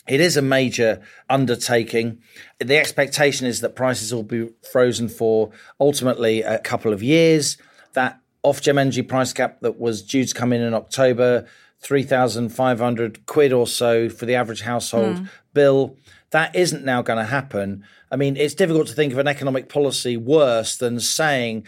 it 0.07 0.21
is 0.21 0.37
a 0.37 0.43
major 0.43 1.01
undertaking. 1.31 2.21
The 2.59 2.77
expectation 2.77 3.47
is 3.47 3.61
that 3.61 3.77
prices 3.77 4.13
will 4.13 4.25
be 4.25 4.49
frozen 4.71 5.09
for 5.09 5.51
ultimately 5.81 6.43
a 6.43 6.59
couple 6.59 6.93
of 6.93 7.03
years. 7.03 7.57
That 7.93 8.21
Ofgem 8.45 8.79
energy 8.79 9.03
price 9.03 9.33
cap 9.33 9.61
that 9.61 9.79
was 9.79 10.03
due 10.03 10.25
to 10.25 10.35
come 10.35 10.53
in 10.53 10.61
in 10.61 10.75
October, 10.75 11.47
3,500 11.81 13.27
quid 13.27 13.53
or 13.53 13.67
so 13.67 14.09
for 14.09 14.27
the 14.27 14.35
average 14.35 14.63
household 14.63 15.17
mm. 15.17 15.29
bill, 15.55 15.97
that 16.31 16.55
isn't 16.57 16.85
now 16.85 17.03
going 17.03 17.19
to 17.19 17.25
happen. 17.25 17.85
I 18.11 18.17
mean, 18.17 18.37
it's 18.37 18.55
difficult 18.55 18.89
to 18.89 18.95
think 18.95 19.13
of 19.13 19.19
an 19.19 19.29
economic 19.29 19.69
policy 19.69 20.17
worse 20.17 20.77
than 20.77 20.99
saying 20.99 21.67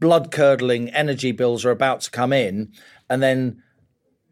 blood 0.00 0.32
curdling 0.32 0.88
energy 0.90 1.32
bills 1.32 1.64
are 1.64 1.70
about 1.70 2.00
to 2.02 2.10
come 2.10 2.32
in 2.32 2.72
and 3.08 3.22
then 3.22 3.62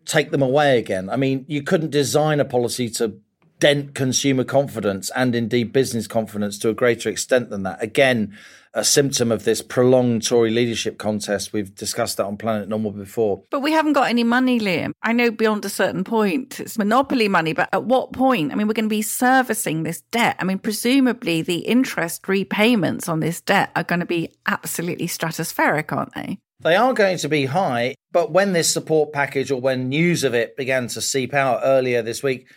take 0.04 0.30
them 0.30 0.42
away 0.42 0.78
again. 0.78 1.08
I 1.10 1.16
mean, 1.16 1.44
you 1.48 1.62
couldn't 1.62 1.90
design 1.90 2.40
a 2.40 2.44
policy 2.44 2.88
to 2.90 3.20
dent 3.58 3.94
consumer 3.94 4.44
confidence 4.44 5.10
and 5.16 5.34
indeed 5.34 5.72
business 5.72 6.06
confidence 6.06 6.58
to 6.58 6.68
a 6.68 6.74
greater 6.74 7.08
extent 7.08 7.50
than 7.50 7.62
that. 7.64 7.82
Again, 7.82 8.36
a 8.74 8.84
symptom 8.84 9.32
of 9.32 9.44
this 9.44 9.62
prolonged 9.62 10.26
Tory 10.26 10.50
leadership 10.50 10.98
contest. 10.98 11.52
We've 11.52 11.74
discussed 11.74 12.18
that 12.18 12.26
on 12.26 12.36
Planet 12.36 12.68
Normal 12.68 12.92
before. 12.92 13.42
But 13.50 13.60
we 13.60 13.72
haven't 13.72 13.94
got 13.94 14.08
any 14.08 14.24
money, 14.24 14.60
Liam. 14.60 14.92
I 15.02 15.12
know 15.12 15.30
beyond 15.30 15.64
a 15.64 15.68
certain 15.68 16.04
point 16.04 16.60
it's 16.60 16.78
monopoly 16.78 17.28
money, 17.28 17.52
but 17.52 17.68
at 17.72 17.84
what 17.84 18.12
point? 18.12 18.52
I 18.52 18.54
mean, 18.54 18.68
we're 18.68 18.74
going 18.74 18.84
to 18.84 18.88
be 18.88 19.02
servicing 19.02 19.82
this 19.82 20.02
debt. 20.12 20.36
I 20.38 20.44
mean, 20.44 20.58
presumably 20.58 21.42
the 21.42 21.58
interest 21.58 22.28
repayments 22.28 23.08
on 23.08 23.20
this 23.20 23.40
debt 23.40 23.70
are 23.74 23.84
going 23.84 24.00
to 24.00 24.06
be 24.06 24.32
absolutely 24.46 25.08
stratospheric, 25.08 25.90
aren't 25.90 26.14
they? 26.14 26.38
They 26.60 26.76
are 26.76 26.92
going 26.92 27.18
to 27.18 27.28
be 27.28 27.46
high, 27.46 27.94
but 28.10 28.32
when 28.32 28.52
this 28.52 28.72
support 28.72 29.12
package 29.12 29.50
or 29.50 29.60
when 29.60 29.88
news 29.88 30.24
of 30.24 30.34
it 30.34 30.56
began 30.56 30.88
to 30.88 31.00
seep 31.00 31.32
out 31.32 31.60
earlier 31.62 32.02
this 32.02 32.22
week, 32.22 32.48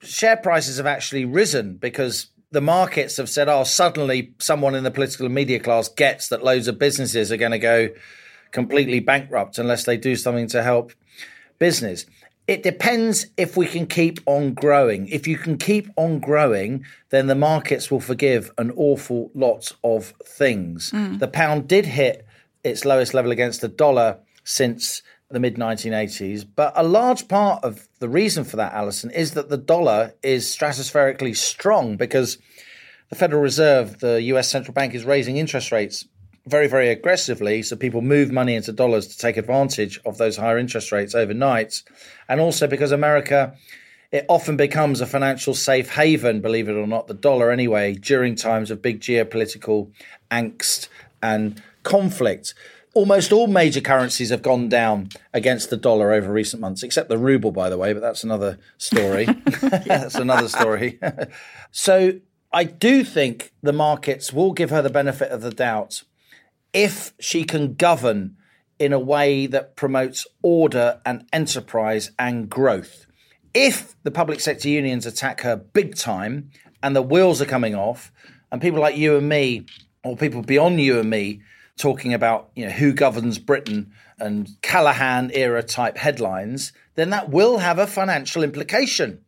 share 0.00 0.36
prices 0.36 0.76
have 0.76 0.86
actually 0.86 1.24
risen 1.24 1.74
because 1.74 2.28
the 2.50 2.60
markets 2.60 3.16
have 3.16 3.28
said, 3.28 3.48
oh, 3.48 3.64
suddenly 3.64 4.32
someone 4.38 4.74
in 4.74 4.84
the 4.84 4.90
political 4.90 5.28
media 5.28 5.60
class 5.60 5.88
gets 5.88 6.28
that 6.28 6.42
loads 6.42 6.68
of 6.68 6.78
businesses 6.78 7.30
are 7.30 7.36
going 7.36 7.52
to 7.52 7.58
go 7.58 7.88
completely 8.50 9.00
bankrupt 9.00 9.58
unless 9.58 9.84
they 9.84 9.96
do 9.96 10.16
something 10.16 10.46
to 10.48 10.62
help 10.62 10.92
business. 11.58 12.06
It 12.46 12.62
depends 12.62 13.26
if 13.36 13.58
we 13.58 13.66
can 13.66 13.86
keep 13.86 14.20
on 14.24 14.54
growing. 14.54 15.06
If 15.08 15.26
you 15.26 15.36
can 15.36 15.58
keep 15.58 15.90
on 15.96 16.18
growing, 16.18 16.86
then 17.10 17.26
the 17.26 17.34
markets 17.34 17.90
will 17.90 18.00
forgive 18.00 18.50
an 18.56 18.70
awful 18.70 19.30
lot 19.34 19.72
of 19.84 20.14
things. 20.24 20.90
Mm. 20.92 21.18
The 21.18 21.28
pound 21.28 21.68
did 21.68 21.84
hit 21.84 22.26
its 22.64 22.86
lowest 22.86 23.12
level 23.12 23.32
against 23.32 23.60
the 23.60 23.68
dollar 23.68 24.18
since 24.44 25.02
the 25.30 25.40
mid 25.40 25.56
1980s. 25.56 26.46
But 26.56 26.72
a 26.74 26.82
large 26.82 27.28
part 27.28 27.62
of 27.64 27.88
the 27.98 28.08
reason 28.08 28.44
for 28.44 28.56
that, 28.56 28.72
Allison, 28.72 29.10
is 29.10 29.32
that 29.32 29.50
the 29.50 29.56
dollar 29.56 30.14
is 30.22 30.46
stratospherically 30.46 31.36
strong 31.36 31.96
because 31.96 32.38
the 33.10 33.16
Federal 33.16 33.42
Reserve, 33.42 34.00
the 34.00 34.22
US 34.22 34.48
central 34.48 34.74
bank, 34.74 34.94
is 34.94 35.04
raising 35.04 35.36
interest 35.36 35.72
rates 35.72 36.06
very, 36.46 36.66
very 36.66 36.88
aggressively. 36.88 37.62
So 37.62 37.76
people 37.76 38.00
move 38.00 38.32
money 38.32 38.54
into 38.54 38.72
dollars 38.72 39.06
to 39.08 39.18
take 39.18 39.36
advantage 39.36 40.00
of 40.06 40.18
those 40.18 40.36
higher 40.36 40.58
interest 40.58 40.92
rates 40.92 41.14
overnight. 41.14 41.82
And 42.28 42.40
also 42.40 42.66
because 42.66 42.92
America. 42.92 43.54
It 44.10 44.24
often 44.30 44.56
becomes 44.56 45.02
a 45.02 45.06
financial 45.06 45.52
safe 45.52 45.90
haven, 45.90 46.40
believe 46.40 46.66
it 46.66 46.72
or 46.72 46.86
not, 46.86 47.08
the 47.08 47.12
dollar 47.12 47.50
anyway, 47.50 47.92
during 47.92 48.36
times 48.36 48.70
of 48.70 48.80
big 48.80 49.00
geopolitical 49.00 49.92
angst 50.30 50.88
and 51.22 51.62
conflict 51.82 52.54
almost 52.98 53.30
all 53.30 53.46
major 53.46 53.80
currencies 53.80 54.30
have 54.30 54.42
gone 54.42 54.68
down 54.68 55.08
against 55.32 55.70
the 55.70 55.76
dollar 55.76 56.12
over 56.12 56.32
recent 56.32 56.60
months, 56.60 56.82
except 56.82 57.08
the 57.08 57.16
ruble, 57.16 57.52
by 57.52 57.70
the 57.70 57.78
way, 57.78 57.92
but 57.92 58.00
that's 58.00 58.24
another 58.24 58.58
story. 58.76 59.24
that's 59.62 60.16
another 60.16 60.48
story. 60.48 60.98
so 61.70 62.14
I 62.52 62.64
do 62.64 63.04
think 63.04 63.52
the 63.62 63.72
markets 63.72 64.32
will 64.32 64.52
give 64.52 64.70
her 64.70 64.82
the 64.82 64.90
benefit 64.90 65.30
of 65.30 65.42
the 65.42 65.52
doubt 65.52 66.02
if 66.72 67.12
she 67.20 67.44
can 67.44 67.74
govern 67.74 68.36
in 68.80 68.92
a 68.92 68.98
way 68.98 69.46
that 69.46 69.76
promotes 69.76 70.26
order 70.42 71.00
and 71.06 71.24
enterprise 71.32 72.10
and 72.18 72.50
growth. 72.50 73.06
If 73.54 73.94
the 74.02 74.10
public 74.10 74.40
sector 74.40 74.68
unions 74.68 75.06
attack 75.06 75.42
her 75.42 75.54
big 75.54 75.94
time 75.94 76.50
and 76.82 76.96
the 76.96 77.02
wheels 77.02 77.40
are 77.40 77.46
coming 77.46 77.76
off, 77.76 78.10
and 78.50 78.60
people 78.60 78.80
like 78.80 78.96
you 78.96 79.16
and 79.16 79.28
me, 79.28 79.66
or 80.02 80.16
people 80.16 80.42
beyond 80.42 80.80
you 80.80 80.98
and 80.98 81.08
me, 81.08 81.42
talking 81.78 82.12
about 82.12 82.50
you 82.54 82.66
know 82.66 82.72
who 82.72 82.92
governs 82.92 83.38
Britain 83.38 83.92
and 84.18 84.48
Callaghan 84.62 85.30
era 85.32 85.62
type 85.62 85.96
headlines, 85.96 86.72
then 86.96 87.10
that 87.10 87.30
will 87.30 87.58
have 87.58 87.78
a 87.78 87.86
financial 87.86 88.42
implication. 88.42 89.20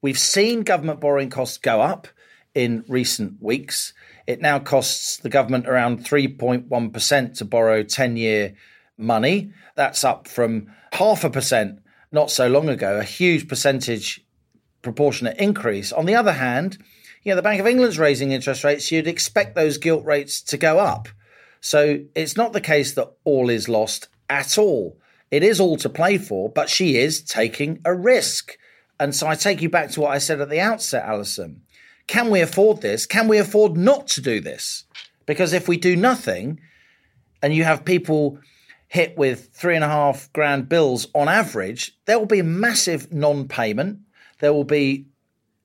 We've 0.00 0.18
seen 0.18 0.62
government 0.62 1.00
borrowing 1.00 1.28
costs 1.28 1.58
go 1.58 1.80
up 1.80 2.08
in 2.54 2.84
recent 2.88 3.42
weeks. 3.42 3.92
It 4.26 4.40
now 4.40 4.58
costs 4.58 5.16
the 5.16 5.28
government 5.28 5.68
around 5.68 6.04
3.1% 6.04 7.38
to 7.38 7.44
borrow 7.44 7.82
10 7.82 8.16
year 8.16 8.54
money. 8.96 9.52
That's 9.74 10.04
up 10.04 10.28
from 10.28 10.68
half 10.92 11.24
a 11.24 11.30
percent 11.30 11.80
not 12.12 12.30
so 12.30 12.48
long 12.48 12.68
ago, 12.68 12.98
a 12.98 13.04
huge 13.04 13.48
percentage 13.48 14.24
proportionate 14.82 15.38
increase. 15.38 15.92
On 15.92 16.06
the 16.06 16.14
other 16.14 16.32
hand, 16.32 16.78
you 17.22 17.32
know, 17.32 17.36
the 17.36 17.42
Bank 17.42 17.60
of 17.60 17.66
England's 17.66 17.98
raising 17.98 18.32
interest 18.32 18.64
rates, 18.64 18.90
you'd 18.90 19.06
expect 19.06 19.54
those 19.54 19.78
gilt 19.78 20.04
rates 20.04 20.40
to 20.42 20.56
go 20.56 20.78
up. 20.78 21.08
So 21.60 22.00
it's 22.14 22.36
not 22.36 22.52
the 22.52 22.60
case 22.60 22.92
that 22.92 23.12
all 23.24 23.50
is 23.50 23.68
lost 23.68 24.08
at 24.28 24.58
all. 24.58 24.98
It 25.30 25.42
is 25.42 25.60
all 25.60 25.76
to 25.78 25.88
play 25.88 26.18
for, 26.18 26.48
but 26.48 26.70
she 26.70 26.96
is 26.96 27.22
taking 27.22 27.80
a 27.84 27.94
risk. 27.94 28.56
And 28.98 29.14
so 29.14 29.26
I 29.26 29.34
take 29.34 29.60
you 29.60 29.68
back 29.68 29.90
to 29.90 30.00
what 30.00 30.12
I 30.12 30.18
said 30.18 30.40
at 30.40 30.50
the 30.50 30.60
outset, 30.60 31.04
Allison. 31.04 31.62
Can 32.06 32.30
we 32.30 32.40
afford 32.40 32.80
this? 32.80 33.06
Can 33.06 33.28
we 33.28 33.38
afford 33.38 33.76
not 33.76 34.06
to 34.08 34.22
do 34.22 34.40
this? 34.40 34.84
Because 35.26 35.52
if 35.52 35.68
we 35.68 35.76
do 35.76 35.94
nothing 35.94 36.60
and 37.42 37.54
you 37.54 37.64
have 37.64 37.84
people 37.84 38.38
hit 38.88 39.16
with 39.18 39.50
three 39.52 39.74
and 39.74 39.84
a 39.84 39.88
half 39.88 40.32
grand 40.32 40.68
bills 40.68 41.06
on 41.14 41.28
average, 41.28 41.96
there 42.06 42.18
will 42.18 42.26
be 42.26 42.40
massive 42.40 43.12
non 43.12 43.46
payment. 43.46 43.98
There 44.40 44.54
will 44.54 44.64
be 44.64 45.06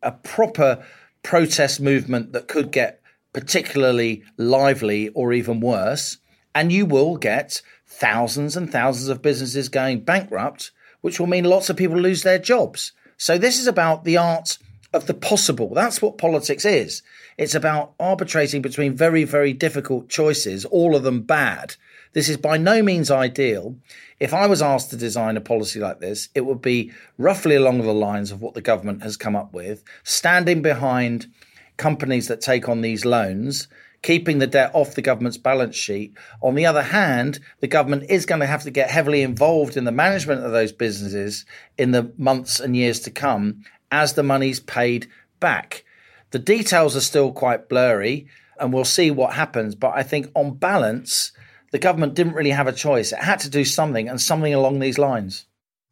a 0.01 0.11
proper 0.11 0.85
protest 1.23 1.79
movement 1.79 2.33
that 2.33 2.49
could 2.49 2.71
get 2.71 3.01
particularly 3.33 4.23
lively 4.37 5.09
or 5.09 5.33
even 5.33 5.59
worse. 5.59 6.17
And 6.55 6.71
you 6.71 6.85
will 6.85 7.17
get 7.17 7.61
thousands 7.87 8.55
and 8.55 8.71
thousands 8.71 9.09
of 9.09 9.21
businesses 9.21 9.69
going 9.69 10.01
bankrupt, 10.01 10.71
which 11.01 11.19
will 11.19 11.27
mean 11.27 11.43
lots 11.43 11.69
of 11.69 11.77
people 11.77 11.97
lose 11.97 12.23
their 12.23 12.39
jobs. 12.39 12.91
So, 13.17 13.37
this 13.37 13.59
is 13.59 13.67
about 13.67 14.03
the 14.03 14.17
art 14.17 14.57
of 14.93 15.07
the 15.07 15.13
possible. 15.13 15.73
That's 15.73 16.01
what 16.01 16.17
politics 16.17 16.65
is. 16.65 17.01
It's 17.37 17.55
about 17.55 17.93
arbitrating 17.99 18.61
between 18.61 18.93
very, 18.95 19.23
very 19.23 19.53
difficult 19.53 20.07
choices, 20.07 20.65
all 20.65 20.95
of 20.95 21.03
them 21.03 21.21
bad. 21.21 21.75
This 22.13 22.29
is 22.29 22.37
by 22.37 22.57
no 22.57 22.83
means 22.83 23.09
ideal. 23.09 23.75
If 24.19 24.33
I 24.33 24.45
was 24.45 24.61
asked 24.61 24.91
to 24.91 24.97
design 24.97 25.35
a 25.35 25.41
policy 25.41 25.79
like 25.79 25.99
this, 25.99 26.29
it 26.35 26.41
would 26.41 26.61
be 26.61 26.91
roughly 27.17 27.55
along 27.55 27.81
the 27.81 27.91
lines 27.91 28.31
of 28.31 28.41
what 28.41 28.53
the 28.53 28.61
government 28.61 29.01
has 29.01 29.17
come 29.17 29.35
up 29.35 29.51
with, 29.51 29.83
standing 30.03 30.61
behind 30.61 31.27
companies 31.77 32.27
that 32.27 32.41
take 32.41 32.69
on 32.69 32.81
these 32.81 33.05
loans, 33.05 33.67
keeping 34.01 34.39
the 34.39 34.47
debt 34.47 34.71
off 34.73 34.95
the 34.95 35.01
government's 35.01 35.37
balance 35.37 35.75
sheet. 35.75 36.13
On 36.41 36.55
the 36.55 36.65
other 36.65 36.81
hand, 36.81 37.39
the 37.61 37.67
government 37.67 38.09
is 38.09 38.25
going 38.25 38.41
to 38.41 38.47
have 38.47 38.63
to 38.63 38.71
get 38.71 38.91
heavily 38.91 39.21
involved 39.21 39.77
in 39.77 39.85
the 39.85 39.91
management 39.91 40.43
of 40.43 40.51
those 40.51 40.71
businesses 40.71 41.45
in 41.77 41.91
the 41.91 42.11
months 42.17 42.59
and 42.59 42.75
years 42.75 42.99
to 43.01 43.11
come 43.11 43.63
as 43.91 44.13
the 44.13 44.23
money's 44.23 44.59
paid 44.59 45.07
back. 45.39 45.85
The 46.31 46.39
details 46.39 46.95
are 46.95 47.01
still 47.01 47.31
quite 47.31 47.69
blurry, 47.69 48.27
and 48.59 48.73
we'll 48.73 48.85
see 48.85 49.11
what 49.11 49.33
happens. 49.33 49.75
But 49.75 49.93
I 49.95 50.03
think 50.03 50.31
on 50.35 50.55
balance, 50.55 51.31
the 51.71 51.79
government 51.79 52.13
didn't 52.13 52.33
really 52.33 52.51
have 52.51 52.67
a 52.67 52.73
choice. 52.73 53.11
It 53.11 53.19
had 53.19 53.39
to 53.39 53.49
do 53.49 53.63
something 53.63 54.09
and 54.09 54.19
something 54.19 54.53
along 54.53 54.79
these 54.79 54.97
lines. 54.97 55.45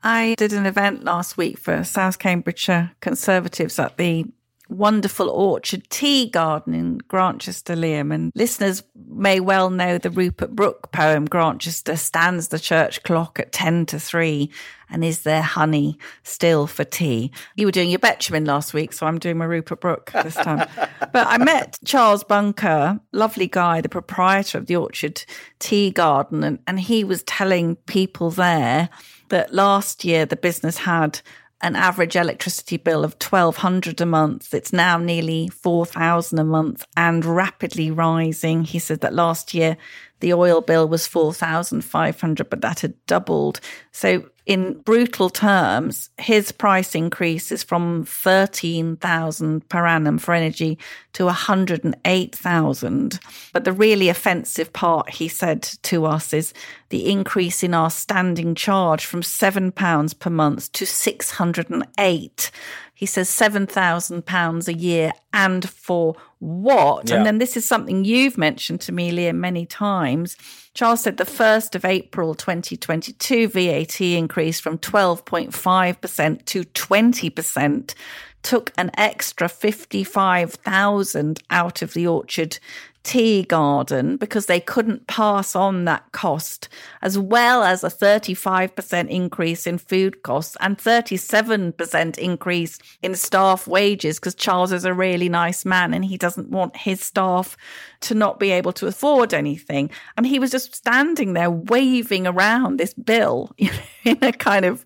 I 0.04 0.36
did 0.38 0.52
an 0.52 0.66
event 0.66 1.04
last 1.04 1.38
week 1.38 1.60
for 1.60 1.84
South 1.84 2.18
Cambridgeshire 2.18 2.92
Conservatives 3.02 3.78
at 3.78 3.98
the 3.98 4.26
wonderful 4.72 5.30
orchard 5.30 5.88
tea 5.90 6.30
garden 6.30 6.74
in 6.74 6.98
Grantchester, 7.08 7.76
Liam. 7.76 8.14
And 8.14 8.32
listeners 8.36 8.84
may 9.08 9.40
well 9.40 9.70
know 9.70 9.98
the 9.98 10.10
Rupert 10.10 10.56
Brooke 10.56 10.92
poem, 10.92 11.26
Grantchester 11.26 11.96
stands 11.96 12.48
the 12.48 12.60
church 12.60 13.04
clock 13.04 13.40
at 13.40 13.52
10 13.52 13.86
to 13.88 14.00
3 14.00 14.50
and 14.92 15.06
is 15.06 15.22
there 15.22 15.42
honey 15.42 15.98
still 16.24 16.68
for 16.68 16.84
tea? 16.84 17.32
You 17.56 17.66
were 17.66 17.72
doing 17.72 17.90
your 17.90 18.00
Betjeman 18.00 18.46
last 18.46 18.74
week, 18.74 18.92
so 18.92 19.08
I'm 19.08 19.20
doing 19.20 19.38
my 19.38 19.46
Rupert 19.46 19.80
Brooke 19.80 20.12
this 20.12 20.36
time. 20.36 20.68
but 21.00 21.28
I 21.28 21.38
met 21.38 21.80
Charles 21.86 22.26
Bunker, 22.26 23.00
lovely 23.14 23.48
guy, 23.48 23.80
the 23.80 23.90
proprietor 23.90 24.58
of 24.58 24.66
the 24.66 24.76
Orchard 24.76 25.24
Tea 25.60 25.92
Garden, 25.92 26.44
and, 26.44 26.60
and 26.68 26.80
he 26.80 27.06
was 27.06 27.24
telling 27.24 27.78
people 27.88 28.30
there 28.32 28.90
that 29.30 29.54
last 29.54 30.04
year 30.04 30.26
the 30.26 30.36
business 30.36 30.78
had 30.78 31.22
an 31.62 31.76
average 31.76 32.16
electricity 32.16 32.78
bill 32.78 33.04
of 33.04 33.14
1200 33.14 34.02
a 34.02 34.06
month. 34.06 34.54
It's 34.54 34.74
now 34.74 34.98
nearly 34.98 35.48
4000 35.50 36.40
a 36.40 36.44
month 36.44 36.86
and 36.98 37.24
rapidly 37.24 37.92
rising. 37.92 38.64
He 38.64 38.80
said 38.80 39.02
that 39.02 39.14
last 39.14 39.54
year 39.54 39.78
The 40.22 40.34
oil 40.34 40.62
bill 40.62 40.88
was 40.88 41.08
4,500, 41.08 42.50
but 42.50 42.62
that 42.62 42.82
had 42.82 43.06
doubled. 43.08 43.60
So 43.92 44.30
in 44.46 44.80
brutal 44.80 45.30
terms, 45.30 46.10
his 46.18 46.52
price 46.52 46.96
increase 46.96 47.52
is 47.52 47.64
from 47.64 48.06
13,000 48.06 49.70
per 49.70 49.86
annum 49.86 50.18
for 50.18 50.34
energy 50.34 50.80
to 51.14 51.26
108,000. 51.26 53.20
But 53.54 53.64
the 53.66 53.72
really 53.72 54.10
offensive 54.10 54.74
part, 54.74 55.12
he 55.12 55.28
said 55.28 55.62
to 55.84 56.06
us, 56.06 56.34
is 56.34 56.54
the 56.90 57.10
increase 57.10 57.62
in 57.64 57.76
our 57.76 57.92
standing 57.92 58.56
charge 58.56 59.06
from 59.06 59.22
£7 59.22 60.20
per 60.20 60.30
month 60.30 60.72
to 60.72 60.86
608. 60.86 62.52
He 62.94 63.06
says 63.06 63.30
£7,000 63.30 64.68
a 64.68 64.74
year 64.74 65.12
and 65.34 65.70
for 65.70 66.16
what? 66.42 67.08
Yeah. 67.08 67.18
And 67.18 67.26
then 67.26 67.38
this 67.38 67.56
is 67.56 67.68
something 67.68 68.04
you've 68.04 68.36
mentioned 68.36 68.82
to 68.82 68.92
me, 68.92 69.12
Liam, 69.12 69.36
many 69.36 69.68
times. 69.68 70.36
Charles 70.74 71.02
said 71.02 71.18
the 71.18 71.24
1st 71.24 71.76
of 71.76 71.86
April 71.86 72.34
2022 72.34 73.48
VAT 73.48 74.02
increased 74.02 74.64
from 74.64 74.80
12.5% 74.80 76.46
to 76.46 76.64
20%, 76.64 77.94
took 78.42 78.72
an 78.76 78.90
extra 78.98 79.48
55,000 79.48 81.44
out 81.52 81.82
of 81.84 81.94
the 81.94 82.08
orchard 82.08 82.58
tea 83.04 83.44
garden 83.44 84.18
because 84.18 84.46
they 84.46 84.60
couldn't 84.60 85.08
pass 85.08 85.56
on 85.56 85.86
that 85.86 86.12
cost, 86.12 86.70
as 87.02 87.18
well 87.18 87.64
as 87.64 87.84
a 87.84 87.90
35% 87.90 89.10
increase 89.10 89.66
in 89.66 89.78
food 89.78 90.24
costs 90.24 90.56
and 90.60 90.78
37% 90.78 92.18
increase 92.18 92.80
in 93.02 93.16
staff 93.16 93.68
wages 93.68 94.20
because 94.20 94.36
Charles 94.36 94.72
is 94.72 94.86
a 94.86 94.94
really 94.94 95.30
nice 95.30 95.66
man 95.66 95.94
and 95.94 96.06
he 96.06 96.18
doesn't 96.18 96.50
want 96.50 96.76
his 96.78 97.02
staff 97.02 97.58
to 98.02 98.16
not 98.16 98.40
be 98.40 98.52
able 98.52 98.74
to 98.74 98.88
afford 98.88 99.34
anything. 99.34 99.90
And 100.18 100.26
he 100.26 100.40
was 100.40 100.52
just 100.52 100.76
standing 100.76 101.34
there 101.34 101.52
waving 101.52 102.28
around 102.28 102.78
this 102.78 102.94
bill 102.94 103.52
you 103.58 103.72
know, 103.72 103.80
in 104.04 104.18
a 104.22 104.32
kind 104.32 104.66
of 104.66 104.84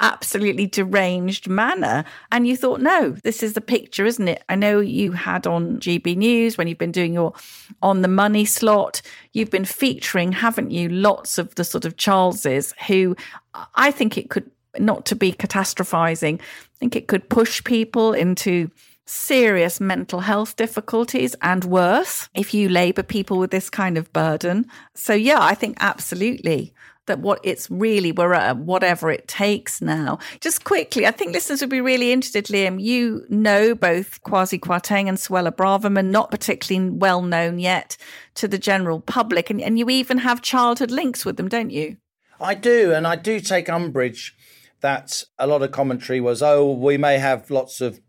absolutely 0.00 0.66
deranged 0.66 1.48
manner. 1.48 2.04
And 2.30 2.46
you 2.46 2.56
thought, 2.56 2.80
no, 2.80 3.10
this 3.10 3.42
is 3.42 3.54
the 3.54 3.60
picture, 3.60 4.04
isn't 4.04 4.28
it? 4.28 4.44
I 4.48 4.54
know 4.54 4.80
you 4.80 5.12
had 5.12 5.46
on 5.46 5.78
GB 5.78 6.16
News 6.16 6.58
when 6.58 6.68
you've 6.68 6.78
been 6.78 6.92
doing 6.92 7.14
your 7.14 7.32
on 7.82 8.02
the 8.02 8.08
money 8.08 8.44
slot, 8.44 9.02
you've 9.32 9.50
been 9.50 9.64
featuring, 9.64 10.32
haven't 10.32 10.70
you, 10.70 10.88
lots 10.88 11.38
of 11.38 11.54
the 11.54 11.64
sort 11.64 11.84
of 11.84 11.96
Charleses 11.96 12.74
who 12.86 13.16
I 13.74 13.90
think 13.90 14.18
it 14.18 14.30
could, 14.30 14.50
not 14.78 15.06
to 15.06 15.14
be 15.14 15.32
catastrophizing, 15.32 16.40
I 16.40 16.78
think 16.78 16.96
it 16.96 17.08
could 17.08 17.28
push 17.28 17.64
people 17.64 18.12
into 18.12 18.70
serious 19.06 19.80
mental 19.80 20.20
health 20.20 20.56
difficulties 20.56 21.36
and 21.40 21.64
worse 21.64 22.28
if 22.34 22.52
you 22.52 22.68
labour 22.68 23.04
people 23.04 23.38
with 23.38 23.52
this 23.52 23.70
kind 23.70 23.96
of 23.96 24.12
burden. 24.12 24.66
So, 24.94 25.14
yeah, 25.14 25.38
I 25.40 25.54
think 25.54 25.76
absolutely 25.80 26.74
that 27.06 27.20
what 27.20 27.40
it's 27.42 27.70
really 27.70 28.12
we're 28.12 28.34
at 28.34 28.58
whatever 28.58 29.10
it 29.10 29.26
takes 29.28 29.80
now. 29.80 30.18
Just 30.40 30.64
quickly, 30.64 31.06
I 31.06 31.10
think 31.10 31.32
listeners 31.32 31.60
would 31.60 31.70
be 31.70 31.80
really 31.80 32.12
interested, 32.12 32.46
Liam. 32.46 32.80
You 32.80 33.24
know 33.28 33.74
both 33.74 34.22
Kwasi 34.22 34.58
Kwarteng 34.58 35.08
and 35.08 35.18
Suella 35.18 35.50
Braverman, 35.50 36.10
not 36.10 36.30
particularly 36.30 36.90
well 36.90 37.22
known 37.22 37.58
yet 37.58 37.96
to 38.34 38.48
the 38.48 38.58
general 38.58 39.00
public, 39.00 39.50
and, 39.50 39.60
and 39.60 39.78
you 39.78 39.88
even 39.90 40.18
have 40.18 40.42
childhood 40.42 40.90
links 40.90 41.24
with 41.24 41.36
them, 41.36 41.48
don't 41.48 41.70
you? 41.70 41.96
I 42.40 42.54
do, 42.54 42.92
and 42.92 43.06
I 43.06 43.16
do 43.16 43.40
take 43.40 43.68
umbrage 43.68 44.36
that 44.80 45.24
a 45.38 45.46
lot 45.46 45.62
of 45.62 45.70
commentary 45.70 46.20
was, 46.20 46.42
oh, 46.42 46.70
we 46.70 46.98
may 46.98 47.18
have 47.18 47.50
lots 47.50 47.80
of 47.80 48.00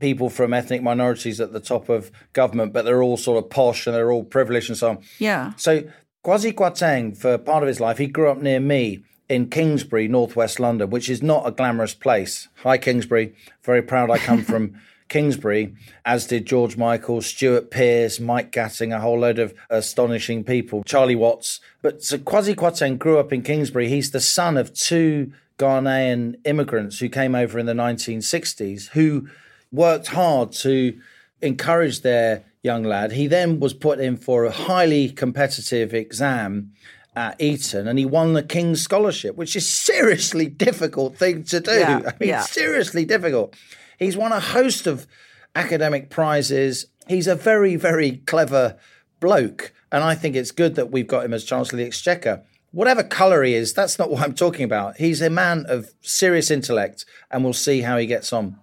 people 0.00 0.30
from 0.30 0.52
ethnic 0.52 0.82
minorities 0.82 1.40
at 1.40 1.52
the 1.52 1.60
top 1.60 1.88
of 1.88 2.10
government, 2.32 2.72
but 2.72 2.84
they're 2.84 3.02
all 3.02 3.16
sort 3.16 3.42
of 3.42 3.50
posh 3.50 3.86
and 3.86 3.94
they're 3.94 4.12
all 4.12 4.24
privileged 4.24 4.68
and 4.68 4.78
so 4.78 4.90
on. 4.90 4.98
Yeah. 5.18 5.52
So 5.56 5.84
Kwasi 6.24 6.52
Kwarteng, 6.52 7.16
for 7.16 7.38
part 7.38 7.62
of 7.62 7.68
his 7.68 7.80
life, 7.80 7.98
he 7.98 8.06
grew 8.06 8.30
up 8.30 8.38
near 8.38 8.60
me 8.60 9.02
in 9.28 9.48
Kingsbury, 9.48 10.08
northwest 10.08 10.58
London, 10.58 10.90
which 10.90 11.08
is 11.08 11.22
not 11.22 11.46
a 11.46 11.52
glamorous 11.52 11.94
place. 11.94 12.48
Hi, 12.62 12.76
Kingsbury. 12.76 13.34
Very 13.62 13.82
proud 13.82 14.10
I 14.10 14.18
come 14.18 14.42
from 14.42 14.80
Kingsbury, 15.08 15.74
as 16.04 16.26
did 16.26 16.44
George 16.44 16.76
Michael, 16.76 17.22
Stuart 17.22 17.70
Pearce, 17.70 18.20
Mike 18.20 18.52
Gatting, 18.52 18.94
a 18.94 19.00
whole 19.00 19.20
load 19.20 19.38
of 19.38 19.54
astonishing 19.70 20.44
people, 20.44 20.82
Charlie 20.84 21.16
Watts. 21.16 21.60
But 21.82 22.02
so 22.02 22.18
Kwasi 22.18 22.54
Kwarteng 22.54 22.98
grew 22.98 23.18
up 23.18 23.32
in 23.32 23.42
Kingsbury. 23.42 23.88
He's 23.88 24.10
the 24.10 24.20
son 24.20 24.56
of 24.56 24.74
two 24.74 25.32
Ghanaian 25.58 26.36
immigrants 26.44 26.98
who 26.98 27.08
came 27.08 27.34
over 27.34 27.58
in 27.58 27.66
the 27.66 27.72
1960s 27.72 28.88
who 28.90 29.28
worked 29.72 30.08
hard 30.08 30.52
to 30.52 30.98
encourage 31.40 32.00
their 32.02 32.44
young 32.68 32.84
lad. 32.84 33.12
He 33.12 33.26
then 33.26 33.60
was 33.60 33.72
put 33.72 33.98
in 33.98 34.18
for 34.18 34.44
a 34.44 34.50
highly 34.50 35.08
competitive 35.08 35.94
exam 35.94 36.72
at 37.16 37.40
Eton 37.40 37.88
and 37.88 37.98
he 37.98 38.04
won 38.04 38.34
the 38.34 38.42
King's 38.42 38.82
Scholarship, 38.82 39.36
which 39.36 39.56
is 39.56 39.66
seriously 39.68 40.46
difficult 40.46 41.16
thing 41.16 41.44
to 41.44 41.60
do. 41.60 41.72
Yeah, 41.72 42.02
I 42.06 42.12
mean, 42.20 42.28
yeah. 42.28 42.42
seriously 42.42 43.06
difficult. 43.06 43.56
He's 43.98 44.18
won 44.18 44.32
a 44.32 44.40
host 44.40 44.86
of 44.86 45.06
academic 45.54 46.10
prizes. 46.10 46.86
He's 47.08 47.26
a 47.26 47.34
very, 47.34 47.74
very 47.76 48.18
clever 48.26 48.76
bloke. 49.18 49.72
And 49.90 50.04
I 50.04 50.14
think 50.14 50.36
it's 50.36 50.50
good 50.50 50.74
that 50.74 50.90
we've 50.90 51.06
got 51.06 51.24
him 51.24 51.32
as 51.32 51.44
Chancellor 51.44 51.78
of 51.78 51.78
the 51.78 51.86
Exchequer. 51.86 52.44
Whatever 52.70 53.02
colour 53.02 53.42
he 53.44 53.54
is, 53.54 53.72
that's 53.72 53.98
not 53.98 54.10
what 54.10 54.22
I'm 54.22 54.34
talking 54.34 54.64
about. 54.64 54.98
He's 54.98 55.22
a 55.22 55.30
man 55.30 55.64
of 55.70 55.94
serious 56.02 56.50
intellect, 56.50 57.06
and 57.30 57.42
we'll 57.42 57.54
see 57.54 57.80
how 57.80 57.96
he 57.96 58.04
gets 58.04 58.30
on. 58.30 58.58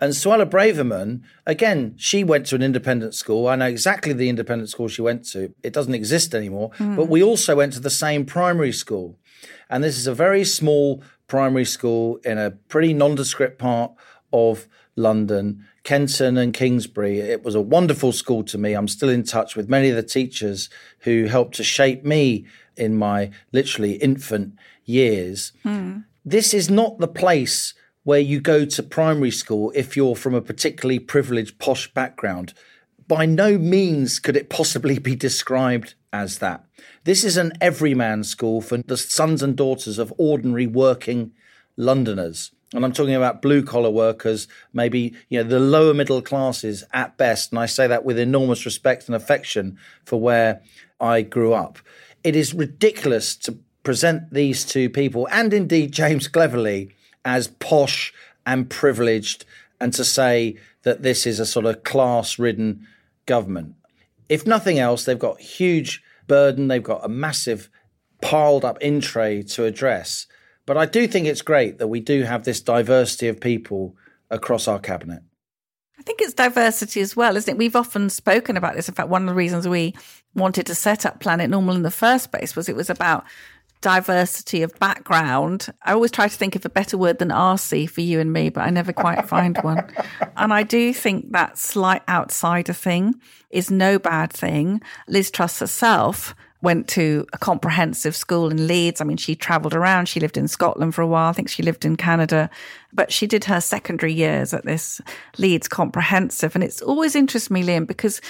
And 0.00 0.14
Suella 0.14 0.48
Braverman, 0.48 1.20
again, 1.46 1.94
she 1.96 2.24
went 2.24 2.46
to 2.46 2.54
an 2.54 2.62
independent 2.62 3.14
school. 3.14 3.46
I 3.48 3.56
know 3.56 3.66
exactly 3.66 4.14
the 4.14 4.30
independent 4.30 4.70
school 4.70 4.88
she 4.88 5.02
went 5.02 5.26
to. 5.28 5.54
It 5.62 5.74
doesn't 5.74 5.94
exist 5.94 6.34
anymore. 6.34 6.70
Hmm. 6.78 6.96
But 6.96 7.08
we 7.08 7.22
also 7.22 7.56
went 7.56 7.74
to 7.74 7.80
the 7.80 7.90
same 7.90 8.24
primary 8.24 8.72
school. 8.72 9.18
And 9.68 9.84
this 9.84 9.98
is 9.98 10.06
a 10.06 10.14
very 10.14 10.44
small 10.44 11.02
primary 11.26 11.66
school 11.66 12.16
in 12.24 12.38
a 12.38 12.50
pretty 12.50 12.94
nondescript 12.94 13.58
part 13.58 13.92
of 14.32 14.66
London, 14.96 15.66
Kenton 15.84 16.36
and 16.38 16.54
Kingsbury. 16.54 17.20
It 17.20 17.44
was 17.44 17.54
a 17.54 17.60
wonderful 17.60 18.12
school 18.12 18.42
to 18.44 18.58
me. 18.58 18.72
I'm 18.72 18.88
still 18.88 19.08
in 19.08 19.22
touch 19.22 19.54
with 19.54 19.68
many 19.68 19.90
of 19.90 19.96
the 19.96 20.02
teachers 20.02 20.70
who 21.00 21.26
helped 21.26 21.54
to 21.56 21.64
shape 21.64 22.04
me 22.04 22.46
in 22.76 22.96
my 22.96 23.30
literally 23.52 23.92
infant 23.94 24.54
years. 24.84 25.52
Hmm. 25.62 25.98
This 26.24 26.54
is 26.54 26.70
not 26.70 26.98
the 26.98 27.08
place 27.08 27.74
where 28.04 28.20
you 28.20 28.40
go 28.40 28.64
to 28.64 28.82
primary 28.82 29.30
school 29.30 29.72
if 29.74 29.96
you're 29.96 30.16
from 30.16 30.34
a 30.34 30.40
particularly 30.40 30.98
privileged, 30.98 31.58
posh 31.58 31.92
background. 31.92 32.54
By 33.06 33.26
no 33.26 33.58
means 33.58 34.18
could 34.18 34.36
it 34.36 34.48
possibly 34.48 34.98
be 34.98 35.16
described 35.16 35.94
as 36.12 36.38
that. 36.38 36.64
This 37.04 37.24
is 37.24 37.36
an 37.36 37.52
everyman 37.60 38.24
school 38.24 38.60
for 38.60 38.78
the 38.78 38.96
sons 38.96 39.42
and 39.42 39.56
daughters 39.56 39.98
of 39.98 40.12
ordinary 40.16 40.66
working 40.66 41.32
Londoners. 41.76 42.52
And 42.72 42.84
I'm 42.84 42.92
talking 42.92 43.14
about 43.14 43.42
blue 43.42 43.64
collar 43.64 43.90
workers, 43.90 44.46
maybe, 44.72 45.14
you 45.28 45.42
know, 45.42 45.48
the 45.48 45.58
lower 45.58 45.92
middle 45.92 46.22
classes 46.22 46.84
at 46.92 47.16
best. 47.16 47.50
And 47.50 47.58
I 47.58 47.66
say 47.66 47.88
that 47.88 48.04
with 48.04 48.18
enormous 48.18 48.64
respect 48.64 49.06
and 49.06 49.16
affection 49.16 49.76
for 50.04 50.20
where 50.20 50.62
I 51.00 51.22
grew 51.22 51.52
up. 51.52 51.78
It 52.22 52.36
is 52.36 52.54
ridiculous 52.54 53.34
to 53.38 53.58
present 53.82 54.32
these 54.32 54.64
two 54.64 54.90
people, 54.90 55.26
and 55.32 55.52
indeed 55.52 55.90
James 55.90 56.28
Cleverly, 56.28 56.94
as 57.24 57.48
posh 57.48 58.12
and 58.46 58.68
privileged, 58.70 59.44
and 59.80 59.92
to 59.94 60.04
say 60.04 60.56
that 60.82 61.02
this 61.02 61.26
is 61.26 61.40
a 61.40 61.46
sort 61.46 61.66
of 61.66 61.84
class 61.84 62.38
ridden 62.38 62.86
government. 63.26 63.74
If 64.28 64.46
nothing 64.46 64.78
else, 64.78 65.04
they've 65.04 65.18
got 65.18 65.40
huge 65.40 66.02
burden, 66.26 66.68
they've 66.68 66.82
got 66.82 67.04
a 67.04 67.08
massive 67.08 67.68
piled 68.22 68.64
up 68.64 68.80
in 68.80 69.00
tray 69.00 69.42
to 69.42 69.64
address. 69.64 70.26
But 70.66 70.76
I 70.76 70.86
do 70.86 71.06
think 71.06 71.26
it's 71.26 71.42
great 71.42 71.78
that 71.78 71.88
we 71.88 72.00
do 72.00 72.22
have 72.22 72.44
this 72.44 72.60
diversity 72.60 73.28
of 73.28 73.40
people 73.40 73.96
across 74.30 74.68
our 74.68 74.78
cabinet. 74.78 75.22
I 75.98 76.02
think 76.02 76.20
it's 76.22 76.32
diversity 76.32 77.00
as 77.00 77.14
well, 77.14 77.36
isn't 77.36 77.52
it? 77.52 77.58
We've 77.58 77.76
often 77.76 78.08
spoken 78.08 78.56
about 78.56 78.74
this. 78.74 78.88
In 78.88 78.94
fact, 78.94 79.10
one 79.10 79.22
of 79.22 79.28
the 79.28 79.34
reasons 79.34 79.68
we 79.68 79.94
wanted 80.34 80.66
to 80.66 80.74
set 80.74 81.04
up 81.04 81.20
Planet 81.20 81.50
Normal 81.50 81.76
in 81.76 81.82
the 81.82 81.90
first 81.90 82.30
place 82.30 82.56
was 82.56 82.68
it 82.68 82.76
was 82.76 82.88
about 82.88 83.24
diversity 83.80 84.62
of 84.62 84.78
background. 84.78 85.68
I 85.82 85.92
always 85.92 86.10
try 86.10 86.28
to 86.28 86.36
think 86.36 86.56
of 86.56 86.64
a 86.64 86.70
better 86.70 86.98
word 86.98 87.18
than 87.18 87.30
RC 87.30 87.88
for 87.88 88.00
you 88.00 88.20
and 88.20 88.32
me, 88.32 88.50
but 88.50 88.62
I 88.62 88.70
never 88.70 88.92
quite 88.92 89.28
find 89.28 89.56
one. 89.62 89.86
And 90.36 90.54
I 90.54 90.62
do 90.62 90.94
think 90.94 91.32
that 91.32 91.58
slight 91.58 92.02
outsider 92.08 92.72
thing 92.72 93.20
is 93.50 93.70
no 93.70 93.98
bad 93.98 94.32
thing. 94.32 94.80
Liz 95.06 95.30
Truss 95.30 95.58
herself 95.58 96.34
went 96.62 96.88
to 96.88 97.26
a 97.32 97.38
comprehensive 97.38 98.14
school 98.14 98.50
in 98.50 98.66
Leeds. 98.66 99.00
I 99.00 99.04
mean, 99.04 99.16
she 99.16 99.34
travelled 99.34 99.74
around. 99.74 100.06
She 100.06 100.20
lived 100.20 100.36
in 100.36 100.48
Scotland 100.48 100.94
for 100.94 101.02
a 101.02 101.06
while. 101.06 101.28
I 101.28 101.32
think 101.32 101.48
she 101.48 101.62
lived 101.62 101.84
in 101.84 101.96
Canada, 101.96 102.50
but 102.92 103.12
she 103.12 103.26
did 103.26 103.44
her 103.44 103.60
secondary 103.60 104.12
years 104.12 104.52
at 104.52 104.64
this 104.64 105.00
Leeds 105.38 105.68
comprehensive. 105.68 106.54
And 106.54 106.62
it's 106.64 106.82
always 106.82 107.14
interested 107.14 107.52
me, 107.52 107.62
Liam, 107.62 107.86
because 107.86 108.20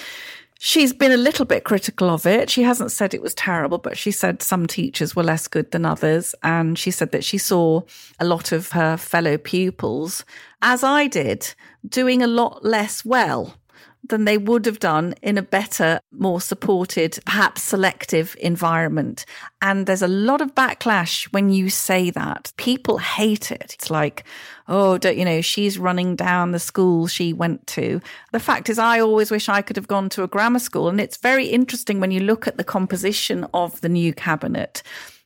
She's 0.63 0.93
been 0.93 1.11
a 1.11 1.17
little 1.17 1.45
bit 1.45 1.63
critical 1.63 2.07
of 2.07 2.27
it. 2.27 2.47
She 2.51 2.61
hasn't 2.61 2.91
said 2.91 3.15
it 3.15 3.21
was 3.23 3.33
terrible, 3.33 3.79
but 3.79 3.97
she 3.97 4.11
said 4.11 4.43
some 4.43 4.67
teachers 4.67 5.15
were 5.15 5.23
less 5.23 5.47
good 5.47 5.71
than 5.71 5.87
others. 5.87 6.35
And 6.43 6.77
she 6.77 6.91
said 6.91 7.11
that 7.13 7.23
she 7.23 7.39
saw 7.39 7.81
a 8.19 8.25
lot 8.25 8.51
of 8.51 8.69
her 8.73 8.95
fellow 8.95 9.39
pupils, 9.39 10.23
as 10.61 10.83
I 10.83 11.07
did, 11.07 11.55
doing 11.89 12.21
a 12.21 12.27
lot 12.27 12.63
less 12.63 13.03
well 13.03 13.55
than 14.03 14.25
they 14.25 14.37
would 14.37 14.65
have 14.65 14.79
done 14.79 15.13
in 15.21 15.37
a 15.37 15.41
better, 15.41 15.99
more 16.11 16.41
supported, 16.41 17.19
perhaps 17.25 17.61
selective 17.61 18.35
environment. 18.39 19.25
And 19.61 19.85
there's 19.85 20.01
a 20.01 20.07
lot 20.07 20.41
of 20.41 20.55
backlash 20.55 21.25
when 21.31 21.49
you 21.49 21.69
say 21.69 22.09
that. 22.11 22.51
People 22.57 22.97
hate 22.97 23.51
it. 23.51 23.75
It's 23.75 23.91
like, 23.91 24.23
oh, 24.67 24.97
don't 24.97 25.17
you 25.17 25.25
know, 25.25 25.41
she's 25.41 25.77
running 25.77 26.15
down 26.15 26.51
the 26.51 26.59
school 26.59 27.07
she 27.07 27.31
went 27.33 27.67
to. 27.67 28.01
The 28.31 28.39
fact 28.39 28.69
is, 28.69 28.79
I 28.79 28.99
always 28.99 29.29
wish 29.29 29.49
I 29.49 29.61
could 29.61 29.75
have 29.75 29.87
gone 29.87 30.09
to 30.09 30.23
a 30.23 30.27
grammar 30.27 30.59
school. 30.59 30.89
And 30.89 30.99
it's 30.99 31.17
very 31.17 31.45
interesting 31.45 31.99
when 31.99 32.11
you 32.11 32.21
look 32.21 32.47
at 32.47 32.57
the 32.57 32.63
composition 32.63 33.45
of 33.53 33.81
the 33.81 33.89
new 33.89 34.13
cabinet 34.13 34.81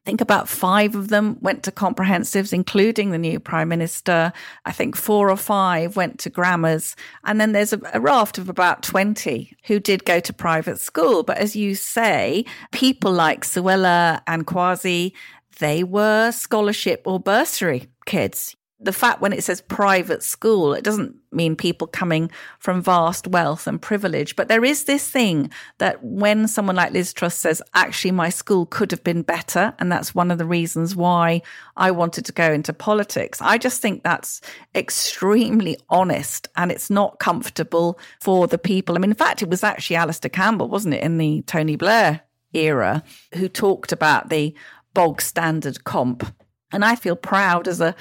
I 0.05 0.11
think 0.11 0.21
about 0.21 0.47
five 0.47 0.93
of 0.93 1.07
them 1.07 1.39
went 1.41 1.63
to 1.63 1.71
comprehensives, 1.71 2.53
including 2.53 3.09
the 3.09 3.17
new 3.17 3.39
prime 3.39 3.69
minister. 3.69 4.31
I 4.63 4.71
think 4.71 4.95
four 4.95 5.31
or 5.31 5.35
five 5.35 5.95
went 5.95 6.19
to 6.19 6.29
grammars. 6.29 6.95
And 7.23 7.41
then 7.41 7.53
there's 7.53 7.73
a, 7.73 7.81
a, 7.91 7.99
raft 7.99 8.37
of 8.37 8.47
about 8.47 8.83
20 8.83 9.57
who 9.63 9.79
did 9.79 10.05
go 10.05 10.19
to 10.19 10.31
private 10.31 10.79
school. 10.79 11.23
But 11.23 11.39
as 11.39 11.55
you 11.55 11.73
say, 11.73 12.45
people 12.71 13.13
like 13.13 13.45
Suella 13.45 14.21
and 14.27 14.45
Kwasi, 14.45 15.13
they 15.57 15.83
were 15.83 16.31
scholarship 16.31 17.01
or 17.05 17.19
bursary 17.19 17.87
kids 18.05 18.55
the 18.79 18.93
fact 18.93 19.21
when 19.21 19.33
it 19.33 19.43
says 19.43 19.61
private 19.61 20.21
school, 20.21 20.73
it 20.73 20.83
doesn't 20.83 21.15
mean 21.35 21.55
people 21.55 21.87
coming 21.87 22.31
from 22.59 22.81
vast 22.81 23.27
wealth 23.27 23.67
and 23.67 23.81
privilege. 23.81 24.35
But 24.35 24.47
there 24.47 24.63
is 24.63 24.85
this 24.85 25.09
thing 25.09 25.51
that 25.77 26.03
when 26.03 26.47
someone 26.47 26.75
like 26.75 26.93
Liz 26.93 27.13
Truss 27.13 27.35
says, 27.35 27.61
actually, 27.73 28.11
my 28.11 28.29
school 28.29 28.65
could 28.65 28.91
have 28.91 29.03
been 29.03 29.21
better, 29.21 29.73
and 29.79 29.91
that's 29.91 30.15
one 30.15 30.31
of 30.31 30.37
the 30.37 30.45
reasons 30.45 30.95
why 30.95 31.41
I 31.77 31.91
wanted 31.91 32.25
to 32.25 32.31
go 32.31 32.51
into 32.51 32.73
politics, 32.73 33.41
I 33.41 33.57
just 33.57 33.81
think 33.81 34.03
that's 34.03 34.41
extremely 34.73 35.77
honest 35.89 36.47
and 36.55 36.71
it's 36.71 36.89
not 36.89 37.19
comfortable 37.19 37.99
for 38.21 38.47
the 38.47 38.57
people. 38.57 38.95
I 38.95 38.99
mean, 38.99 39.11
in 39.11 39.15
fact, 39.17 39.41
it 39.41 39.49
was 39.49 39.63
actually 39.63 39.97
Alastair 39.97 40.29
Campbell, 40.29 40.69
wasn't 40.69 40.95
it, 40.95 41.03
in 41.03 41.17
the 41.17 41.41
Tony 41.43 41.75
Blair 41.75 42.21
era, 42.53 43.03
who 43.35 43.47
talked 43.49 43.91
about 43.91 44.29
the 44.29 44.55
bog 44.93 45.21
standard 45.21 45.83
comp. 45.83 46.25
And 46.71 46.83
I 46.83 46.95
feel 46.95 47.15
proud 47.15 47.67
as 47.67 47.79
a 47.79 47.95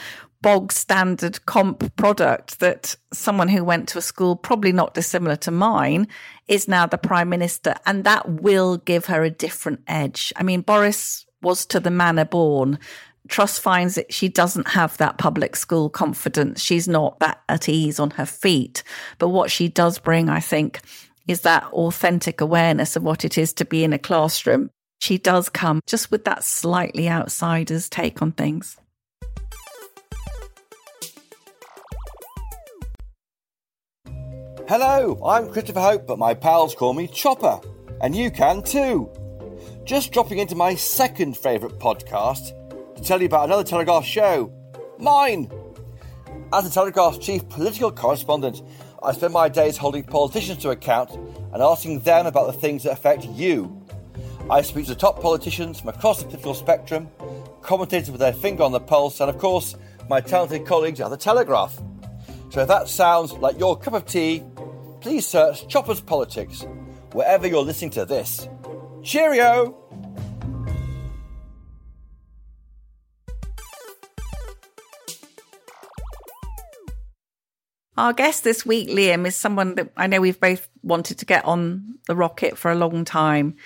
bog 0.44 0.70
standard 0.70 1.46
comp 1.46 1.96
product 1.96 2.60
that 2.60 2.96
someone 3.14 3.48
who 3.48 3.64
went 3.64 3.88
to 3.88 3.96
a 3.96 4.02
school 4.02 4.36
probably 4.36 4.72
not 4.72 4.92
dissimilar 4.92 5.36
to 5.36 5.50
mine 5.50 6.06
is 6.48 6.68
now 6.68 6.84
the 6.84 6.98
prime 6.98 7.30
minister 7.30 7.74
and 7.86 8.04
that 8.04 8.28
will 8.28 8.76
give 8.76 9.06
her 9.06 9.24
a 9.24 9.30
different 9.30 9.80
edge 9.88 10.34
i 10.36 10.42
mean 10.42 10.60
boris 10.60 11.24
was 11.40 11.64
to 11.64 11.80
the 11.80 11.90
manner 11.90 12.26
born 12.26 12.78
Truss 13.26 13.58
finds 13.58 13.94
that 13.94 14.12
she 14.12 14.28
doesn't 14.28 14.68
have 14.68 14.98
that 14.98 15.16
public 15.16 15.56
school 15.56 15.88
confidence. 15.88 16.60
She's 16.60 16.86
not 16.86 17.18
that 17.20 17.40
at 17.48 17.70
ease 17.70 17.98
on 17.98 18.10
her 18.10 18.26
feet. 18.26 18.82
But 19.18 19.30
what 19.30 19.50
she 19.50 19.66
does 19.66 19.98
bring, 19.98 20.28
I 20.28 20.40
think, 20.40 20.80
is 21.26 21.40
that 21.40 21.64
authentic 21.72 22.42
awareness 22.42 22.96
of 22.96 23.02
what 23.02 23.24
it 23.24 23.38
is 23.38 23.54
to 23.54 23.64
be 23.64 23.82
in 23.82 23.94
a 23.94 23.98
classroom. 23.98 24.68
She 25.00 25.16
does 25.16 25.48
come 25.48 25.80
just 25.86 26.10
with 26.10 26.26
that 26.26 26.44
slightly 26.44 27.08
outsider's 27.08 27.88
take 27.88 28.20
on 28.20 28.32
things. 28.32 28.76
Hello, 34.76 35.16
I'm 35.24 35.52
Christopher 35.52 35.78
Hope, 35.78 36.04
but 36.04 36.18
my 36.18 36.34
pals 36.34 36.74
call 36.74 36.94
me 36.94 37.06
Chopper, 37.06 37.60
and 38.00 38.12
you 38.12 38.28
can 38.28 38.60
too. 38.60 39.08
Just 39.84 40.10
dropping 40.10 40.38
into 40.38 40.56
my 40.56 40.74
second 40.74 41.36
favourite 41.36 41.78
podcast 41.78 42.48
to 42.96 43.00
tell 43.00 43.20
you 43.20 43.26
about 43.26 43.44
another 43.44 43.62
Telegraph 43.62 44.04
show, 44.04 44.52
mine. 44.98 45.48
As 46.52 46.64
the 46.64 46.70
Telegraph's 46.70 47.18
chief 47.18 47.48
political 47.48 47.92
correspondent, 47.92 48.62
I 49.00 49.12
spend 49.12 49.32
my 49.32 49.48
days 49.48 49.76
holding 49.76 50.02
politicians 50.02 50.58
to 50.62 50.70
account 50.70 51.12
and 51.12 51.62
asking 51.62 52.00
them 52.00 52.26
about 52.26 52.52
the 52.52 52.58
things 52.58 52.82
that 52.82 52.94
affect 52.94 53.26
you. 53.26 53.80
I 54.50 54.62
speak 54.62 54.86
to 54.86 54.96
top 54.96 55.22
politicians 55.22 55.78
from 55.78 55.90
across 55.90 56.18
the 56.18 56.24
political 56.24 56.52
spectrum, 56.52 57.08
commentators 57.62 58.10
with 58.10 58.18
their 58.18 58.32
finger 58.32 58.64
on 58.64 58.72
the 58.72 58.80
pulse, 58.80 59.20
and 59.20 59.30
of 59.30 59.38
course, 59.38 59.76
my 60.10 60.20
talented 60.20 60.66
colleagues 60.66 61.00
at 61.00 61.10
the 61.10 61.16
Telegraph. 61.16 61.80
So 62.50 62.62
if 62.62 62.68
that 62.68 62.88
sounds 62.88 63.32
like 63.34 63.56
your 63.56 63.78
cup 63.78 63.94
of 63.94 64.06
tea, 64.06 64.42
please 65.04 65.26
search 65.26 65.68
Choppers 65.68 66.00
Politics 66.00 66.64
wherever 67.12 67.46
you're 67.46 67.60
listening 67.60 67.90
to 67.90 68.06
this. 68.06 68.48
Cheerio! 69.02 69.76
Our 77.98 78.14
guest 78.14 78.44
this 78.44 78.64
week, 78.64 78.88
Liam, 78.88 79.26
is 79.26 79.36
someone 79.36 79.74
that 79.74 79.92
I 79.94 80.06
know 80.06 80.22
we've 80.22 80.40
both 80.40 80.70
wanted 80.82 81.18
to 81.18 81.26
get 81.26 81.44
on 81.44 81.98
the 82.06 82.16
rocket 82.16 82.56
for 82.56 82.70
a 82.70 82.74
long 82.74 83.04
time. 83.04 83.56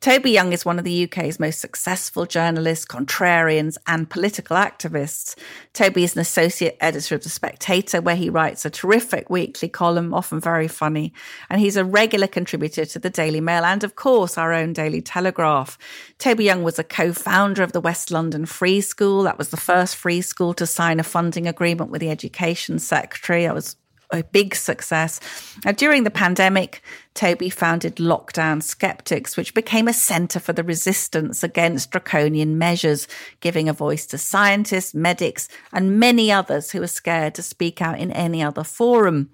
Toby 0.00 0.30
Young 0.30 0.52
is 0.52 0.64
one 0.64 0.78
of 0.78 0.84
the 0.84 1.04
UK's 1.04 1.40
most 1.40 1.58
successful 1.58 2.26
journalists, 2.26 2.84
contrarians, 2.84 3.76
and 3.86 4.08
political 4.08 4.56
activists. 4.56 5.34
Toby 5.72 6.04
is 6.04 6.14
an 6.14 6.20
associate 6.20 6.76
editor 6.80 7.16
of 7.16 7.22
The 7.22 7.28
Spectator, 7.28 8.00
where 8.00 8.14
he 8.14 8.30
writes 8.30 8.64
a 8.64 8.70
terrific 8.70 9.30
weekly 9.30 9.68
column, 9.68 10.14
often 10.14 10.38
very 10.38 10.68
funny. 10.68 11.12
And 11.50 11.60
he's 11.60 11.76
a 11.76 11.84
regular 11.84 12.26
contributor 12.26 12.84
to 12.84 12.98
the 12.98 13.10
Daily 13.10 13.40
Mail 13.40 13.64
and, 13.64 13.82
of 13.82 13.96
course, 13.96 14.38
our 14.38 14.52
own 14.52 14.74
Daily 14.74 15.00
Telegraph. 15.00 15.76
Toby 16.18 16.44
Young 16.44 16.62
was 16.62 16.78
a 16.78 16.84
co 16.84 17.12
founder 17.12 17.62
of 17.62 17.72
the 17.72 17.80
West 17.80 18.10
London 18.10 18.46
Free 18.46 18.82
School. 18.82 19.22
That 19.24 19.38
was 19.38 19.48
the 19.48 19.56
first 19.56 19.96
free 19.96 20.20
school 20.20 20.54
to 20.54 20.66
sign 20.66 21.00
a 21.00 21.04
funding 21.04 21.48
agreement 21.48 21.90
with 21.90 22.00
the 22.00 22.10
Education 22.10 22.78
Secretary. 22.78 23.46
I 23.46 23.52
was 23.52 23.76
a 24.10 24.22
big 24.22 24.54
success. 24.54 25.20
Now, 25.64 25.72
during 25.72 26.04
the 26.04 26.10
pandemic, 26.10 26.82
Toby 27.14 27.50
founded 27.50 27.96
Lockdown 27.96 28.62
Skeptics, 28.62 29.36
which 29.36 29.54
became 29.54 29.88
a 29.88 29.92
centre 29.92 30.40
for 30.40 30.52
the 30.52 30.62
resistance 30.62 31.42
against 31.42 31.90
draconian 31.90 32.58
measures, 32.58 33.08
giving 33.40 33.68
a 33.68 33.72
voice 33.72 34.06
to 34.06 34.18
scientists, 34.18 34.94
medics, 34.94 35.48
and 35.72 35.98
many 35.98 36.30
others 36.30 36.70
who 36.70 36.80
were 36.80 36.86
scared 36.86 37.34
to 37.34 37.42
speak 37.42 37.80
out 37.80 37.98
in 37.98 38.12
any 38.12 38.42
other 38.42 38.64
forum. 38.64 39.30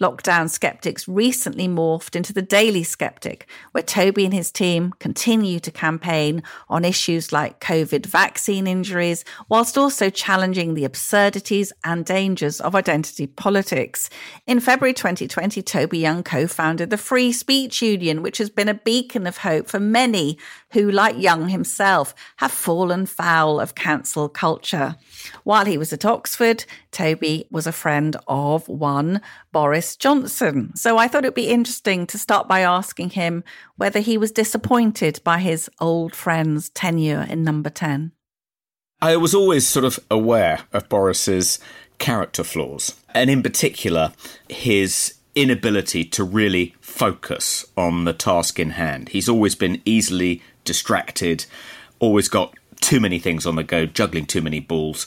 Lockdown 0.00 0.48
Skeptics 0.48 1.08
recently 1.08 1.68
morphed 1.68 2.16
into 2.16 2.32
the 2.32 2.42
Daily 2.42 2.82
Skeptic, 2.82 3.46
where 3.72 3.82
Toby 3.82 4.24
and 4.24 4.34
his 4.34 4.50
team 4.50 4.94
continue 4.98 5.60
to 5.60 5.70
campaign 5.70 6.42
on 6.68 6.84
issues 6.84 7.32
like 7.32 7.60
COVID 7.60 8.06
vaccine 8.06 8.66
injuries, 8.66 9.24
whilst 9.48 9.78
also 9.78 10.10
challenging 10.10 10.74
the 10.74 10.84
absurdities 10.84 11.72
and 11.84 12.04
dangers 12.04 12.60
of 12.60 12.74
identity 12.74 13.26
politics. 13.26 14.08
In 14.46 14.60
February 14.60 14.94
2020, 14.94 15.62
Toby 15.62 15.98
Young 15.98 16.22
co 16.22 16.46
founded 16.46 16.90
the 16.90 16.98
Free 16.98 17.32
Speech 17.32 17.82
Union, 17.82 18.22
which 18.22 18.38
has 18.38 18.50
been 18.50 18.68
a 18.68 18.74
beacon 18.74 19.26
of 19.26 19.38
hope 19.38 19.68
for 19.68 19.80
many 19.80 20.38
who, 20.72 20.90
like 20.90 21.16
Young 21.16 21.48
himself, 21.48 22.14
have 22.36 22.52
fallen 22.52 23.06
foul 23.06 23.60
of 23.60 23.74
cancel 23.74 24.28
culture. 24.28 24.96
While 25.44 25.64
he 25.64 25.78
was 25.78 25.92
at 25.92 26.04
Oxford, 26.04 26.64
Toby 26.90 27.46
was 27.50 27.66
a 27.66 27.72
friend 27.72 28.16
of 28.26 28.68
one 28.68 29.20
Boris 29.56 29.96
Johnson. 29.96 30.76
So 30.76 30.98
I 30.98 31.08
thought 31.08 31.24
it'd 31.24 31.34
be 31.34 31.48
interesting 31.48 32.06
to 32.08 32.18
start 32.18 32.46
by 32.46 32.60
asking 32.60 33.08
him 33.08 33.42
whether 33.76 34.00
he 34.00 34.18
was 34.18 34.30
disappointed 34.30 35.18
by 35.24 35.38
his 35.38 35.70
old 35.80 36.14
friend's 36.14 36.68
tenure 36.68 37.26
in 37.26 37.42
number 37.42 37.70
10. 37.70 38.12
I 39.00 39.16
was 39.16 39.34
always 39.34 39.66
sort 39.66 39.86
of 39.86 39.98
aware 40.10 40.60
of 40.74 40.90
Boris's 40.90 41.58
character 41.96 42.44
flaws, 42.44 42.96
and 43.14 43.30
in 43.30 43.42
particular, 43.42 44.12
his 44.50 45.14
inability 45.34 46.04
to 46.04 46.22
really 46.22 46.74
focus 46.82 47.64
on 47.78 48.04
the 48.04 48.12
task 48.12 48.60
in 48.60 48.72
hand. 48.72 49.08
He's 49.08 49.26
always 49.26 49.54
been 49.54 49.80
easily 49.86 50.42
distracted, 50.66 51.46
always 51.98 52.28
got 52.28 52.52
too 52.82 53.00
many 53.00 53.18
things 53.18 53.46
on 53.46 53.56
the 53.56 53.64
go, 53.64 53.86
juggling 53.86 54.26
too 54.26 54.42
many 54.42 54.60
balls. 54.60 55.06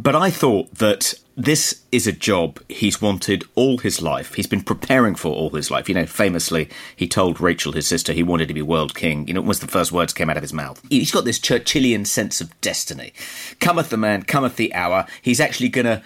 But 0.00 0.14
I 0.14 0.30
thought 0.30 0.72
that 0.76 1.14
this 1.36 1.82
is 1.90 2.06
a 2.06 2.12
job 2.12 2.60
he's 2.68 3.02
wanted 3.02 3.44
all 3.56 3.78
his 3.78 4.00
life. 4.00 4.34
He's 4.34 4.46
been 4.46 4.62
preparing 4.62 5.16
for 5.16 5.32
all 5.32 5.50
his 5.50 5.72
life. 5.72 5.88
You 5.88 5.96
know, 5.96 6.06
famously, 6.06 6.70
he 6.94 7.08
told 7.08 7.40
Rachel, 7.40 7.72
his 7.72 7.88
sister, 7.88 8.12
he 8.12 8.22
wanted 8.22 8.46
to 8.46 8.54
be 8.54 8.62
world 8.62 8.94
king. 8.94 9.26
You 9.26 9.34
know, 9.34 9.40
was 9.40 9.58
the 9.58 9.66
first 9.66 9.90
words 9.90 10.12
came 10.12 10.30
out 10.30 10.36
of 10.36 10.42
his 10.42 10.52
mouth. 10.52 10.80
He's 10.88 11.10
got 11.10 11.24
this 11.24 11.40
Churchillian 11.40 12.06
sense 12.06 12.40
of 12.40 12.58
destiny. 12.60 13.12
Cometh 13.58 13.90
the 13.90 13.96
man, 13.96 14.22
cometh 14.22 14.54
the 14.54 14.72
hour. 14.72 15.04
He's 15.20 15.40
actually 15.40 15.68
going 15.68 15.86
to 15.86 16.02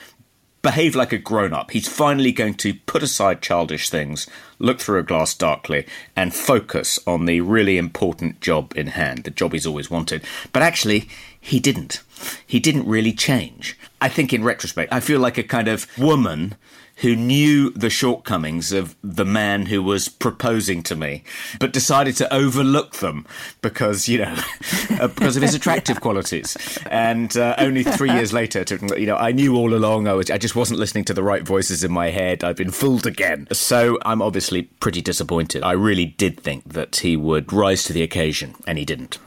behave 0.63 0.95
like 0.95 1.13
a 1.13 1.19
grown 1.19 1.53
up. 1.53 1.73
He's 1.73 1.89
finally 1.89 2.33
going 2.33 2.55
to 2.55 2.75
put 2.75 3.03
aside 3.03 3.43
childish 3.43 3.91
things, 3.91 4.27
look 4.59 4.81
through 4.81 5.01
a 5.01 5.03
glass 5.03 5.35
darkly, 5.35 5.87
and 6.17 6.35
focus 6.35 6.99
on 7.07 7.27
the 7.27 7.41
really 7.41 7.77
important 7.77 8.41
job 8.41 8.73
in 8.77 8.87
hand, 8.89 9.25
the 9.25 9.31
job 9.31 9.53
he's 9.53 9.67
always 9.67 9.91
wanted. 9.91 10.25
But 10.53 10.63
actually, 10.63 11.09
he 11.45 11.59
didn't. 11.59 12.03
He 12.47 12.61
didn't 12.61 12.87
really 12.87 13.13
change. 13.13 13.77
I 14.01 14.09
think 14.09 14.33
in 14.33 14.45
retrospect, 14.45 14.93
I 14.93 15.01
feel 15.01 15.19
like 15.19 15.37
a 15.37 15.43
kind 15.43 15.67
of 15.67 15.87
woman 15.99 16.55
who 16.99 17.17
knew 17.17 17.71
the 17.71 17.91
shortcomings 17.91 18.71
of 18.71 18.95
the 19.03 19.25
man 19.25 19.67
who 19.67 19.83
was 19.83 20.09
proposing 20.09 20.85
to 20.85 20.95
me, 20.95 21.25
but 21.59 21.73
decided 21.73 22.15
to 22.17 22.33
overlook 22.33 22.97
them 22.97 23.27
because, 23.61 24.09
you 24.09 24.19
know, 24.19 24.37
uh, 25.01 25.09
because 25.09 25.37
of 25.37 25.43
his 25.43 25.53
attractive 25.55 26.01
qualities. 26.01 26.57
And 26.87 27.37
uh, 27.37 27.57
only 27.59 27.83
three 27.83 28.13
years 28.13 28.33
later, 28.41 28.63
to, 28.65 29.01
you 29.01 29.07
know, 29.07 29.17
I 29.17 29.33
knew 29.33 29.57
all 29.57 29.75
along 29.75 30.07
I 30.07 30.13
was, 30.13 30.31
I 30.31 30.39
just 30.39 30.55
wasn't 30.55 30.79
listening 30.79 31.05
to 31.07 31.15
the 31.15 31.25
right 31.25 31.43
voices 31.43 31.83
in 31.83 31.91
my 31.91 32.11
head. 32.11 32.45
I've 32.45 32.57
been 32.57 32.71
fooled 32.71 33.05
again. 33.05 33.49
So 33.51 33.99
I'm 34.05 34.23
obviously 34.23 34.63
pretty 34.63 35.03
disappointed. 35.03 35.65
I 35.65 35.73
really 35.73 36.07
did 36.07 36.39
think 36.39 36.73
that 36.73 36.97
he 36.97 37.17
would 37.17 37.53
rise 37.53 37.83
to 37.85 37.93
the 37.93 38.05
occasion, 38.05 38.55
and 38.65 38.79
he 38.79 38.85
didn't. 38.85 39.19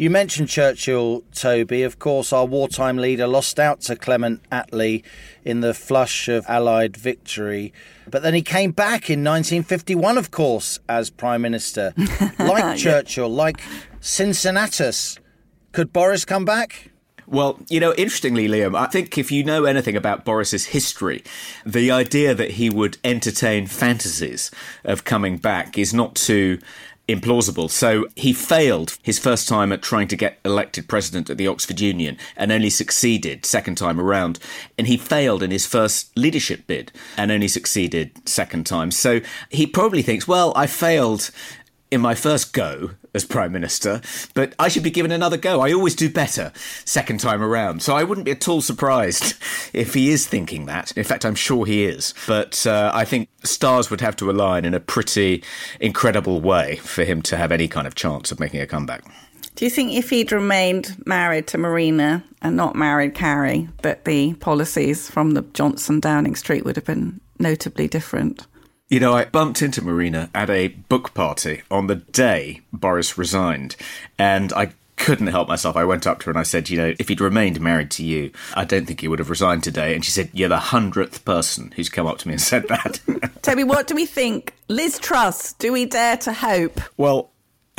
You 0.00 0.08
mentioned 0.08 0.48
Churchill, 0.48 1.24
Toby. 1.34 1.82
Of 1.82 1.98
course, 1.98 2.32
our 2.32 2.46
wartime 2.46 2.96
leader 2.96 3.26
lost 3.26 3.60
out 3.60 3.82
to 3.82 3.96
Clement 3.96 4.40
Attlee 4.50 5.02
in 5.44 5.60
the 5.60 5.74
flush 5.74 6.26
of 6.26 6.46
Allied 6.48 6.96
victory. 6.96 7.74
But 8.08 8.22
then 8.22 8.32
he 8.32 8.40
came 8.40 8.70
back 8.70 9.10
in 9.10 9.22
1951, 9.22 10.16
of 10.16 10.30
course, 10.30 10.78
as 10.88 11.10
Prime 11.10 11.42
Minister. 11.42 11.92
Like 12.38 12.78
Churchill, 12.78 13.28
like 13.28 13.60
Cincinnatus. 14.00 15.18
Could 15.72 15.92
Boris 15.92 16.24
come 16.24 16.46
back? 16.46 16.90
Well, 17.30 17.60
you 17.68 17.78
know, 17.78 17.94
interestingly, 17.94 18.48
Liam, 18.48 18.76
I 18.76 18.86
think 18.86 19.16
if 19.16 19.30
you 19.30 19.44
know 19.44 19.64
anything 19.64 19.94
about 19.94 20.24
Boris's 20.24 20.66
history, 20.66 21.22
the 21.64 21.92
idea 21.92 22.34
that 22.34 22.52
he 22.52 22.68
would 22.70 22.98
entertain 23.04 23.68
fantasies 23.68 24.50
of 24.82 25.04
coming 25.04 25.36
back 25.36 25.78
is 25.78 25.94
not 25.94 26.16
too 26.16 26.58
implausible. 27.14 27.70
So 27.70 28.06
he 28.16 28.32
failed 28.32 28.96
his 29.02 29.18
first 29.18 29.48
time 29.48 29.72
at 29.72 29.82
trying 29.82 30.08
to 30.08 30.16
get 30.16 30.38
elected 30.44 30.88
president 30.88 31.30
at 31.30 31.38
the 31.38 31.46
Oxford 31.46 31.80
Union 31.80 32.16
and 32.36 32.52
only 32.52 32.70
succeeded 32.70 33.46
second 33.46 33.76
time 33.76 34.00
around. 34.00 34.38
And 34.78 34.86
he 34.86 34.96
failed 34.96 35.42
in 35.42 35.50
his 35.50 35.66
first 35.66 36.16
leadership 36.16 36.66
bid 36.66 36.92
and 37.16 37.30
only 37.30 37.48
succeeded 37.48 38.28
second 38.28 38.66
time. 38.66 38.90
So 38.90 39.20
he 39.48 39.66
probably 39.66 40.02
thinks, 40.02 40.28
well, 40.28 40.52
I 40.56 40.66
failed 40.66 41.30
in 41.90 42.00
my 42.00 42.14
first 42.14 42.52
go 42.52 42.90
as 43.14 43.24
Prime 43.24 43.52
Minister, 43.52 44.00
but 44.34 44.54
I 44.58 44.68
should 44.68 44.82
be 44.82 44.90
given 44.90 45.10
another 45.10 45.36
go. 45.36 45.60
I 45.60 45.72
always 45.72 45.94
do 45.94 46.08
better 46.08 46.52
second 46.84 47.20
time 47.20 47.42
around. 47.42 47.82
So 47.82 47.94
I 47.94 48.04
wouldn't 48.04 48.24
be 48.24 48.32
at 48.32 48.48
all 48.48 48.60
surprised 48.60 49.34
if 49.72 49.94
he 49.94 50.10
is 50.10 50.26
thinking 50.26 50.66
that. 50.66 50.92
In 50.92 51.04
fact, 51.04 51.24
I'm 51.24 51.34
sure 51.34 51.66
he 51.66 51.84
is. 51.84 52.14
But 52.26 52.66
uh, 52.66 52.90
I 52.94 53.04
think 53.04 53.28
stars 53.42 53.90
would 53.90 54.00
have 54.00 54.16
to 54.16 54.30
align 54.30 54.64
in 54.64 54.74
a 54.74 54.80
pretty 54.80 55.42
incredible 55.80 56.40
way 56.40 56.76
for 56.76 57.04
him 57.04 57.22
to 57.22 57.36
have 57.36 57.52
any 57.52 57.68
kind 57.68 57.86
of 57.86 57.94
chance 57.94 58.30
of 58.30 58.40
making 58.40 58.60
a 58.60 58.66
comeback. 58.66 59.04
Do 59.56 59.64
you 59.64 59.70
think 59.70 59.92
if 59.92 60.10
he'd 60.10 60.32
remained 60.32 61.02
married 61.06 61.46
to 61.48 61.58
Marina 61.58 62.24
and 62.40 62.56
not 62.56 62.76
married 62.76 63.14
Carrie, 63.14 63.68
that 63.82 64.04
the 64.04 64.34
policies 64.34 65.10
from 65.10 65.32
the 65.32 65.42
Johnson 65.52 66.00
Downing 66.00 66.36
Street 66.36 66.64
would 66.64 66.76
have 66.76 66.86
been 66.86 67.20
notably 67.38 67.88
different? 67.88 68.46
You 68.90 68.98
know, 68.98 69.12
I 69.14 69.24
bumped 69.24 69.62
into 69.62 69.84
Marina 69.84 70.30
at 70.34 70.50
a 70.50 70.66
book 70.66 71.14
party 71.14 71.62
on 71.70 71.86
the 71.86 71.94
day 71.94 72.62
Boris 72.72 73.16
resigned, 73.16 73.76
and 74.18 74.52
I 74.52 74.72
couldn't 74.96 75.28
help 75.28 75.46
myself. 75.46 75.76
I 75.76 75.84
went 75.84 76.08
up 76.08 76.18
to 76.18 76.26
her 76.26 76.32
and 76.32 76.38
I 76.40 76.42
said, 76.42 76.68
You 76.68 76.76
know, 76.76 76.94
if 76.98 77.08
he'd 77.08 77.20
remained 77.20 77.60
married 77.60 77.92
to 77.92 78.04
you, 78.04 78.32
I 78.54 78.64
don't 78.64 78.86
think 78.86 79.00
he 79.00 79.06
would 79.06 79.20
have 79.20 79.30
resigned 79.30 79.62
today. 79.62 79.94
And 79.94 80.04
she 80.04 80.10
said, 80.10 80.28
You're 80.32 80.48
the 80.48 80.58
hundredth 80.58 81.24
person 81.24 81.72
who's 81.76 81.88
come 81.88 82.08
up 82.08 82.18
to 82.18 82.26
me 82.26 82.34
and 82.34 82.40
said 82.40 82.66
that. 82.66 83.00
Toby, 83.42 83.62
what 83.62 83.86
do 83.86 83.94
we 83.94 84.06
think? 84.06 84.54
Liz 84.66 84.98
Truss, 84.98 85.52
do 85.52 85.72
we 85.72 85.86
dare 85.86 86.16
to 86.18 86.32
hope? 86.32 86.80
Well, 86.96 87.29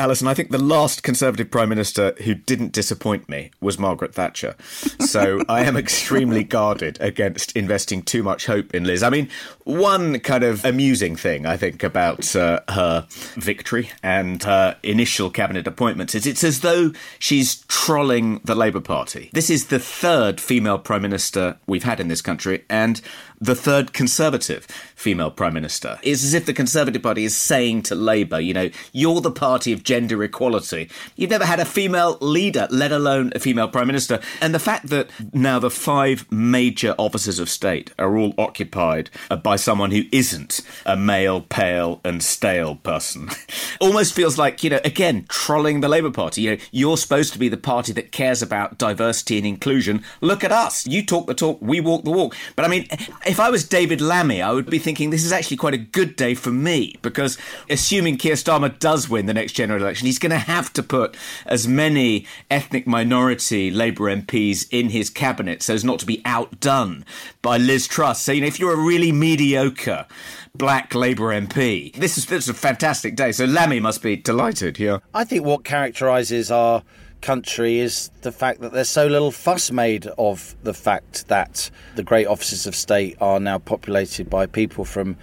Allison, 0.01 0.27
I 0.27 0.33
think 0.33 0.49
the 0.49 0.57
last 0.57 1.03
Conservative 1.03 1.51
Prime 1.51 1.69
Minister 1.69 2.15
who 2.23 2.33
didn't 2.33 2.71
disappoint 2.71 3.29
me 3.29 3.51
was 3.61 3.77
Margaret 3.77 4.15
Thatcher. 4.15 4.55
So 4.99 5.43
I 5.47 5.63
am 5.63 5.77
extremely 5.77 6.43
guarded 6.43 6.99
against 6.99 7.55
investing 7.55 8.01
too 8.01 8.23
much 8.23 8.47
hope 8.47 8.73
in 8.73 8.83
Liz. 8.83 9.03
I 9.03 9.11
mean, 9.11 9.29
one 9.63 10.19
kind 10.21 10.43
of 10.43 10.65
amusing 10.65 11.15
thing 11.15 11.45
I 11.45 11.55
think 11.55 11.83
about 11.83 12.35
uh, 12.35 12.61
her 12.69 13.05
victory 13.35 13.91
and 14.01 14.41
her 14.41 14.75
initial 14.81 15.29
cabinet 15.29 15.67
appointments 15.67 16.15
is 16.15 16.25
it's 16.25 16.43
as 16.43 16.61
though 16.61 16.93
she's 17.19 17.57
trolling 17.67 18.41
the 18.43 18.55
Labour 18.55 18.81
Party. 18.81 19.29
This 19.33 19.51
is 19.51 19.67
the 19.67 19.77
third 19.77 20.41
female 20.41 20.79
Prime 20.79 21.03
Minister 21.03 21.59
we've 21.67 21.83
had 21.83 21.99
in 21.99 22.07
this 22.07 22.23
country, 22.23 22.65
and 22.71 23.01
the 23.41 23.55
third 23.55 23.91
Conservative 23.91 24.65
female 24.95 25.31
Prime 25.31 25.53
Minister. 25.53 25.99
It's 26.03 26.23
as 26.23 26.35
if 26.35 26.45
the 26.45 26.53
Conservative 26.53 27.01
Party 27.01 27.25
is 27.25 27.35
saying 27.35 27.81
to 27.83 27.95
Labour, 27.95 28.39
you 28.39 28.53
know, 28.53 28.69
you're 28.93 29.19
the 29.19 29.31
party 29.31 29.73
of 29.73 29.83
gender 29.83 30.23
equality. 30.23 30.89
You've 31.15 31.31
never 31.31 31.45
had 31.45 31.59
a 31.59 31.65
female 31.65 32.19
leader, 32.21 32.67
let 32.69 32.91
alone 32.91 33.31
a 33.33 33.39
female 33.39 33.67
Prime 33.67 33.87
Minister. 33.87 34.19
And 34.41 34.53
the 34.53 34.59
fact 34.59 34.87
that 34.89 35.09
now 35.33 35.57
the 35.57 35.71
five 35.71 36.31
major 36.31 36.93
offices 36.99 37.39
of 37.39 37.49
state 37.49 37.91
are 37.97 38.15
all 38.15 38.35
occupied 38.37 39.09
uh, 39.31 39.37
by 39.37 39.55
someone 39.55 39.89
who 39.89 40.03
isn't 40.11 40.61
a 40.85 40.95
male, 40.95 41.41
pale, 41.41 41.99
and 42.03 42.21
stale 42.21 42.75
person 42.75 43.29
almost 43.81 44.13
feels 44.13 44.37
like, 44.37 44.63
you 44.63 44.69
know, 44.69 44.79
again, 44.85 45.25
trolling 45.29 45.81
the 45.81 45.89
Labour 45.89 46.11
Party. 46.11 46.43
You 46.43 46.51
know, 46.51 46.63
you're 46.71 46.97
supposed 46.97 47.33
to 47.33 47.39
be 47.39 47.49
the 47.49 47.57
party 47.57 47.91
that 47.93 48.11
cares 48.11 48.43
about 48.43 48.77
diversity 48.77 49.39
and 49.39 49.47
inclusion. 49.47 50.03
Look 50.21 50.43
at 50.43 50.51
us. 50.51 50.85
You 50.85 51.03
talk 51.03 51.25
the 51.25 51.33
talk, 51.33 51.57
we 51.59 51.81
walk 51.81 52.03
the 52.03 52.11
walk. 52.11 52.35
But 52.55 52.65
I 52.65 52.67
mean, 52.67 52.87
if 53.31 53.39
I 53.39 53.49
was 53.49 53.63
David 53.63 54.01
Lammy, 54.01 54.41
I 54.41 54.51
would 54.51 54.69
be 54.69 54.77
thinking 54.77 55.09
this 55.09 55.23
is 55.23 55.31
actually 55.31 55.55
quite 55.55 55.73
a 55.73 55.77
good 55.77 56.17
day 56.17 56.35
for 56.35 56.51
me 56.51 56.97
because 57.01 57.37
assuming 57.69 58.17
Keir 58.17 58.33
Starmer 58.35 58.77
does 58.77 59.07
win 59.07 59.25
the 59.25 59.33
next 59.33 59.53
general 59.53 59.81
election, 59.81 60.05
he's 60.05 60.19
going 60.19 60.31
to 60.31 60.37
have 60.37 60.73
to 60.73 60.83
put 60.83 61.15
as 61.45 61.65
many 61.65 62.25
ethnic 62.49 62.85
minority 62.85 63.71
Labour 63.71 64.13
MPs 64.13 64.67
in 64.69 64.89
his 64.89 65.09
cabinet 65.09 65.63
so 65.63 65.73
as 65.73 65.85
not 65.85 65.99
to 65.99 66.05
be 66.05 66.21
outdone 66.25 67.05
by 67.41 67.57
Liz 67.57 67.87
Truss. 67.87 68.21
So, 68.21 68.33
you 68.33 68.41
know, 68.41 68.47
if 68.47 68.59
you're 68.59 68.73
a 68.73 68.85
really 68.85 69.13
mediocre 69.13 70.07
black 70.53 70.93
Labour 70.93 71.27
MP, 71.27 71.93
this 71.93 72.17
is, 72.17 72.25
this 72.25 72.43
is 72.43 72.49
a 72.49 72.53
fantastic 72.53 73.15
day. 73.15 73.31
So 73.31 73.45
Lammy 73.45 73.79
must 73.79 74.01
be 74.01 74.17
delighted. 74.17 74.77
Yeah. 74.77 74.97
I 75.13 75.23
think 75.23 75.45
what 75.45 75.63
characterises 75.63 76.51
our 76.51 76.83
country 77.21 77.79
is 77.79 78.09
the 78.21 78.31
fact 78.31 78.61
that 78.61 78.73
there's 78.73 78.89
so 78.89 79.07
little 79.07 79.31
fuss 79.31 79.71
made 79.71 80.07
of 80.17 80.55
the 80.63 80.73
fact 80.73 81.27
that 81.27 81.69
the 81.95 82.03
great 82.03 82.27
offices 82.27 82.67
of 82.67 82.75
state 82.75 83.17
are 83.21 83.39
now 83.39 83.59
populated 83.59 84.29
by 84.29 84.45
people 84.45 84.85
from 84.85 85.15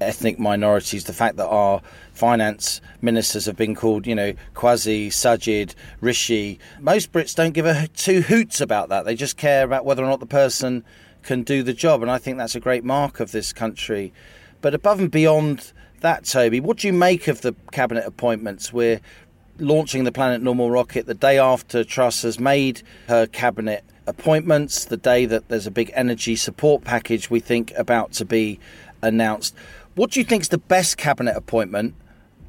ethnic 0.00 0.38
minorities. 0.38 1.04
The 1.04 1.12
fact 1.12 1.36
that 1.36 1.48
our 1.48 1.80
finance 2.12 2.80
ministers 3.00 3.46
have 3.46 3.56
been 3.56 3.74
called, 3.74 4.06
you 4.06 4.14
know, 4.14 4.32
Kwasi, 4.54 5.08
Sajid, 5.08 5.74
Rishi. 6.00 6.58
Most 6.80 7.12
Brits 7.12 7.34
don't 7.34 7.52
give 7.52 7.66
a 7.66 7.88
two 7.88 8.22
hoots 8.22 8.60
about 8.60 8.88
that. 8.90 9.04
They 9.04 9.14
just 9.14 9.36
care 9.36 9.64
about 9.64 9.84
whether 9.84 10.04
or 10.04 10.08
not 10.08 10.20
the 10.20 10.26
person 10.26 10.84
can 11.22 11.42
do 11.42 11.62
the 11.62 11.74
job. 11.74 12.02
And 12.02 12.10
I 12.10 12.18
think 12.18 12.38
that's 12.38 12.54
a 12.54 12.60
great 12.60 12.84
mark 12.84 13.20
of 13.20 13.32
this 13.32 13.52
country. 13.52 14.12
But 14.60 14.74
above 14.74 15.00
and 15.00 15.10
beyond 15.10 15.72
that, 16.00 16.24
Toby, 16.24 16.60
what 16.60 16.78
do 16.78 16.86
you 16.86 16.92
make 16.92 17.28
of 17.28 17.42
the 17.42 17.54
cabinet 17.72 18.04
appointments? 18.06 18.72
We're 18.72 19.00
launching 19.60 20.04
the 20.04 20.12
Planet 20.12 20.42
Normal 20.42 20.70
rocket 20.70 21.06
the 21.06 21.14
day 21.14 21.38
after 21.38 21.84
Truss 21.84 22.22
has 22.22 22.38
made 22.38 22.82
her 23.08 23.26
cabinet 23.26 23.84
appointments, 24.06 24.84
the 24.86 24.96
day 24.96 25.26
that 25.26 25.48
there's 25.48 25.66
a 25.66 25.70
big 25.70 25.90
energy 25.94 26.36
support 26.36 26.84
package 26.84 27.30
we 27.30 27.40
think 27.40 27.72
about 27.76 28.12
to 28.12 28.24
be 28.24 28.58
announced. 29.02 29.54
What 29.94 30.10
do 30.12 30.20
you 30.20 30.24
think's 30.24 30.48
the 30.48 30.58
best 30.58 30.96
cabinet 30.96 31.36
appointment, 31.36 31.94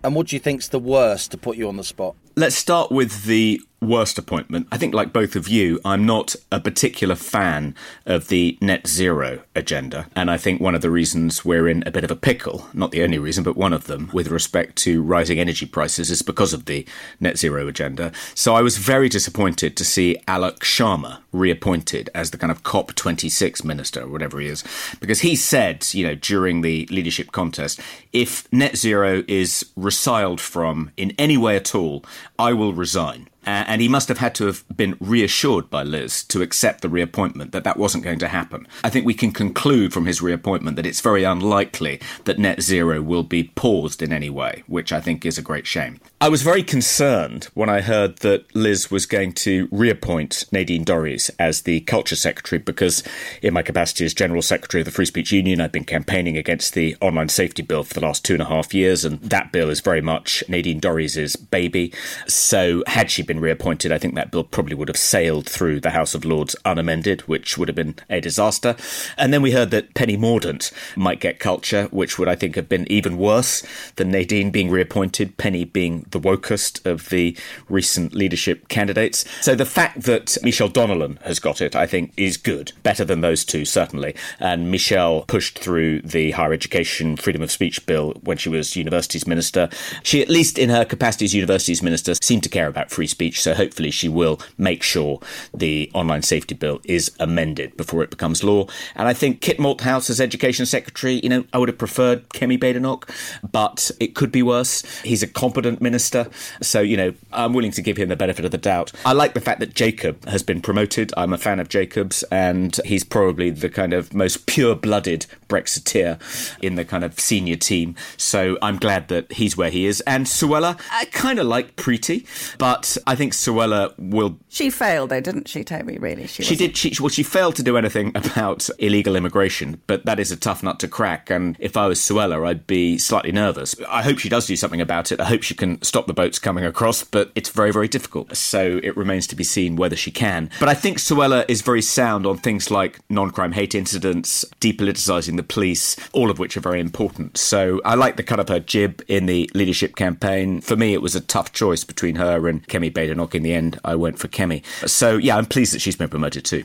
and 0.03 0.15
what 0.15 0.27
do 0.27 0.35
you 0.35 0.39
think's 0.39 0.67
the 0.67 0.79
worst 0.79 1.31
to 1.31 1.37
put 1.37 1.57
you 1.57 1.67
on 1.67 1.77
the 1.77 1.83
spot? 1.83 2.15
Let's 2.35 2.55
start 2.55 2.91
with 2.91 3.25
the 3.25 3.61
worst 3.81 4.19
appointment. 4.19 4.67
I 4.71 4.77
think, 4.77 4.93
like 4.93 5.11
both 5.11 5.35
of 5.35 5.47
you, 5.47 5.79
I'm 5.83 6.05
not 6.05 6.35
a 6.51 6.59
particular 6.59 7.15
fan 7.15 7.75
of 8.05 8.27
the 8.27 8.57
net 8.61 8.87
zero 8.87 9.41
agenda. 9.55 10.07
And 10.15 10.29
I 10.29 10.37
think 10.37 10.61
one 10.61 10.75
of 10.75 10.81
the 10.81 10.91
reasons 10.91 11.43
we're 11.43 11.67
in 11.67 11.83
a 11.85 11.91
bit 11.91 12.03
of 12.03 12.11
a 12.11 12.15
pickle, 12.15 12.67
not 12.73 12.91
the 12.91 13.03
only 13.03 13.17
reason, 13.17 13.43
but 13.43 13.57
one 13.57 13.73
of 13.73 13.87
them, 13.87 14.09
with 14.13 14.27
respect 14.27 14.75
to 14.77 15.01
rising 15.01 15.39
energy 15.39 15.65
prices, 15.65 16.11
is 16.11 16.21
because 16.21 16.53
of 16.53 16.65
the 16.65 16.85
net 17.19 17.37
zero 17.37 17.67
agenda. 17.67 18.11
So 18.35 18.53
I 18.53 18.61
was 18.61 18.77
very 18.77 19.09
disappointed 19.09 19.75
to 19.77 19.83
see 19.83 20.17
Alok 20.27 20.59
Sharma 20.59 21.17
reappointed 21.31 22.09
as 22.13 22.31
the 22.31 22.37
kind 22.37 22.51
of 22.51 22.61
COP26 22.63 23.63
minister, 23.63 24.03
or 24.03 24.09
whatever 24.09 24.39
he 24.39 24.47
is, 24.47 24.63
because 24.99 25.21
he 25.21 25.35
said, 25.35 25.87
you 25.93 26.05
know, 26.05 26.15
during 26.15 26.61
the 26.61 26.85
leadership 26.91 27.31
contest, 27.31 27.79
if 28.13 28.51
net 28.53 28.77
zero 28.77 29.23
is 29.27 29.65
resiled 29.75 30.39
from 30.39 30.91
in 30.97 31.13
any 31.17 31.37
way 31.37 31.55
at 31.55 31.73
all, 31.73 32.05
I 32.37 32.53
will 32.53 32.73
resign. 32.73 33.27
Uh, 33.45 33.65
and 33.67 33.81
he 33.81 33.87
must 33.87 34.07
have 34.07 34.19
had 34.19 34.35
to 34.35 34.45
have 34.45 34.63
been 34.75 34.95
reassured 34.99 35.69
by 35.69 35.83
Liz 35.83 36.23
to 36.25 36.41
accept 36.41 36.81
the 36.81 36.89
reappointment 36.89 37.51
that 37.51 37.63
that 37.63 37.77
wasn't 37.77 38.03
going 38.03 38.19
to 38.19 38.27
happen. 38.27 38.67
I 38.83 38.89
think 38.89 39.05
we 39.05 39.13
can 39.13 39.31
conclude 39.31 39.93
from 39.93 40.05
his 40.05 40.21
reappointment 40.21 40.75
that 40.75 40.85
it's 40.85 41.01
very 41.01 41.23
unlikely 41.23 41.99
that 42.25 42.39
net 42.39 42.61
zero 42.61 43.01
will 43.01 43.23
be 43.23 43.45
paused 43.55 44.01
in 44.01 44.13
any 44.13 44.29
way, 44.29 44.63
which 44.67 44.93
I 44.93 45.01
think 45.01 45.25
is 45.25 45.37
a 45.37 45.41
great 45.41 45.65
shame. 45.65 45.99
I 46.21 46.29
was 46.29 46.43
very 46.43 46.61
concerned 46.61 47.45
when 47.55 47.67
I 47.67 47.81
heard 47.81 48.17
that 48.17 48.55
Liz 48.55 48.91
was 48.91 49.07
going 49.07 49.33
to 49.33 49.67
reappoint 49.71 50.45
Nadine 50.51 50.85
Dorries 50.85 51.31
as 51.39 51.63
the 51.63 51.79
Culture 51.79 52.15
Secretary 52.15 52.59
because, 52.59 53.01
in 53.41 53.55
my 53.55 53.63
capacity 53.63 54.05
as 54.05 54.13
General 54.13 54.43
Secretary 54.43 54.81
of 54.81 54.85
the 54.85 54.91
Free 54.91 55.07
Speech 55.07 55.31
Union, 55.31 55.59
I've 55.59 55.71
been 55.71 55.83
campaigning 55.83 56.37
against 56.37 56.75
the 56.75 56.95
Online 57.01 57.27
Safety 57.27 57.63
Bill 57.63 57.83
for 57.83 57.95
the 57.95 58.01
last 58.01 58.23
two 58.23 58.33
and 58.33 58.43
a 58.43 58.45
half 58.45 58.71
years, 58.71 59.03
and 59.03 59.19
that 59.21 59.51
bill 59.51 59.71
is 59.71 59.79
very 59.79 59.99
much 59.99 60.43
Nadine 60.47 60.79
Dorries' 60.79 61.35
baby. 61.49 61.91
So, 62.27 62.83
had 62.85 63.09
she 63.09 63.23
been 63.23 63.39
reappointed, 63.39 63.91
I 63.91 63.97
think 63.97 64.13
that 64.13 64.29
bill 64.29 64.43
probably 64.43 64.75
would 64.75 64.89
have 64.89 64.97
sailed 64.97 65.49
through 65.49 65.79
the 65.79 65.89
House 65.89 66.13
of 66.13 66.23
Lords 66.23 66.55
unamended, 66.63 67.21
which 67.21 67.57
would 67.57 67.67
have 67.67 67.75
been 67.75 67.95
a 68.11 68.21
disaster. 68.21 68.75
And 69.17 69.33
then 69.33 69.41
we 69.41 69.53
heard 69.53 69.71
that 69.71 69.95
Penny 69.95 70.17
Mordaunt 70.17 70.71
might 70.95 71.19
get 71.19 71.39
culture, 71.39 71.87
which 71.89 72.19
would, 72.19 72.27
I 72.27 72.35
think, 72.35 72.55
have 72.57 72.69
been 72.69 72.85
even 72.91 73.17
worse 73.17 73.65
than 73.95 74.11
Nadine 74.11 74.51
being 74.51 74.69
reappointed, 74.69 75.37
Penny 75.37 75.65
being 75.65 76.05
the 76.11 76.19
wokest 76.19 76.85
of 76.85 77.09
the 77.09 77.35
recent 77.69 78.13
leadership 78.13 78.67
candidates. 78.67 79.25
So 79.41 79.55
the 79.55 79.65
fact 79.65 80.03
that 80.03 80.37
Michelle 80.43 80.69
Donelan 80.69 81.21
has 81.21 81.39
got 81.39 81.61
it, 81.61 81.75
I 81.75 81.87
think, 81.87 82.13
is 82.17 82.37
good. 82.37 82.73
Better 82.83 83.05
than 83.05 83.21
those 83.21 83.45
two, 83.45 83.65
certainly. 83.65 84.15
And 84.39 84.71
Michelle 84.71 85.23
pushed 85.23 85.59
through 85.59 86.01
the 86.01 86.31
higher 86.31 86.53
education 86.53 87.15
freedom 87.15 87.41
of 87.41 87.51
speech 87.51 87.85
bill 87.85 88.13
when 88.23 88.37
she 88.37 88.49
was 88.49 88.75
universities 88.75 89.27
minister. 89.27 89.69
She, 90.03 90.21
at 90.21 90.29
least 90.29 90.57
in 90.57 90.69
her 90.69 90.85
capacity 90.85 91.25
as 91.25 91.33
universities 91.33 91.81
minister, 91.81 92.13
seemed 92.21 92.43
to 92.43 92.49
care 92.49 92.67
about 92.67 92.91
free 92.91 93.07
speech. 93.07 93.41
So 93.41 93.53
hopefully 93.53 93.91
she 93.91 94.09
will 94.09 94.39
make 94.57 94.83
sure 94.83 95.19
the 95.53 95.89
online 95.93 96.21
safety 96.21 96.55
bill 96.55 96.79
is 96.85 97.11
amended 97.19 97.77
before 97.77 98.03
it 98.03 98.09
becomes 98.09 98.43
law. 98.43 98.67
And 98.95 99.07
I 99.07 99.13
think 99.13 99.41
Kit 99.41 99.57
Malthouse 99.57 100.09
as 100.09 100.19
education 100.19 100.65
secretary, 100.65 101.19
you 101.23 101.29
know, 101.29 101.45
I 101.53 101.57
would 101.57 101.69
have 101.69 101.77
preferred 101.77 102.27
Kemi 102.29 102.59
Badenoch, 102.59 103.09
but 103.49 103.91
it 103.99 104.15
could 104.15 104.31
be 104.31 104.43
worse. 104.43 104.83
He's 105.01 105.23
a 105.23 105.27
competent 105.27 105.81
minister. 105.81 106.00
So, 106.09 106.81
you 106.81 106.97
know, 106.97 107.13
I'm 107.31 107.53
willing 107.53 107.71
to 107.71 107.81
give 107.81 107.97
him 107.97 108.09
the 108.09 108.15
benefit 108.15 108.45
of 108.45 108.51
the 108.51 108.57
doubt. 108.57 108.91
I 109.05 109.13
like 109.13 109.33
the 109.33 109.41
fact 109.41 109.59
that 109.59 109.73
Jacob 109.73 110.25
has 110.25 110.43
been 110.43 110.61
promoted. 110.61 111.13
I'm 111.17 111.33
a 111.33 111.37
fan 111.37 111.59
of 111.59 111.69
Jacob's, 111.69 112.23
and 112.31 112.79
he's 112.85 113.03
probably 113.03 113.49
the 113.49 113.69
kind 113.69 113.93
of 113.93 114.13
most 114.13 114.45
pure 114.45 114.75
blooded 114.75 115.25
Brexiteer 115.47 116.19
in 116.61 116.75
the 116.75 116.85
kind 116.85 117.03
of 117.03 117.19
senior 117.19 117.55
team. 117.55 117.95
So 118.17 118.57
I'm 118.61 118.77
glad 118.77 119.07
that 119.09 119.31
he's 119.31 119.57
where 119.57 119.69
he 119.69 119.85
is. 119.85 120.01
And 120.01 120.25
Suella, 120.25 120.79
I 120.91 121.05
kind 121.05 121.39
of 121.39 121.47
like 121.47 121.75
Priti, 121.75 122.25
but 122.57 122.97
I 123.07 123.15
think 123.15 123.33
Suella 123.33 123.93
will. 123.97 124.37
She 124.49 124.69
failed, 124.69 125.09
though, 125.09 125.21
didn't 125.21 125.47
she, 125.47 125.63
Toby? 125.63 125.97
Really, 125.97 126.27
she, 126.27 126.43
she 126.43 126.55
did. 126.55 126.77
She, 126.77 126.93
well, 126.99 127.09
she 127.09 127.23
failed 127.23 127.55
to 127.55 127.63
do 127.63 127.77
anything 127.77 128.11
about 128.15 128.69
illegal 128.79 129.15
immigration, 129.15 129.81
but 129.87 130.05
that 130.05 130.19
is 130.19 130.31
a 130.31 130.37
tough 130.37 130.63
nut 130.63 130.79
to 130.79 130.87
crack. 130.87 131.29
And 131.29 131.55
if 131.59 131.77
I 131.77 131.87
was 131.87 131.99
Suella, 131.99 132.47
I'd 132.47 132.67
be 132.67 132.97
slightly 132.97 133.31
nervous. 133.31 133.75
I 133.89 134.01
hope 134.01 134.19
she 134.19 134.29
does 134.29 134.47
do 134.47 134.55
something 134.55 134.81
about 134.81 135.11
it. 135.11 135.19
I 135.19 135.25
hope 135.25 135.43
she 135.43 135.55
can 135.55 135.81
stop 135.91 136.07
the 136.07 136.13
boats 136.13 136.39
coming 136.39 136.63
across, 136.63 137.03
but 137.03 137.33
it's 137.35 137.49
very, 137.49 137.73
very 137.73 137.89
difficult. 137.89 138.33
So 138.37 138.79
it 138.81 138.95
remains 138.95 139.27
to 139.27 139.35
be 139.35 139.43
seen 139.43 139.75
whether 139.75 139.97
she 139.97 140.09
can. 140.09 140.49
But 140.57 140.69
I 140.69 140.73
think 140.73 140.99
Suella 140.99 141.43
is 141.49 141.61
very 141.61 141.81
sound 141.81 142.25
on 142.25 142.37
things 142.37 142.71
like 142.71 143.01
non-crime 143.09 143.51
hate 143.51 143.75
incidents, 143.75 144.45
depoliticising 144.61 145.35
the 145.35 145.43
police, 145.43 145.97
all 146.13 146.31
of 146.31 146.39
which 146.39 146.55
are 146.55 146.61
very 146.61 146.79
important. 146.79 147.37
So 147.37 147.81
I 147.83 147.95
like 147.95 148.15
the 148.15 148.23
cut 148.23 148.39
of 148.39 148.47
her 148.47 148.61
jib 148.61 149.03
in 149.09 149.25
the 149.25 149.51
leadership 149.53 149.97
campaign. 149.97 150.61
For 150.61 150.77
me, 150.77 150.93
it 150.93 151.01
was 151.01 151.13
a 151.13 151.19
tough 151.19 151.51
choice 151.51 151.83
between 151.83 152.15
her 152.15 152.47
and 152.47 152.65
Kemi 152.69 152.89
Badenoch. 152.89 153.35
In 153.35 153.43
the 153.43 153.53
end, 153.53 153.77
I 153.83 153.95
went 153.95 154.17
for 154.17 154.29
Kemi. 154.29 154.63
So 154.87 155.17
yeah, 155.17 155.35
I'm 155.35 155.45
pleased 155.45 155.73
that 155.73 155.81
she's 155.81 155.97
been 155.97 156.07
promoted 156.07 156.45
too. 156.45 156.63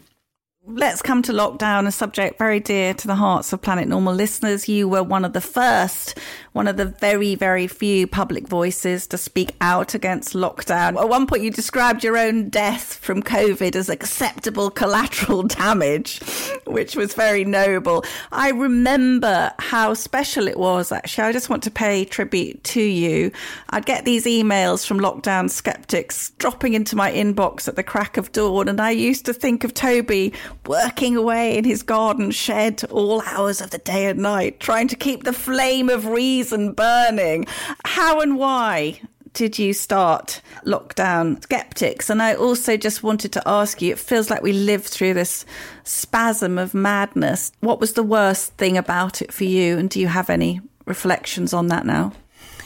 Let's 0.69 1.01
come 1.01 1.23
to 1.23 1.33
lockdown, 1.33 1.87
a 1.87 1.93
subject 1.93 2.39
very 2.39 2.59
dear 2.59 2.93
to 2.93 3.07
the 3.07 3.15
hearts 3.15 3.53
of 3.53 3.63
Planet 3.63 3.87
Normal 3.87 4.15
listeners. 4.15 4.69
You 4.69 4.89
were 4.89 5.05
one 5.05 5.25
of 5.25 5.33
the 5.33 5.41
first, 5.41 6.19
one 6.55 6.67
of 6.67 6.77
the 6.77 6.87
very, 6.87 7.37
very 7.37 7.69
few 7.69 8.09
public 8.09 8.49
voices 8.49 9.07
to 9.09 9.17
speak 9.17 9.55
out 9.61 9.95
against 9.95 10.35
lockdown. 10.35 11.01
At 11.01 11.09
one 11.09 11.29
point, 11.29 11.45
you 11.45 11.53
described 11.53 12.03
your 12.03 12.19
own 12.19 12.49
death 12.49 12.95
from 12.97 13.23
COVID 13.23 13.77
as 13.77 13.89
acceptable 13.89 14.71
collateral 14.71 15.43
damage, 15.45 16.19
which 16.67 16.97
was 16.97 17.15
very 17.15 17.45
noble. 17.45 18.05
I 18.33 18.51
remember 18.51 19.53
how 19.61 19.95
special 19.95 20.49
it 20.49 20.59
was, 20.59 20.91
actually. 20.91 21.29
I 21.29 21.33
just 21.33 21.49
want 21.49 21.63
to 21.63 21.71
pay 21.71 22.05
tribute 22.05 22.65
to 22.65 22.83
you. 22.83 23.31
I'd 23.71 23.87
get 23.87 24.05
these 24.05 24.27
emails 24.27 24.85
from 24.85 24.99
lockdown 24.99 25.49
skeptics 25.49 26.31
dropping 26.39 26.75
into 26.75 26.97
my 26.97 27.13
inbox 27.13 27.69
at 27.69 27.77
the 27.77 27.85
crack 27.85 28.17
of 28.17 28.33
dawn, 28.33 28.67
and 28.67 28.81
I 28.81 28.91
used 28.91 29.27
to 29.27 29.33
think 29.33 29.63
of 29.63 29.73
Toby 29.73 30.33
working 30.67 31.17
away 31.17 31.57
in 31.57 31.65
his 31.65 31.83
garden 31.83 32.31
shed 32.31 32.83
all 32.91 33.23
hours 33.23 33.61
of 33.61 33.71
the 33.71 33.79
day 33.79 34.07
and 34.07 34.21
night, 34.21 34.61
trying 34.61 34.89
to 34.89 34.97
keep 34.97 35.25
the 35.25 35.33
flame 35.33 35.89
of 35.89 36.07
reason 36.07 36.73
burning. 36.73 37.47
How 37.85 38.21
and 38.21 38.37
why 38.37 39.01
did 39.33 39.59
you 39.59 39.73
start 39.73 40.41
lockdown 40.65 41.43
skeptics? 41.43 42.09
And 42.09 42.23
I 42.23 42.35
also 42.35 42.77
just 42.77 43.03
wanted 43.03 43.33
to 43.33 43.43
ask 43.47 43.83
you 43.83 43.93
it 43.93 43.99
feels 43.99 44.31
like 44.31 44.43
we 44.43 44.53
lived 44.53 44.87
through 44.87 45.15
this 45.15 45.45
spasm 45.85 46.59
of 46.59 46.75
madness. 46.75 47.53
What 47.61 47.79
was 47.79 47.93
the 47.93 48.03
worst 48.03 48.55
thing 48.55 48.79
about 48.79 49.21
it 49.21 49.33
for 49.33 49.45
you? 49.45 49.79
And 49.79 49.91
do 49.91 50.01
you 50.01 50.09
have 50.09 50.31
any 50.31 50.61
reflections 50.87 51.53
on 51.53 51.69
that 51.69 51.85
now? 51.85 52.13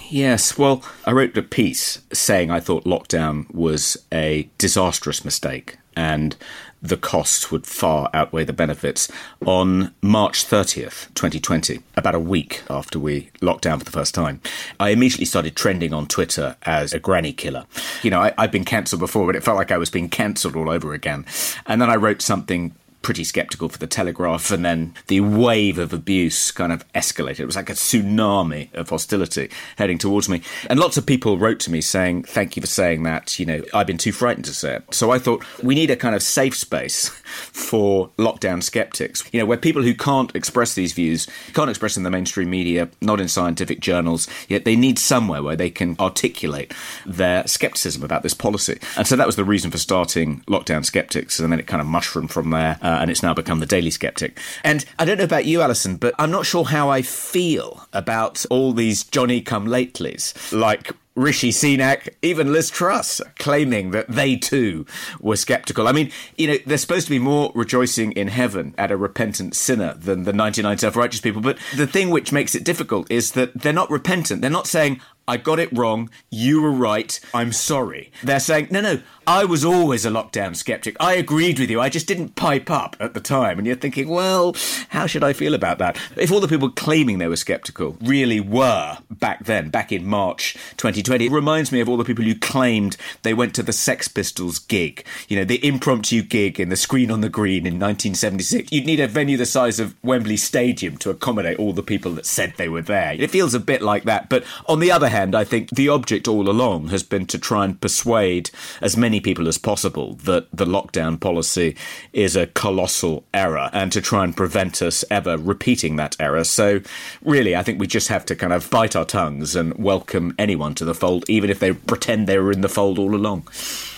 Yes, 0.08 0.58
well, 0.58 0.82
I 1.04 1.12
wrote 1.12 1.36
a 1.36 1.42
piece 1.42 2.00
saying 2.12 2.50
I 2.50 2.60
thought 2.60 2.84
lockdown 2.84 3.52
was 3.54 3.96
a 4.12 4.48
disastrous 4.58 5.24
mistake 5.24 5.76
and 5.96 6.36
the 6.82 6.96
costs 6.96 7.50
would 7.50 7.66
far 7.66 8.08
outweigh 8.14 8.44
the 8.44 8.52
benefits. 8.52 9.10
On 9.44 9.94
March 10.00 10.46
30th, 10.46 11.12
2020, 11.14 11.80
about 11.96 12.14
a 12.14 12.20
week 12.20 12.62
after 12.70 12.98
we 12.98 13.30
locked 13.40 13.62
down 13.62 13.78
for 13.78 13.84
the 13.84 13.90
first 13.90 14.14
time, 14.14 14.40
I 14.78 14.90
immediately 14.90 15.26
started 15.26 15.56
trending 15.56 15.92
on 15.92 16.06
Twitter 16.06 16.56
as 16.62 16.92
a 16.92 16.98
granny 16.98 17.32
killer. 17.32 17.66
You 18.02 18.10
know, 18.10 18.20
I, 18.22 18.32
have 18.38 18.52
been 18.52 18.64
cancelled 18.64 19.00
before, 19.00 19.26
but 19.26 19.36
it 19.36 19.44
felt 19.44 19.58
like 19.58 19.70
I 19.70 19.78
was 19.78 19.90
being 19.90 20.08
cancelled 20.08 20.56
all 20.56 20.70
over 20.70 20.94
again. 20.94 21.26
And 21.66 21.82
then 21.82 21.90
I 21.90 21.96
wrote 21.96 22.22
something 22.22 22.74
pretty 23.02 23.24
skeptical 23.24 23.68
for 23.68 23.78
the 23.78 23.86
Telegraph, 23.86 24.50
and 24.50 24.64
then 24.64 24.94
the 25.06 25.20
wave 25.20 25.78
of 25.78 25.92
abuse 25.92 26.50
kind 26.50 26.72
of 26.72 26.86
escalated. 26.92 27.40
It 27.40 27.46
was 27.46 27.56
like 27.56 27.70
a 27.70 27.74
tsunami 27.74 28.72
of 28.74 28.90
hostility 28.90 29.50
heading 29.76 29.98
towards 29.98 30.28
me. 30.28 30.42
And 30.68 30.78
lots 30.78 30.96
of 30.96 31.06
people 31.06 31.38
wrote 31.38 31.60
to 31.60 31.70
me 31.70 31.80
saying, 31.80 32.24
Thank 32.24 32.56
you 32.56 32.60
for 32.60 32.66
saying 32.66 33.02
that. 33.04 33.38
You 33.38 33.46
know, 33.46 33.62
I've 33.74 33.86
been 33.86 33.98
too 33.98 34.12
frightened 34.12 34.44
to 34.46 34.54
say 34.54 34.76
it. 34.76 34.94
So 34.94 35.10
I 35.10 35.18
thought 35.18 35.44
we 35.62 35.74
need 35.74 35.90
a 35.90 35.96
kind 35.96 36.14
of 36.14 36.22
safe 36.22 36.56
space 36.56 37.10
for 37.30 38.10
lockdown 38.18 38.62
skeptics, 38.62 39.24
you 39.32 39.40
know, 39.40 39.46
where 39.46 39.58
people 39.58 39.82
who 39.82 39.94
can't 39.94 40.34
express 40.34 40.74
these 40.74 40.92
views, 40.92 41.26
can't 41.52 41.70
express 41.70 41.96
in 41.96 42.02
the 42.02 42.10
mainstream 42.10 42.50
media, 42.50 42.88
not 43.00 43.20
in 43.20 43.28
scientific 43.28 43.80
journals, 43.80 44.28
yet 44.48 44.64
they 44.64 44.76
need 44.76 44.98
somewhere 44.98 45.42
where 45.42 45.56
they 45.56 45.70
can 45.70 45.96
articulate 45.98 46.72
their 47.06 47.46
skepticism 47.46 48.02
about 48.02 48.22
this 48.22 48.34
policy. 48.34 48.78
And 48.96 49.06
so 49.06 49.16
that 49.16 49.26
was 49.26 49.36
the 49.36 49.44
reason 49.44 49.70
for 49.70 49.78
starting 49.78 50.40
Lockdown 50.48 50.84
Skeptics, 50.84 51.38
and 51.38 51.52
then 51.52 51.58
it 51.58 51.66
kind 51.66 51.80
of 51.80 51.86
mushroomed 51.86 52.30
from 52.30 52.50
there 52.50 52.78
uh, 52.82 52.98
and 53.00 53.10
it's 53.10 53.22
now 53.22 53.34
become 53.34 53.60
the 53.60 53.66
Daily 53.66 53.90
Skeptic. 53.90 54.38
And 54.64 54.84
I 54.98 55.04
don't 55.04 55.18
know 55.18 55.24
about 55.24 55.46
you, 55.46 55.62
Allison, 55.62 55.96
but 55.96 56.14
I'm 56.18 56.30
not 56.30 56.46
sure 56.46 56.64
how 56.64 56.88
I 56.90 57.02
feel 57.02 57.86
about 57.92 58.44
all 58.50 58.72
these 58.72 59.04
Johnny 59.04 59.40
come 59.40 59.66
latelys, 59.66 60.34
like 60.52 60.92
Rishi 61.16 61.50
Sunak, 61.50 62.08
even 62.22 62.52
Liz 62.52 62.70
Truss, 62.70 63.20
claiming 63.38 63.90
that 63.90 64.08
they 64.08 64.36
too 64.36 64.86
were 65.20 65.36
skeptical. 65.36 65.88
I 65.88 65.92
mean, 65.92 66.10
you 66.36 66.46
know, 66.46 66.56
they're 66.64 66.78
supposed 66.78 67.06
to 67.06 67.10
be 67.10 67.18
more 67.18 67.50
rejoicing 67.54 68.12
in 68.12 68.28
heaven 68.28 68.74
at 68.78 68.92
a 68.92 68.96
repentant 68.96 69.56
sinner 69.56 69.94
than 69.94 70.22
the 70.22 70.32
99 70.32 70.78
self 70.78 70.96
righteous 70.96 71.20
people. 71.20 71.42
But 71.42 71.58
the 71.76 71.86
thing 71.86 72.10
which 72.10 72.32
makes 72.32 72.54
it 72.54 72.64
difficult 72.64 73.10
is 73.10 73.32
that 73.32 73.60
they're 73.60 73.72
not 73.72 73.90
repentant. 73.90 74.40
They're 74.40 74.50
not 74.50 74.66
saying, 74.66 75.00
I 75.30 75.36
got 75.36 75.60
it 75.60 75.68
wrong. 75.70 76.10
You 76.28 76.60
were 76.60 76.72
right. 76.72 77.20
I'm 77.32 77.52
sorry. 77.52 78.10
They're 78.24 78.40
saying, 78.40 78.66
no, 78.72 78.80
no, 78.80 79.00
I 79.28 79.44
was 79.44 79.64
always 79.64 80.04
a 80.04 80.10
lockdown 80.10 80.56
skeptic. 80.56 80.96
I 80.98 81.12
agreed 81.12 81.60
with 81.60 81.70
you. 81.70 81.80
I 81.80 81.88
just 81.88 82.08
didn't 82.08 82.34
pipe 82.34 82.68
up 82.68 82.96
at 82.98 83.14
the 83.14 83.20
time. 83.20 83.58
And 83.58 83.64
you're 83.64 83.76
thinking, 83.76 84.08
well, 84.08 84.56
how 84.88 85.06
should 85.06 85.22
I 85.22 85.32
feel 85.32 85.54
about 85.54 85.78
that? 85.78 85.96
If 86.16 86.32
all 86.32 86.40
the 86.40 86.48
people 86.48 86.68
claiming 86.68 87.18
they 87.18 87.28
were 87.28 87.36
skeptical 87.36 87.96
really 88.00 88.40
were 88.40 88.98
back 89.08 89.44
then, 89.44 89.70
back 89.70 89.92
in 89.92 90.04
March 90.04 90.54
2020, 90.78 91.26
it 91.26 91.30
reminds 91.30 91.70
me 91.70 91.78
of 91.78 91.88
all 91.88 91.96
the 91.96 92.04
people 92.04 92.24
who 92.24 92.34
claimed 92.34 92.96
they 93.22 93.32
went 93.32 93.54
to 93.54 93.62
the 93.62 93.72
Sex 93.72 94.08
Pistols 94.08 94.58
gig, 94.58 95.06
you 95.28 95.36
know, 95.36 95.44
the 95.44 95.64
impromptu 95.64 96.22
gig 96.22 96.58
in 96.58 96.70
the 96.70 96.76
screen 96.76 97.08
on 97.12 97.20
the 97.20 97.28
green 97.28 97.66
in 97.68 97.74
1976. 97.74 98.72
You'd 98.72 98.86
need 98.86 98.98
a 98.98 99.06
venue 99.06 99.36
the 99.36 99.46
size 99.46 99.78
of 99.78 99.94
Wembley 100.02 100.36
Stadium 100.36 100.96
to 100.96 101.10
accommodate 101.10 101.60
all 101.60 101.72
the 101.72 101.84
people 101.84 102.10
that 102.14 102.26
said 102.26 102.54
they 102.56 102.68
were 102.68 102.82
there. 102.82 103.12
It 103.12 103.30
feels 103.30 103.54
a 103.54 103.60
bit 103.60 103.80
like 103.80 104.02
that. 104.04 104.28
But 104.28 104.42
on 104.66 104.80
the 104.80 104.90
other 104.90 105.08
hand, 105.08 105.19
I 105.34 105.44
think 105.44 105.70
the 105.70 105.88
object 105.88 106.28
all 106.28 106.48
along 106.48 106.88
has 106.88 107.02
been 107.02 107.26
to 107.26 107.38
try 107.38 107.64
and 107.64 107.80
persuade 107.80 108.50
as 108.80 108.96
many 108.96 109.20
people 109.20 109.48
as 109.48 109.58
possible 109.58 110.14
that 110.24 110.48
the 110.52 110.64
lockdown 110.64 111.20
policy 111.20 111.76
is 112.12 112.36
a 112.36 112.46
colossal 112.46 113.24
error 113.32 113.70
and 113.72 113.92
to 113.92 114.00
try 114.00 114.24
and 114.24 114.36
prevent 114.36 114.82
us 114.82 115.04
ever 115.10 115.36
repeating 115.36 115.96
that 115.96 116.16
error. 116.18 116.44
So, 116.44 116.80
really, 117.22 117.56
I 117.56 117.62
think 117.62 117.80
we 117.80 117.86
just 117.86 118.08
have 118.08 118.24
to 118.26 118.36
kind 118.36 118.52
of 118.52 118.70
bite 118.70 118.96
our 118.96 119.04
tongues 119.04 119.56
and 119.56 119.76
welcome 119.78 120.34
anyone 120.38 120.74
to 120.76 120.84
the 120.84 120.94
fold, 120.94 121.28
even 121.28 121.50
if 121.50 121.58
they 121.58 121.72
pretend 121.72 122.26
they 122.26 122.38
were 122.38 122.52
in 122.52 122.60
the 122.60 122.68
fold 122.68 122.98
all 122.98 123.14
along 123.14 123.48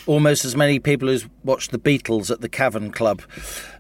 almost 0.07 0.44
as 0.44 0.57
many 0.57 0.78
people 0.78 1.09
as 1.09 1.28
watched 1.44 1.70
the 1.70 1.78
Beatles 1.78 2.30
at 2.30 2.40
the 2.40 2.48
Cavern 2.48 2.90
Club. 2.90 3.22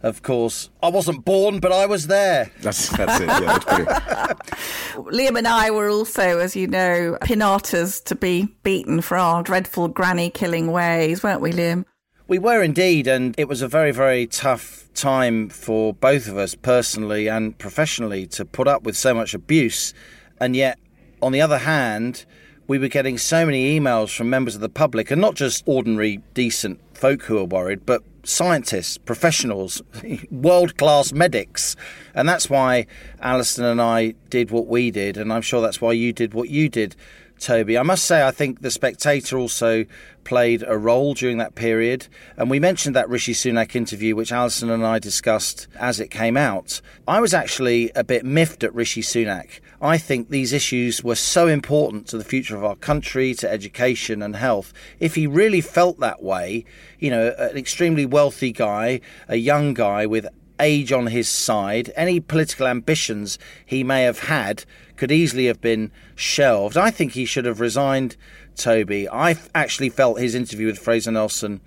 Of 0.02 0.22
course, 0.22 0.70
I 0.82 0.88
wasn't 0.88 1.24
born, 1.24 1.60
but 1.60 1.72
I 1.72 1.86
was 1.86 2.06
there. 2.06 2.50
That's 2.60 2.88
that's 2.90 3.20
it. 3.20 3.26
Yeah, 3.26 3.58
Liam 4.94 5.38
and 5.38 5.48
I 5.48 5.70
were 5.70 5.88
also, 5.88 6.38
as 6.38 6.56
you 6.56 6.66
know, 6.66 7.18
pinatas 7.22 8.02
to 8.04 8.14
be 8.14 8.48
beaten 8.62 9.00
for 9.00 9.16
our 9.16 9.42
dreadful 9.42 9.88
granny 9.88 10.30
killing 10.30 10.72
ways, 10.72 11.22
weren't 11.22 11.40
we, 11.40 11.52
Liam? 11.52 11.84
We 12.28 12.38
were 12.38 12.62
indeed, 12.62 13.06
and 13.06 13.34
it 13.38 13.48
was 13.48 13.62
a 13.62 13.68
very, 13.68 13.90
very 13.90 14.26
tough 14.26 14.88
time 14.94 15.48
for 15.48 15.92
both 15.92 16.28
of 16.28 16.38
us 16.38 16.54
personally 16.54 17.28
and 17.28 17.58
professionally 17.58 18.26
to 18.28 18.44
put 18.44 18.68
up 18.68 18.84
with 18.84 18.96
so 18.96 19.12
much 19.12 19.34
abuse. 19.34 19.92
And 20.40 20.56
yet, 20.56 20.78
on 21.20 21.32
the 21.32 21.40
other 21.40 21.58
hand, 21.58 22.24
we 22.66 22.78
were 22.78 22.88
getting 22.88 23.18
so 23.18 23.44
many 23.44 23.78
emails 23.78 24.14
from 24.14 24.30
members 24.30 24.54
of 24.54 24.60
the 24.60 24.68
public, 24.68 25.10
and 25.10 25.20
not 25.20 25.34
just 25.34 25.62
ordinary, 25.66 26.20
decent 26.34 26.80
folk 26.96 27.22
who 27.22 27.38
are 27.38 27.44
worried, 27.44 27.84
but 27.84 28.02
scientists, 28.24 28.98
professionals, 28.98 29.82
world 30.30 30.76
class 30.76 31.12
medics. 31.12 31.76
And 32.14 32.28
that's 32.28 32.48
why 32.48 32.86
Allison 33.20 33.64
and 33.64 33.80
I 33.80 34.14
did 34.30 34.50
what 34.50 34.66
we 34.66 34.90
did, 34.90 35.16
and 35.16 35.32
I'm 35.32 35.42
sure 35.42 35.60
that's 35.60 35.80
why 35.80 35.92
you 35.92 36.12
did 36.12 36.34
what 36.34 36.48
you 36.48 36.68
did, 36.68 36.94
Toby. 37.38 37.76
I 37.76 37.82
must 37.82 38.04
say, 38.04 38.26
I 38.26 38.30
think 38.30 38.60
The 38.62 38.70
Spectator 38.70 39.36
also 39.36 39.84
played 40.24 40.64
a 40.66 40.78
role 40.78 41.14
during 41.14 41.38
that 41.38 41.54
period. 41.54 42.06
And 42.36 42.48
we 42.48 42.60
mentioned 42.60 42.94
that 42.94 43.08
Rishi 43.08 43.34
Sunak 43.34 43.74
interview, 43.74 44.14
which 44.14 44.30
Allison 44.30 44.70
and 44.70 44.86
I 44.86 45.00
discussed 45.00 45.66
as 45.76 45.98
it 45.98 46.08
came 46.10 46.36
out. 46.36 46.80
I 47.08 47.20
was 47.20 47.34
actually 47.34 47.90
a 47.96 48.04
bit 48.04 48.24
miffed 48.24 48.62
at 48.62 48.74
Rishi 48.74 49.02
Sunak. 49.02 49.60
I 49.82 49.98
think 49.98 50.28
these 50.28 50.52
issues 50.52 51.02
were 51.02 51.16
so 51.16 51.48
important 51.48 52.06
to 52.06 52.16
the 52.16 52.22
future 52.22 52.56
of 52.56 52.64
our 52.64 52.76
country, 52.76 53.34
to 53.34 53.50
education 53.50 54.22
and 54.22 54.36
health. 54.36 54.72
If 55.00 55.16
he 55.16 55.26
really 55.26 55.60
felt 55.60 55.98
that 55.98 56.22
way, 56.22 56.64
you 57.00 57.10
know, 57.10 57.34
an 57.36 57.56
extremely 57.56 58.06
wealthy 58.06 58.52
guy, 58.52 59.00
a 59.26 59.34
young 59.34 59.74
guy 59.74 60.06
with 60.06 60.28
age 60.60 60.92
on 60.92 61.08
his 61.08 61.28
side, 61.28 61.92
any 61.96 62.20
political 62.20 62.68
ambitions 62.68 63.40
he 63.66 63.82
may 63.82 64.04
have 64.04 64.20
had 64.20 64.64
could 64.96 65.10
easily 65.10 65.46
have 65.46 65.60
been 65.60 65.90
shelved. 66.14 66.76
I 66.76 66.92
think 66.92 67.12
he 67.12 67.24
should 67.24 67.44
have 67.44 67.58
resigned, 67.58 68.16
Toby. 68.54 69.08
I 69.08 69.36
actually 69.52 69.90
felt 69.90 70.20
his 70.20 70.36
interview 70.36 70.68
with 70.68 70.78
Fraser 70.78 71.10
Nelson 71.10 71.60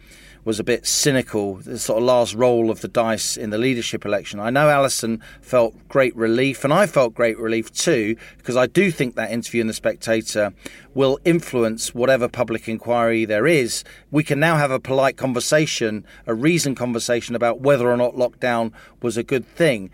was 0.46 0.60
a 0.60 0.64
bit 0.64 0.86
cynical, 0.86 1.56
the 1.56 1.80
sort 1.80 1.98
of 1.98 2.04
last 2.04 2.36
roll 2.36 2.70
of 2.70 2.82
the 2.82 2.88
dice 2.88 3.36
in 3.36 3.50
the 3.50 3.58
leadership 3.58 4.06
election. 4.06 4.40
I 4.40 4.52
know 4.52 4.70
Allison 4.70 5.22
felt 5.42 5.76
great 5.90 6.16
relief, 6.16 6.64
and 6.64 6.72
I 6.72 6.86
felt 6.86 7.16
great 7.16 7.38
relief 7.40 7.74
too, 7.74 8.16
because 8.38 8.56
I 8.56 8.68
do 8.68 8.92
think 8.92 9.16
that 9.16 9.32
interview 9.32 9.62
in 9.62 9.68
The 9.68 9.74
Spectator 9.74 10.54
will 10.94 11.20
influence 11.26 11.96
whatever 11.96 12.30
public 12.30 12.70
inquiry 12.70 13.26
there 13.26 13.48
is. 13.48 13.84
We 14.12 14.24
can 14.24 14.40
now 14.40 14.58
have 14.58 14.72
a 14.72 14.80
polite 14.80 15.18
conversation, 15.18 16.06
a 16.28 16.36
reasoned 16.36 16.78
conversation 16.78 17.36
about 17.36 17.60
whether 17.62 17.90
or 17.90 17.98
not 17.98 18.14
lockdown 18.14 18.72
was 19.02 19.18
a 19.18 19.24
good 19.24 19.48
thing. 19.48 19.90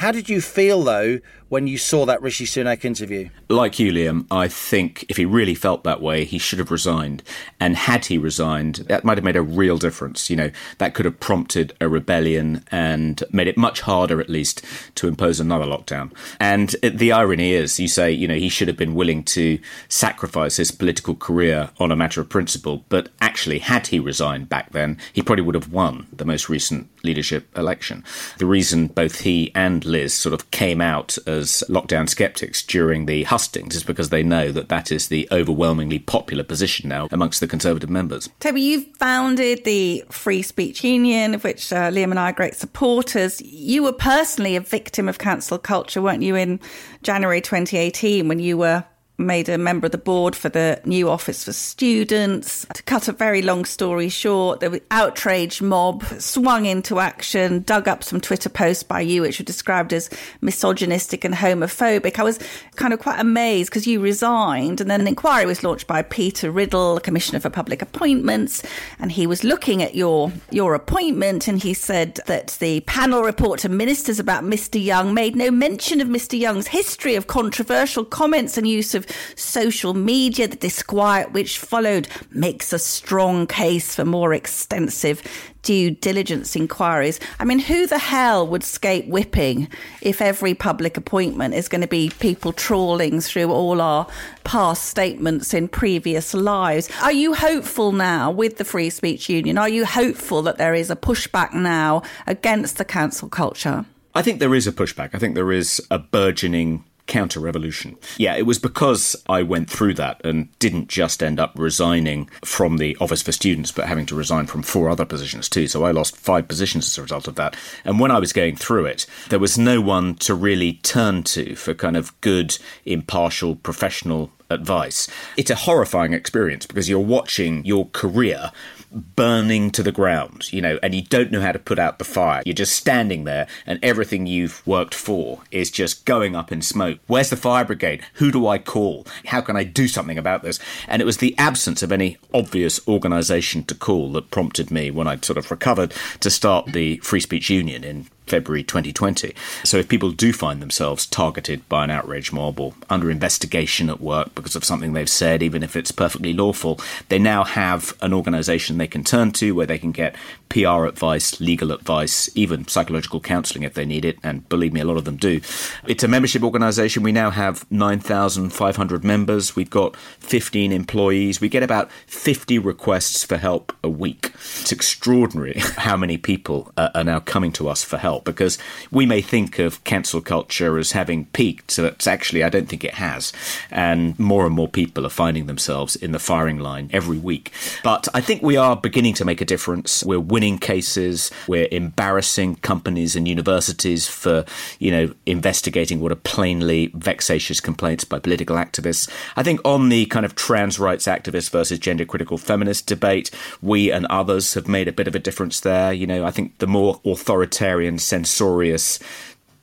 How 0.00 0.12
did 0.12 0.30
you 0.30 0.40
feel, 0.40 0.82
though, 0.82 1.18
when 1.50 1.66
you 1.66 1.76
saw 1.76 2.06
that 2.06 2.22
Rishi 2.22 2.46
Sunak 2.46 2.86
interview? 2.86 3.28
Like 3.50 3.78
you, 3.78 3.92
Liam, 3.92 4.26
I 4.30 4.48
think 4.48 5.04
if 5.10 5.18
he 5.18 5.26
really 5.26 5.54
felt 5.54 5.84
that 5.84 6.00
way, 6.00 6.24
he 6.24 6.38
should 6.38 6.58
have 6.58 6.70
resigned. 6.70 7.22
And 7.58 7.76
had 7.76 8.06
he 8.06 8.16
resigned, 8.16 8.76
that 8.88 9.04
might 9.04 9.18
have 9.18 9.24
made 9.24 9.36
a 9.36 9.42
real 9.42 9.76
difference. 9.76 10.30
You 10.30 10.36
know, 10.36 10.50
that 10.78 10.94
could 10.94 11.04
have 11.04 11.20
prompted 11.20 11.74
a 11.82 11.88
rebellion 11.88 12.64
and 12.70 13.22
made 13.30 13.46
it 13.46 13.58
much 13.58 13.82
harder, 13.82 14.22
at 14.22 14.30
least, 14.30 14.64
to 14.94 15.06
impose 15.06 15.38
another 15.38 15.66
lockdown. 15.66 16.12
And 16.40 16.74
the 16.82 17.12
irony 17.12 17.52
is, 17.52 17.78
you 17.78 17.88
say, 17.88 18.10
you 18.10 18.26
know, 18.26 18.36
he 18.36 18.48
should 18.48 18.68
have 18.68 18.78
been 18.78 18.94
willing 18.94 19.22
to 19.24 19.58
sacrifice 19.90 20.56
his 20.56 20.70
political 20.70 21.14
career 21.14 21.72
on 21.78 21.92
a 21.92 21.96
matter 21.96 22.22
of 22.22 22.30
principle. 22.30 22.86
But 22.88 23.10
actually, 23.20 23.58
had 23.58 23.88
he 23.88 23.98
resigned 23.98 24.48
back 24.48 24.72
then, 24.72 24.96
he 25.12 25.20
probably 25.20 25.44
would 25.44 25.56
have 25.56 25.70
won 25.70 26.06
the 26.10 26.24
most 26.24 26.48
recent 26.48 26.88
leadership 27.02 27.46
election. 27.56 28.04
The 28.38 28.46
reason 28.46 28.88
both 28.88 29.20
he 29.20 29.52
and 29.54 29.84
Liz 29.84 30.14
sort 30.14 30.32
of 30.32 30.50
came 30.50 30.80
out 30.80 31.18
as 31.26 31.62
lockdown 31.68 32.08
skeptics 32.08 32.62
during 32.62 33.06
the 33.06 33.24
hustings 33.24 33.76
is 33.76 33.82
because 33.82 34.10
they 34.10 34.22
know 34.22 34.52
that 34.52 34.68
that 34.68 34.90
is 34.92 35.08
the 35.08 35.28
overwhelmingly 35.30 35.98
popular 35.98 36.44
position 36.44 36.88
now 36.88 37.08
amongst 37.10 37.40
the 37.40 37.46
Conservative 37.46 37.90
members. 37.90 38.28
Toby, 38.40 38.60
you 38.60 38.82
founded 38.98 39.64
the 39.64 40.04
Free 40.10 40.42
Speech 40.42 40.84
Union, 40.84 41.34
of 41.34 41.44
which 41.44 41.72
uh, 41.72 41.90
Liam 41.90 42.10
and 42.10 42.18
I 42.18 42.30
are 42.30 42.32
great 42.32 42.54
supporters. 42.54 43.40
You 43.42 43.82
were 43.82 43.92
personally 43.92 44.56
a 44.56 44.60
victim 44.60 45.08
of 45.08 45.18
cancel 45.18 45.58
culture, 45.58 46.00
weren't 46.00 46.22
you, 46.22 46.36
in 46.36 46.60
January 47.02 47.40
2018 47.40 48.28
when 48.28 48.38
you 48.38 48.58
were 48.58 48.84
made 49.20 49.48
a 49.48 49.58
member 49.58 49.86
of 49.86 49.92
the 49.92 49.98
board 49.98 50.34
for 50.34 50.48
the 50.48 50.80
new 50.84 51.08
office 51.08 51.44
for 51.44 51.52
students. 51.52 52.66
To 52.74 52.82
cut 52.82 53.08
a 53.08 53.12
very 53.12 53.42
long 53.42 53.64
story 53.64 54.08
short, 54.08 54.60
the 54.60 54.82
outraged 54.90 55.62
mob 55.62 56.04
swung 56.18 56.66
into 56.66 56.98
action, 56.98 57.60
dug 57.60 57.86
up 57.86 58.02
some 58.02 58.20
Twitter 58.20 58.48
posts 58.48 58.82
by 58.82 59.00
you, 59.00 59.22
which 59.22 59.38
were 59.38 59.44
described 59.44 59.92
as 59.92 60.10
misogynistic 60.40 61.24
and 61.24 61.34
homophobic. 61.34 62.18
I 62.18 62.22
was 62.22 62.38
kind 62.76 62.92
of 62.92 63.00
quite 63.00 63.20
amazed 63.20 63.70
because 63.70 63.86
you 63.86 64.00
resigned, 64.00 64.80
and 64.80 64.90
then 64.90 65.00
an 65.00 65.08
inquiry 65.08 65.46
was 65.46 65.62
launched 65.62 65.86
by 65.86 66.02
Peter 66.02 66.50
Riddell, 66.50 67.00
Commissioner 67.00 67.40
for 67.40 67.50
Public 67.50 67.82
Appointments, 67.82 68.62
and 68.98 69.12
he 69.12 69.26
was 69.26 69.44
looking 69.44 69.82
at 69.82 69.94
your 69.94 70.32
your 70.50 70.74
appointment, 70.74 71.46
and 71.46 71.62
he 71.62 71.74
said 71.74 72.20
that 72.26 72.56
the 72.60 72.80
panel 72.80 73.22
report 73.22 73.60
to 73.60 73.68
ministers 73.68 74.18
about 74.18 74.44
Mr. 74.44 74.82
Young 74.82 75.14
made 75.14 75.36
no 75.36 75.50
mention 75.50 76.00
of 76.00 76.08
Mr. 76.08 76.38
Young's 76.38 76.68
history 76.68 77.14
of 77.14 77.26
controversial 77.26 78.04
comments 78.04 78.56
and 78.56 78.66
use 78.66 78.94
of 78.94 79.06
social 79.34 79.94
media, 79.94 80.48
the 80.48 80.56
disquiet 80.56 81.32
which 81.32 81.58
followed 81.58 82.08
makes 82.30 82.72
a 82.72 82.78
strong 82.78 83.46
case 83.46 83.94
for 83.94 84.04
more 84.04 84.34
extensive 84.34 85.22
due 85.62 85.90
diligence 85.90 86.56
inquiries. 86.56 87.20
I 87.38 87.44
mean, 87.44 87.58
who 87.58 87.86
the 87.86 87.98
hell 87.98 88.46
would 88.46 88.64
scape 88.64 89.06
whipping 89.06 89.68
if 90.00 90.20
every 90.20 90.54
public 90.54 90.96
appointment 90.96 91.54
is 91.54 91.68
going 91.68 91.82
to 91.82 91.86
be 91.86 92.10
people 92.18 92.52
trawling 92.52 93.20
through 93.20 93.50
all 93.50 93.80
our 93.80 94.06
past 94.44 94.84
statements 94.84 95.52
in 95.54 95.68
previous 95.68 96.34
lives? 96.34 96.88
Are 97.02 97.12
you 97.12 97.34
hopeful 97.34 97.92
now 97.92 98.30
with 98.30 98.56
the 98.56 98.64
Free 98.64 98.90
Speech 98.90 99.28
Union? 99.28 99.58
Are 99.58 99.68
you 99.68 99.84
hopeful 99.84 100.42
that 100.42 100.58
there 100.58 100.74
is 100.74 100.90
a 100.90 100.96
pushback 100.96 101.52
now 101.52 102.02
against 102.26 102.78
the 102.78 102.84
cancel 102.84 103.28
culture? 103.28 103.84
I 104.14 104.22
think 104.22 104.40
there 104.40 104.54
is 104.54 104.66
a 104.66 104.72
pushback. 104.72 105.10
I 105.12 105.18
think 105.18 105.34
there 105.34 105.52
is 105.52 105.80
a 105.90 105.98
burgeoning 105.98 106.84
counter 107.10 107.40
revolution. 107.40 107.98
Yeah, 108.16 108.36
it 108.36 108.46
was 108.46 108.58
because 108.58 109.16
I 109.28 109.42
went 109.42 109.68
through 109.68 109.94
that 109.94 110.24
and 110.24 110.48
didn't 110.60 110.88
just 110.88 111.22
end 111.22 111.40
up 111.40 111.52
resigning 111.56 112.30
from 112.44 112.78
the 112.78 112.96
Office 113.00 113.20
for 113.20 113.32
Students, 113.32 113.72
but 113.72 113.86
having 113.86 114.06
to 114.06 114.14
resign 114.14 114.46
from 114.46 114.62
four 114.62 114.88
other 114.88 115.04
positions 115.04 115.48
too. 115.48 115.66
So 115.66 115.84
I 115.84 115.90
lost 115.90 116.16
five 116.16 116.46
positions 116.46 116.86
as 116.86 116.96
a 116.96 117.02
result 117.02 117.26
of 117.26 117.34
that. 117.34 117.56
And 117.84 117.98
when 117.98 118.12
I 118.12 118.20
was 118.20 118.32
going 118.32 118.54
through 118.56 118.86
it, 118.86 119.06
there 119.28 119.40
was 119.40 119.58
no 119.58 119.80
one 119.80 120.14
to 120.16 120.34
really 120.34 120.74
turn 120.74 121.24
to 121.24 121.56
for 121.56 121.74
kind 121.74 121.96
of 121.96 122.18
good, 122.20 122.56
impartial, 122.84 123.56
professional 123.56 124.30
advice. 124.50 125.08
It's 125.36 125.50
a 125.50 125.54
horrifying 125.54 126.12
experience 126.12 126.66
because 126.66 126.88
you're 126.88 126.98
watching 126.98 127.64
your 127.64 127.86
career 127.92 128.50
burning 128.90 129.70
to 129.70 129.82
the 129.82 129.92
ground, 129.92 130.52
you 130.52 130.60
know, 130.60 130.78
and 130.82 130.94
you 130.94 131.02
don't 131.02 131.30
know 131.30 131.40
how 131.40 131.52
to 131.52 131.58
put 131.58 131.78
out 131.78 131.98
the 131.98 132.04
fire. 132.04 132.42
You're 132.44 132.54
just 132.54 132.74
standing 132.74 133.24
there 133.24 133.46
and 133.66 133.78
everything 133.82 134.26
you've 134.26 134.66
worked 134.66 134.94
for 134.94 135.40
is 135.50 135.70
just 135.70 136.04
going 136.04 136.34
up 136.34 136.50
in 136.50 136.62
smoke. 136.62 136.98
Where's 137.06 137.30
the 137.30 137.36
fire 137.36 137.64
brigade? 137.64 138.04
Who 138.14 138.32
do 138.32 138.46
I 138.46 138.58
call? 138.58 139.06
How 139.26 139.40
can 139.40 139.56
I 139.56 139.64
do 139.64 139.86
something 139.86 140.18
about 140.18 140.42
this? 140.42 140.58
And 140.88 141.00
it 141.00 141.04
was 141.04 141.18
the 141.18 141.36
absence 141.38 141.82
of 141.82 141.92
any 141.92 142.18
obvious 142.34 142.86
organisation 142.88 143.64
to 143.64 143.74
call 143.74 144.12
that 144.12 144.30
prompted 144.30 144.70
me 144.70 144.90
when 144.90 145.06
I'd 145.06 145.24
sort 145.24 145.38
of 145.38 145.50
recovered 145.50 145.94
to 146.20 146.30
start 146.30 146.72
the 146.72 146.98
Free 146.98 147.20
Speech 147.20 147.50
Union 147.50 147.84
in 147.84 148.08
February 148.30 148.62
2020. 148.62 149.34
So 149.64 149.76
if 149.78 149.88
people 149.88 150.12
do 150.12 150.32
find 150.32 150.62
themselves 150.62 151.04
targeted 151.04 151.68
by 151.68 151.84
an 151.84 151.90
outrage 151.90 152.32
mob 152.32 152.60
or 152.60 152.74
under 152.88 153.10
investigation 153.10 153.90
at 153.90 154.00
work 154.00 154.34
because 154.34 154.54
of 154.54 154.64
something 154.64 154.92
they've 154.92 155.08
said, 155.08 155.42
even 155.42 155.64
if 155.64 155.74
it's 155.74 155.90
perfectly 155.90 156.32
lawful, 156.32 156.80
they 157.08 157.18
now 157.18 157.42
have 157.42 157.96
an 158.00 158.14
organisation 158.14 158.78
they 158.78 158.86
can 158.86 159.02
turn 159.02 159.32
to 159.32 159.52
where 159.54 159.66
they 159.66 159.78
can 159.78 159.90
get 159.90 160.14
PR 160.50 160.84
advice, 160.84 161.40
legal 161.40 161.70
advice, 161.70 162.28
even 162.34 162.66
psychological 162.66 163.20
counselling 163.20 163.62
if 163.62 163.74
they 163.74 163.86
need 163.86 164.04
it. 164.04 164.18
And 164.22 164.46
believe 164.48 164.72
me, 164.72 164.80
a 164.80 164.84
lot 164.84 164.96
of 164.96 165.04
them 165.04 165.16
do. 165.16 165.40
It's 165.86 166.02
a 166.02 166.08
membership 166.08 166.42
organisation. 166.42 167.04
We 167.04 167.12
now 167.12 167.30
have 167.30 167.70
9,500 167.70 169.04
members. 169.04 169.54
We've 169.54 169.70
got 169.70 169.96
15 169.96 170.72
employees. 170.72 171.40
We 171.40 171.48
get 171.48 171.62
about 171.62 171.90
50 172.08 172.58
requests 172.58 173.22
for 173.22 173.36
help 173.36 173.72
a 173.84 173.88
week. 173.88 174.32
It's 174.34 174.72
extraordinary 174.72 175.54
how 175.76 175.96
many 175.96 176.18
people 176.18 176.72
uh, 176.76 176.90
are 176.96 177.04
now 177.04 177.20
coming 177.20 177.52
to 177.52 177.68
us 177.68 177.84
for 177.84 177.96
help 177.96 178.24
because 178.24 178.58
we 178.90 179.06
may 179.06 179.20
think 179.20 179.60
of 179.60 179.82
cancel 179.84 180.20
culture 180.20 180.78
as 180.78 180.92
having 180.92 181.26
peaked, 181.26 181.70
so 181.70 181.82
that's 181.82 182.08
actually, 182.08 182.42
I 182.42 182.48
don't 182.48 182.68
think 182.68 182.82
it 182.82 182.94
has. 182.94 183.32
And 183.70 184.18
more 184.18 184.46
and 184.46 184.54
more 184.54 184.68
people 184.68 185.06
are 185.06 185.10
finding 185.10 185.46
themselves 185.46 185.94
in 185.94 186.10
the 186.10 186.18
firing 186.18 186.58
line 186.58 186.90
every 186.92 187.18
week. 187.18 187.52
But 187.84 188.08
I 188.12 188.20
think 188.20 188.42
we 188.42 188.56
are 188.56 188.74
beginning 188.74 189.14
to 189.14 189.24
make 189.24 189.40
a 189.40 189.44
difference. 189.44 190.02
We're 190.02 190.18
winning 190.18 190.39
cases, 190.58 191.30
we're 191.46 191.68
embarrassing 191.70 192.56
companies 192.56 193.16
and 193.16 193.26
universities 193.26 194.08
for, 194.08 194.44
you 194.78 194.90
know, 194.90 195.14
investigating 195.26 196.00
what 196.00 196.12
are 196.12 196.16
plainly 196.16 196.90
vexatious 196.94 197.60
complaints 197.60 198.04
by 198.04 198.18
political 198.18 198.56
activists. 198.56 199.10
I 199.36 199.42
think 199.42 199.60
on 199.64 199.88
the 199.88 200.06
kind 200.06 200.24
of 200.26 200.34
trans 200.34 200.78
rights 200.78 201.06
activist 201.06 201.50
versus 201.50 201.78
gender 201.78 202.04
critical 202.04 202.38
feminist 202.38 202.86
debate, 202.86 203.30
we 203.62 203.90
and 203.90 204.06
others 204.06 204.54
have 204.54 204.68
made 204.68 204.88
a 204.88 204.92
bit 204.92 205.08
of 205.08 205.14
a 205.14 205.18
difference 205.18 205.60
there. 205.60 205.92
You 205.92 206.06
know, 206.06 206.24
I 206.24 206.30
think 206.30 206.58
the 206.58 206.66
more 206.66 207.00
authoritarian 207.04 207.98
censorious 207.98 208.98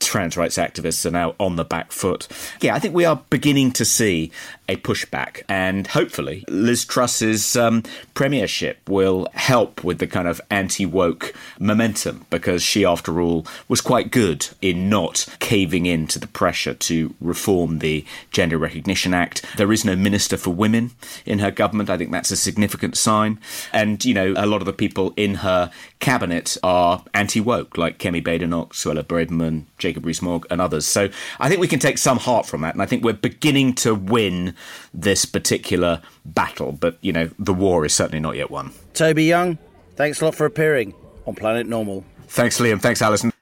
trans 0.00 0.36
rights 0.36 0.56
activists 0.56 1.04
are 1.06 1.10
now 1.10 1.34
on 1.38 1.56
the 1.56 1.64
back 1.64 1.92
foot. 1.92 2.28
Yeah, 2.60 2.74
I 2.74 2.78
think 2.78 2.94
we 2.94 3.04
are 3.04 3.22
beginning 3.30 3.72
to 3.72 3.84
see 3.84 4.30
a 4.68 4.76
pushback. 4.76 5.42
And 5.48 5.86
hopefully, 5.86 6.44
Liz 6.48 6.84
Truss's 6.84 7.56
um, 7.56 7.82
premiership 8.14 8.88
will 8.88 9.28
help 9.34 9.82
with 9.82 9.98
the 9.98 10.06
kind 10.06 10.28
of 10.28 10.40
anti 10.50 10.84
woke 10.86 11.32
momentum 11.58 12.26
because 12.30 12.62
she, 12.62 12.84
after 12.84 13.20
all, 13.20 13.46
was 13.68 13.80
quite 13.80 14.10
good 14.10 14.48
in 14.60 14.88
not 14.88 15.26
caving 15.38 15.86
in 15.86 16.06
to 16.08 16.18
the 16.18 16.26
pressure 16.26 16.74
to 16.74 17.14
reform 17.20 17.78
the 17.78 18.04
Gender 18.30 18.58
Recognition 18.58 19.14
Act. 19.14 19.44
There 19.56 19.72
is 19.72 19.84
no 19.84 19.96
Minister 19.96 20.36
for 20.36 20.50
Women 20.50 20.90
in 21.24 21.38
her 21.38 21.50
government. 21.50 21.90
I 21.90 21.96
think 21.96 22.10
that's 22.10 22.30
a 22.30 22.36
significant 22.36 22.96
sign. 22.96 23.40
And, 23.72 24.04
you 24.04 24.14
know, 24.14 24.34
a 24.36 24.46
lot 24.46 24.60
of 24.60 24.66
the 24.66 24.72
people 24.72 25.14
in 25.16 25.36
her 25.36 25.70
cabinet 26.00 26.56
are 26.62 27.04
anti 27.14 27.40
woke, 27.40 27.78
like 27.78 27.98
Kemi 27.98 28.22
Badenoch, 28.22 28.72
Suella 28.72 29.02
Braverman, 29.02 29.64
Jacob 29.88 30.04
Rees-Mogg, 30.04 30.46
and 30.50 30.60
others. 30.60 30.84
So 30.84 31.08
I 31.40 31.48
think 31.48 31.60
we 31.60 31.68
can 31.68 31.78
take 31.78 31.96
some 31.96 32.18
heart 32.18 32.44
from 32.44 32.60
that. 32.60 32.74
And 32.74 32.82
I 32.82 32.86
think 32.86 33.02
we're 33.02 33.14
beginning 33.14 33.74
to 33.76 33.94
win 33.94 34.54
this 34.92 35.24
particular 35.24 36.02
battle. 36.26 36.72
But, 36.72 36.98
you 37.00 37.12
know, 37.12 37.30
the 37.38 37.54
war 37.54 37.86
is 37.86 37.94
certainly 37.94 38.20
not 38.20 38.36
yet 38.36 38.50
won. 38.50 38.72
Toby 38.92 39.24
Young, 39.24 39.56
thanks 39.96 40.20
a 40.20 40.26
lot 40.26 40.34
for 40.34 40.44
appearing 40.44 40.94
on 41.26 41.34
Planet 41.34 41.66
Normal. 41.66 42.04
Thanks, 42.26 42.60
Liam. 42.60 42.80
Thanks, 42.80 43.00
Allison. 43.00 43.32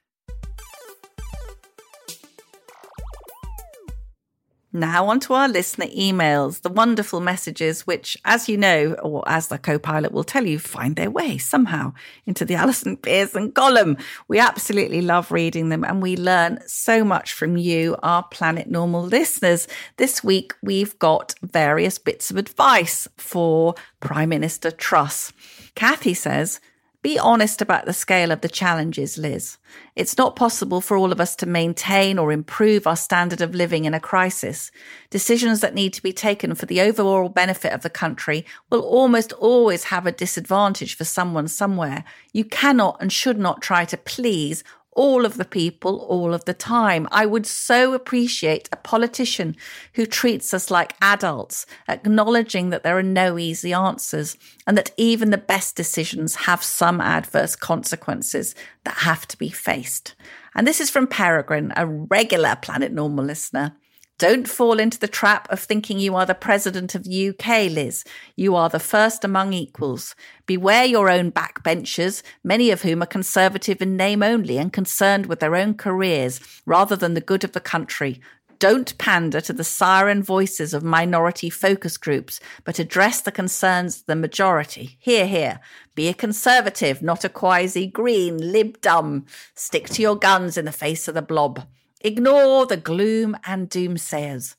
Now, 4.76 5.08
on 5.08 5.20
to 5.20 5.32
our 5.32 5.48
listener 5.48 5.86
emails, 5.86 6.60
the 6.60 6.68
wonderful 6.68 7.20
messages, 7.20 7.86
which, 7.86 8.14
as 8.26 8.46
you 8.46 8.58
know, 8.58 8.92
or 9.02 9.26
as 9.26 9.48
the 9.48 9.56
co 9.56 9.78
pilot 9.78 10.12
will 10.12 10.22
tell 10.22 10.44
you, 10.44 10.58
find 10.58 10.96
their 10.96 11.10
way 11.10 11.38
somehow 11.38 11.94
into 12.26 12.44
the 12.44 12.54
Allison 12.62 12.98
Pearson 12.98 13.52
column. 13.52 13.96
We 14.28 14.38
absolutely 14.38 15.00
love 15.00 15.32
reading 15.32 15.70
them 15.70 15.82
and 15.82 16.02
we 16.02 16.14
learn 16.14 16.58
so 16.66 17.04
much 17.04 17.32
from 17.32 17.56
you, 17.56 17.96
our 18.02 18.24
Planet 18.24 18.68
Normal 18.68 19.04
listeners. 19.04 19.66
This 19.96 20.22
week, 20.22 20.52
we've 20.62 20.98
got 20.98 21.34
various 21.40 21.98
bits 21.98 22.30
of 22.30 22.36
advice 22.36 23.08
for 23.16 23.76
Prime 24.00 24.28
Minister 24.28 24.70
Truss. 24.70 25.32
Kathy 25.74 26.12
says, 26.12 26.60
be 27.06 27.20
honest 27.20 27.62
about 27.62 27.86
the 27.86 27.92
scale 27.92 28.32
of 28.32 28.40
the 28.40 28.48
challenges, 28.48 29.16
Liz. 29.16 29.58
It's 29.94 30.18
not 30.18 30.34
possible 30.34 30.80
for 30.80 30.96
all 30.96 31.12
of 31.12 31.20
us 31.20 31.36
to 31.36 31.46
maintain 31.46 32.18
or 32.18 32.32
improve 32.32 32.84
our 32.84 32.96
standard 32.96 33.40
of 33.40 33.54
living 33.54 33.84
in 33.84 33.94
a 33.94 34.00
crisis. 34.00 34.72
Decisions 35.08 35.60
that 35.60 35.72
need 35.72 35.92
to 35.92 36.02
be 36.02 36.12
taken 36.12 36.56
for 36.56 36.66
the 36.66 36.80
overall 36.80 37.28
benefit 37.28 37.72
of 37.72 37.82
the 37.82 37.90
country 37.90 38.44
will 38.70 38.80
almost 38.80 39.32
always 39.34 39.84
have 39.84 40.04
a 40.04 40.10
disadvantage 40.10 40.96
for 40.96 41.04
someone 41.04 41.46
somewhere. 41.46 42.02
You 42.32 42.44
cannot 42.44 42.96
and 43.00 43.12
should 43.12 43.38
not 43.38 43.62
try 43.62 43.84
to 43.84 43.96
please 43.96 44.64
all 44.96 45.24
of 45.24 45.36
the 45.36 45.44
people 45.44 45.98
all 46.08 46.34
of 46.34 46.44
the 46.46 46.54
time. 46.54 47.06
I 47.12 47.26
would 47.26 47.46
so 47.46 47.92
appreciate 47.92 48.68
a 48.72 48.76
politician 48.76 49.54
who 49.92 50.06
treats 50.06 50.52
us 50.52 50.70
like 50.70 50.96
adults, 51.00 51.66
acknowledging 51.86 52.70
that 52.70 52.82
there 52.82 52.98
are 52.98 53.02
no 53.02 53.38
easy 53.38 53.72
answers 53.72 54.36
and 54.66 54.76
that 54.76 54.90
even 54.96 55.30
the 55.30 55.38
best 55.38 55.76
decisions 55.76 56.34
have 56.34 56.64
some 56.64 57.00
adverse 57.00 57.54
consequences 57.54 58.54
that 58.84 58.96
have 58.96 59.28
to 59.28 59.38
be 59.38 59.50
faced. 59.50 60.16
And 60.54 60.66
this 60.66 60.80
is 60.80 60.90
from 60.90 61.06
Peregrine, 61.06 61.72
a 61.76 61.86
regular 61.86 62.56
Planet 62.56 62.90
Normal 62.90 63.24
listener. 63.24 63.76
Don't 64.18 64.48
fall 64.48 64.80
into 64.80 64.98
the 64.98 65.08
trap 65.08 65.46
of 65.50 65.60
thinking 65.60 65.98
you 65.98 66.14
are 66.14 66.24
the 66.24 66.34
president 66.34 66.94
of 66.94 67.04
the 67.04 67.28
UK, 67.28 67.70
Liz. 67.70 68.02
You 68.34 68.54
are 68.54 68.70
the 68.70 68.80
first 68.80 69.24
among 69.24 69.52
equals. 69.52 70.14
Beware 70.46 70.86
your 70.86 71.10
own 71.10 71.30
backbenchers, 71.30 72.22
many 72.42 72.70
of 72.70 72.80
whom 72.80 73.02
are 73.02 73.06
conservative 73.06 73.82
in 73.82 73.94
name 73.94 74.22
only 74.22 74.56
and 74.56 74.72
concerned 74.72 75.26
with 75.26 75.40
their 75.40 75.54
own 75.54 75.74
careers 75.74 76.40
rather 76.64 76.96
than 76.96 77.12
the 77.12 77.20
good 77.20 77.44
of 77.44 77.52
the 77.52 77.60
country. 77.60 78.18
Don't 78.58 78.96
pander 78.96 79.42
to 79.42 79.52
the 79.52 79.62
siren 79.62 80.22
voices 80.22 80.72
of 80.72 80.82
minority 80.82 81.50
focus 81.50 81.98
groups, 81.98 82.40
but 82.64 82.78
address 82.78 83.20
the 83.20 83.30
concerns 83.30 84.00
of 84.00 84.06
the 84.06 84.16
majority. 84.16 84.96
Hear, 84.98 85.26
hear. 85.26 85.60
Be 85.94 86.08
a 86.08 86.14
conservative, 86.14 87.02
not 87.02 87.22
a 87.26 87.28
quasi 87.28 87.86
green, 87.86 88.38
lib 88.38 88.80
dum. 88.80 89.26
Stick 89.54 89.90
to 89.90 90.00
your 90.00 90.16
guns 90.16 90.56
in 90.56 90.64
the 90.64 90.72
face 90.72 91.06
of 91.06 91.14
the 91.14 91.20
blob. 91.20 91.66
Ignore 92.00 92.66
the 92.66 92.76
gloom 92.76 93.36
and 93.44 93.68
doomsayers. 93.68 94.56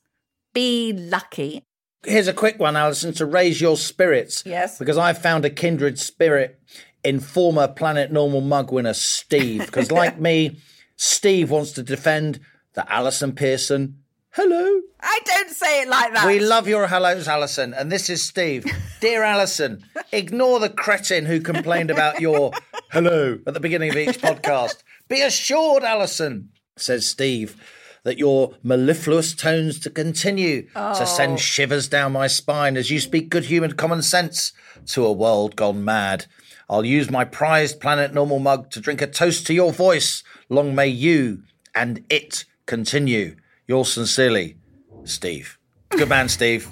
Be 0.53 0.93
lucky. 0.93 1.63
Here's 2.03 2.27
a 2.27 2.33
quick 2.33 2.59
one, 2.59 2.75
Allison, 2.75 3.13
to 3.13 3.25
raise 3.25 3.59
your 3.61 3.77
spirits. 3.77 4.43
Yes. 4.45 4.79
Because 4.79 4.97
I've 4.97 5.21
found 5.21 5.45
a 5.45 5.49
kindred 5.49 5.99
spirit 5.99 6.59
in 7.03 7.19
former 7.19 7.67
Planet 7.67 8.11
Normal 8.11 8.41
mug 8.41 8.71
winner 8.71 8.93
Steve. 8.93 9.65
Because, 9.65 9.91
like 9.91 10.19
me, 10.19 10.59
Steve 10.95 11.51
wants 11.51 11.71
to 11.73 11.83
defend 11.83 12.39
the 12.73 12.91
Allison 12.91 13.33
Pearson. 13.33 14.03
Hello. 14.31 14.81
I 14.99 15.19
don't 15.25 15.49
say 15.49 15.81
it 15.81 15.87
like 15.87 16.13
that. 16.13 16.27
We 16.27 16.39
love 16.39 16.67
your 16.67 16.87
hellos, 16.87 17.27
Allison. 17.27 17.73
And 17.73 17.91
this 17.91 18.09
is 18.09 18.23
Steve. 18.23 18.65
Dear 18.99 19.23
Allison, 19.23 19.83
ignore 20.11 20.59
the 20.59 20.69
cretin 20.69 21.25
who 21.25 21.39
complained 21.39 21.91
about 21.91 22.19
your 22.19 22.51
hello 22.91 23.39
at 23.45 23.53
the 23.53 23.59
beginning 23.59 23.91
of 23.91 23.97
each 23.97 24.19
podcast. 24.19 24.83
Be 25.07 25.21
assured, 25.21 25.83
Allison, 25.83 26.49
says 26.79 27.07
Steve, 27.07 27.55
that 28.03 28.17
your 28.17 28.55
mellifluous 28.63 29.35
tones 29.35 29.79
to 29.79 29.89
continue 29.89 30.63
to 30.73 31.05
send 31.05 31.33
oh. 31.33 31.37
shivers 31.37 31.89
down 31.89 32.13
my 32.13 32.27
spine 32.27 32.77
as 32.77 32.89
you 32.89 32.99
speak 32.99 33.29
good 33.29 33.45
humoured 33.45 33.77
common 33.77 34.01
sense 34.01 34.53
to 34.85 35.05
a 35.05 35.11
world 35.11 35.55
gone 35.55 35.83
mad. 35.83 36.25
I'll 36.69 36.85
use 36.85 37.09
my 37.09 37.25
prized 37.25 37.79
Planet 37.79 38.13
Normal 38.13 38.39
mug 38.39 38.71
to 38.71 38.79
drink 38.79 39.01
a 39.01 39.07
toast 39.07 39.47
to 39.47 39.53
your 39.53 39.71
voice. 39.71 40.23
Long 40.49 40.75
may 40.75 40.87
you 40.87 41.43
and 41.73 42.03
it 42.09 42.45
continue. 42.65 43.35
Yours 43.67 43.91
sincerely, 43.91 44.57
Steve. 45.03 45.57
Good 45.89 46.09
man, 46.09 46.29
Steve. 46.29 46.69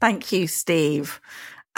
Thank 0.00 0.30
you, 0.32 0.46
Steve. 0.46 1.20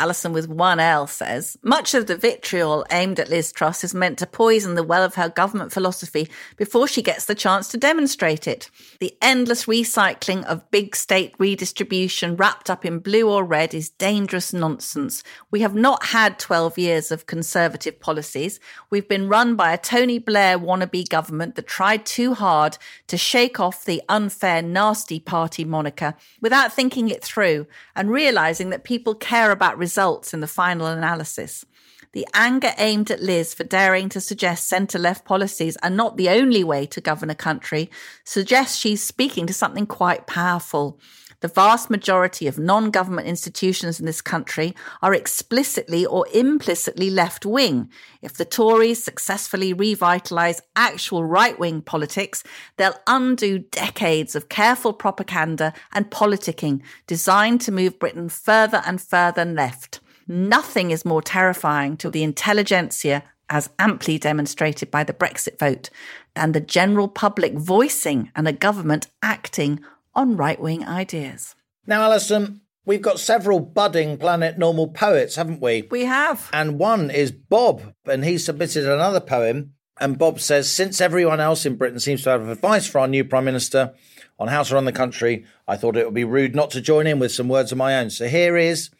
Alison 0.00 0.32
with 0.32 0.48
one 0.48 0.80
L 0.80 1.06
says, 1.06 1.58
much 1.62 1.92
of 1.92 2.06
the 2.06 2.16
vitriol 2.16 2.86
aimed 2.90 3.20
at 3.20 3.28
Liz 3.28 3.52
Truss 3.52 3.84
is 3.84 3.94
meant 3.94 4.18
to 4.18 4.26
poison 4.26 4.74
the 4.74 4.82
well 4.82 5.04
of 5.04 5.16
her 5.16 5.28
government 5.28 5.72
philosophy 5.72 6.26
before 6.56 6.88
she 6.88 7.02
gets 7.02 7.26
the 7.26 7.34
chance 7.34 7.68
to 7.68 7.76
demonstrate 7.76 8.48
it. 8.48 8.70
The 8.98 9.14
endless 9.20 9.66
recycling 9.66 10.42
of 10.46 10.70
big 10.70 10.96
state 10.96 11.34
redistribution 11.38 12.34
wrapped 12.34 12.70
up 12.70 12.86
in 12.86 13.00
blue 13.00 13.28
or 13.28 13.44
red 13.44 13.74
is 13.74 13.90
dangerous 13.90 14.54
nonsense. 14.54 15.22
We 15.50 15.60
have 15.60 15.74
not 15.74 16.06
had 16.06 16.38
12 16.38 16.78
years 16.78 17.10
of 17.10 17.26
conservative 17.26 18.00
policies. 18.00 18.58
We've 18.88 19.06
been 19.06 19.28
run 19.28 19.54
by 19.54 19.74
a 19.74 19.78
Tony 19.78 20.18
Blair 20.18 20.58
wannabe 20.58 21.10
government 21.10 21.56
that 21.56 21.66
tried 21.66 22.06
too 22.06 22.32
hard 22.32 22.78
to 23.08 23.18
shake 23.18 23.60
off 23.60 23.84
the 23.84 24.00
unfair, 24.08 24.62
nasty 24.62 25.20
party 25.20 25.66
moniker 25.66 26.14
without 26.40 26.72
thinking 26.72 27.10
it 27.10 27.22
through 27.22 27.66
and 27.94 28.10
realizing 28.10 28.70
that 28.70 28.82
people 28.82 29.14
care 29.14 29.50
about 29.50 29.76
results 29.76 29.89
in 30.32 30.40
the 30.40 30.46
final 30.46 30.86
analysis. 30.86 31.64
The 32.12 32.26
anger 32.34 32.72
aimed 32.76 33.10
at 33.10 33.22
Liz 33.22 33.54
for 33.54 33.62
daring 33.62 34.08
to 34.08 34.20
suggest 34.20 34.68
centre 34.68 34.98
left 34.98 35.24
policies 35.24 35.76
are 35.82 35.90
not 35.90 36.16
the 36.16 36.28
only 36.28 36.64
way 36.64 36.86
to 36.86 37.00
govern 37.00 37.30
a 37.30 37.36
country 37.36 37.88
suggests 38.24 38.76
she's 38.76 39.02
speaking 39.02 39.46
to 39.46 39.54
something 39.54 39.86
quite 39.86 40.26
powerful. 40.26 40.98
The 41.40 41.48
vast 41.48 41.88
majority 41.88 42.46
of 42.46 42.58
non 42.58 42.90
government 42.90 43.26
institutions 43.26 43.98
in 43.98 44.06
this 44.06 44.20
country 44.20 44.74
are 45.00 45.14
explicitly 45.14 46.04
or 46.04 46.26
implicitly 46.34 47.08
left 47.08 47.46
wing. 47.46 47.88
If 48.20 48.34
the 48.34 48.44
Tories 48.44 49.02
successfully 49.02 49.74
revitalise 49.74 50.60
actual 50.76 51.24
right 51.24 51.58
wing 51.58 51.80
politics, 51.80 52.44
they'll 52.76 53.00
undo 53.06 53.58
decades 53.58 54.36
of 54.36 54.50
careful 54.50 54.92
propaganda 54.92 55.72
and 55.92 56.10
politicking 56.10 56.82
designed 57.06 57.62
to 57.62 57.72
move 57.72 57.98
Britain 57.98 58.28
further 58.28 58.82
and 58.84 59.00
further 59.00 59.46
left. 59.46 60.00
Nothing 60.28 60.90
is 60.90 61.04
more 61.04 61.22
terrifying 61.22 61.96
to 61.96 62.10
the 62.10 62.22
intelligentsia, 62.22 63.24
as 63.48 63.70
amply 63.78 64.16
demonstrated 64.18 64.90
by 64.90 65.02
the 65.02 65.12
Brexit 65.12 65.58
vote, 65.58 65.90
than 66.36 66.52
the 66.52 66.60
general 66.60 67.08
public 67.08 67.54
voicing 67.54 68.30
and 68.36 68.46
a 68.46 68.52
government 68.52 69.08
acting 69.22 69.80
on 70.14 70.36
right 70.36 70.60
wing 70.60 70.86
ideas. 70.86 71.54
Now, 71.86 72.02
Allison, 72.02 72.60
we've 72.84 73.02
got 73.02 73.20
several 73.20 73.60
budding 73.60 74.18
Planet 74.18 74.58
Normal 74.58 74.88
poets, 74.88 75.36
haven't 75.36 75.60
we? 75.60 75.88
We 75.90 76.04
have. 76.04 76.48
And 76.52 76.78
one 76.78 77.10
is 77.10 77.32
Bob, 77.32 77.94
and 78.04 78.24
he 78.24 78.38
submitted 78.38 78.86
another 78.86 79.20
poem. 79.20 79.74
And 80.00 80.18
Bob 80.18 80.40
says, 80.40 80.70
since 80.70 81.00
everyone 81.00 81.40
else 81.40 81.66
in 81.66 81.76
Britain 81.76 82.00
seems 82.00 82.22
to 82.22 82.30
have 82.30 82.48
advice 82.48 82.86
for 82.86 83.00
our 83.00 83.08
new 83.08 83.24
Prime 83.24 83.44
Minister 83.44 83.94
on 84.38 84.48
how 84.48 84.62
to 84.62 84.74
run 84.74 84.86
the 84.86 84.92
country, 84.92 85.44
I 85.68 85.76
thought 85.76 85.96
it 85.96 86.06
would 86.06 86.14
be 86.14 86.24
rude 86.24 86.54
not 86.54 86.70
to 86.70 86.80
join 86.80 87.06
in 87.06 87.18
with 87.18 87.32
some 87.32 87.48
words 87.48 87.70
of 87.70 87.78
my 87.78 87.98
own. 87.98 88.08
So 88.08 88.26
here 88.26 88.56
is, 88.56 88.90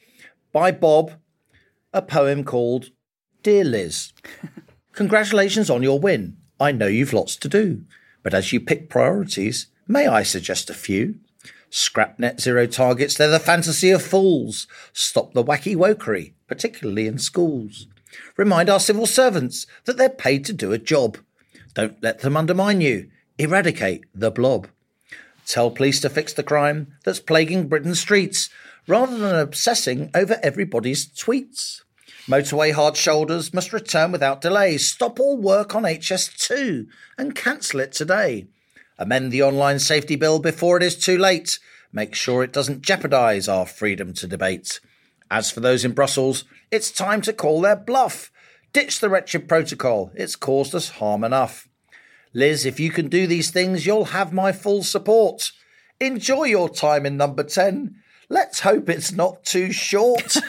by 0.52 0.70
Bob, 0.72 1.12
a 1.92 2.02
poem 2.02 2.44
called 2.44 2.90
Dear 3.42 3.64
Liz. 3.64 4.12
Congratulations 4.92 5.70
on 5.70 5.82
your 5.82 5.98
win. 5.98 6.36
I 6.58 6.72
know 6.72 6.86
you've 6.86 7.14
lots 7.14 7.36
to 7.36 7.48
do, 7.48 7.84
but 8.22 8.34
as 8.34 8.52
you 8.52 8.60
pick 8.60 8.90
priorities, 8.90 9.68
may 9.90 10.06
I 10.06 10.22
suggest 10.22 10.70
a 10.70 10.74
few? 10.74 11.16
Scrap 11.68 12.18
net 12.18 12.40
zero 12.40 12.66
targets, 12.66 13.16
they're 13.16 13.28
the 13.28 13.38
fantasy 13.38 13.90
of 13.90 14.02
fools. 14.02 14.66
Stop 14.92 15.34
the 15.34 15.44
wacky 15.44 15.76
wokery, 15.76 16.32
particularly 16.46 17.06
in 17.06 17.18
schools. 17.18 17.86
Remind 18.36 18.68
our 18.68 18.80
civil 18.80 19.06
servants 19.06 19.66
that 19.84 19.96
they're 19.96 20.08
paid 20.08 20.44
to 20.46 20.52
do 20.52 20.72
a 20.72 20.78
job. 20.78 21.18
Don't 21.74 22.02
let 22.02 22.20
them 22.20 22.36
undermine 22.36 22.80
you. 22.80 23.10
Eradicate 23.38 24.04
the 24.14 24.30
blob. 24.30 24.68
Tell 25.46 25.70
police 25.70 26.00
to 26.00 26.10
fix 26.10 26.32
the 26.32 26.42
crime 26.42 26.94
that's 27.04 27.20
plaguing 27.20 27.68
Britain's 27.68 28.00
streets 28.00 28.50
rather 28.86 29.16
than 29.16 29.36
obsessing 29.36 30.10
over 30.14 30.38
everybody's 30.42 31.08
tweets. 31.08 31.82
Motorway 32.28 32.72
hard 32.72 32.96
shoulders 32.96 33.54
must 33.54 33.72
return 33.72 34.12
without 34.12 34.40
delay. 34.40 34.76
Stop 34.78 35.18
all 35.18 35.36
work 35.36 35.74
on 35.74 35.84
HS2 35.84 36.86
and 37.18 37.34
cancel 37.34 37.80
it 37.80 37.92
today. 37.92 38.46
Amend 39.00 39.32
the 39.32 39.42
online 39.42 39.78
safety 39.78 40.14
bill 40.14 40.38
before 40.38 40.76
it 40.76 40.82
is 40.82 40.94
too 40.94 41.16
late. 41.16 41.58
Make 41.90 42.14
sure 42.14 42.44
it 42.44 42.52
doesn't 42.52 42.82
jeopardise 42.82 43.48
our 43.48 43.64
freedom 43.64 44.12
to 44.14 44.26
debate. 44.26 44.78
As 45.30 45.50
for 45.50 45.60
those 45.60 45.86
in 45.86 45.92
Brussels, 45.92 46.44
it's 46.70 46.90
time 46.90 47.22
to 47.22 47.32
call 47.32 47.62
their 47.62 47.76
bluff. 47.76 48.30
Ditch 48.74 49.00
the 49.00 49.08
wretched 49.08 49.48
protocol. 49.48 50.12
It's 50.14 50.36
caused 50.36 50.74
us 50.74 50.90
harm 50.90 51.24
enough. 51.24 51.66
Liz, 52.34 52.66
if 52.66 52.78
you 52.78 52.90
can 52.90 53.08
do 53.08 53.26
these 53.26 53.50
things, 53.50 53.86
you'll 53.86 54.04
have 54.06 54.34
my 54.34 54.52
full 54.52 54.82
support. 54.82 55.50
Enjoy 55.98 56.44
your 56.44 56.68
time 56.68 57.06
in 57.06 57.16
number 57.16 57.42
10. 57.42 57.96
Let's 58.28 58.60
hope 58.60 58.90
it's 58.90 59.12
not 59.12 59.44
too 59.44 59.72
short. 59.72 60.36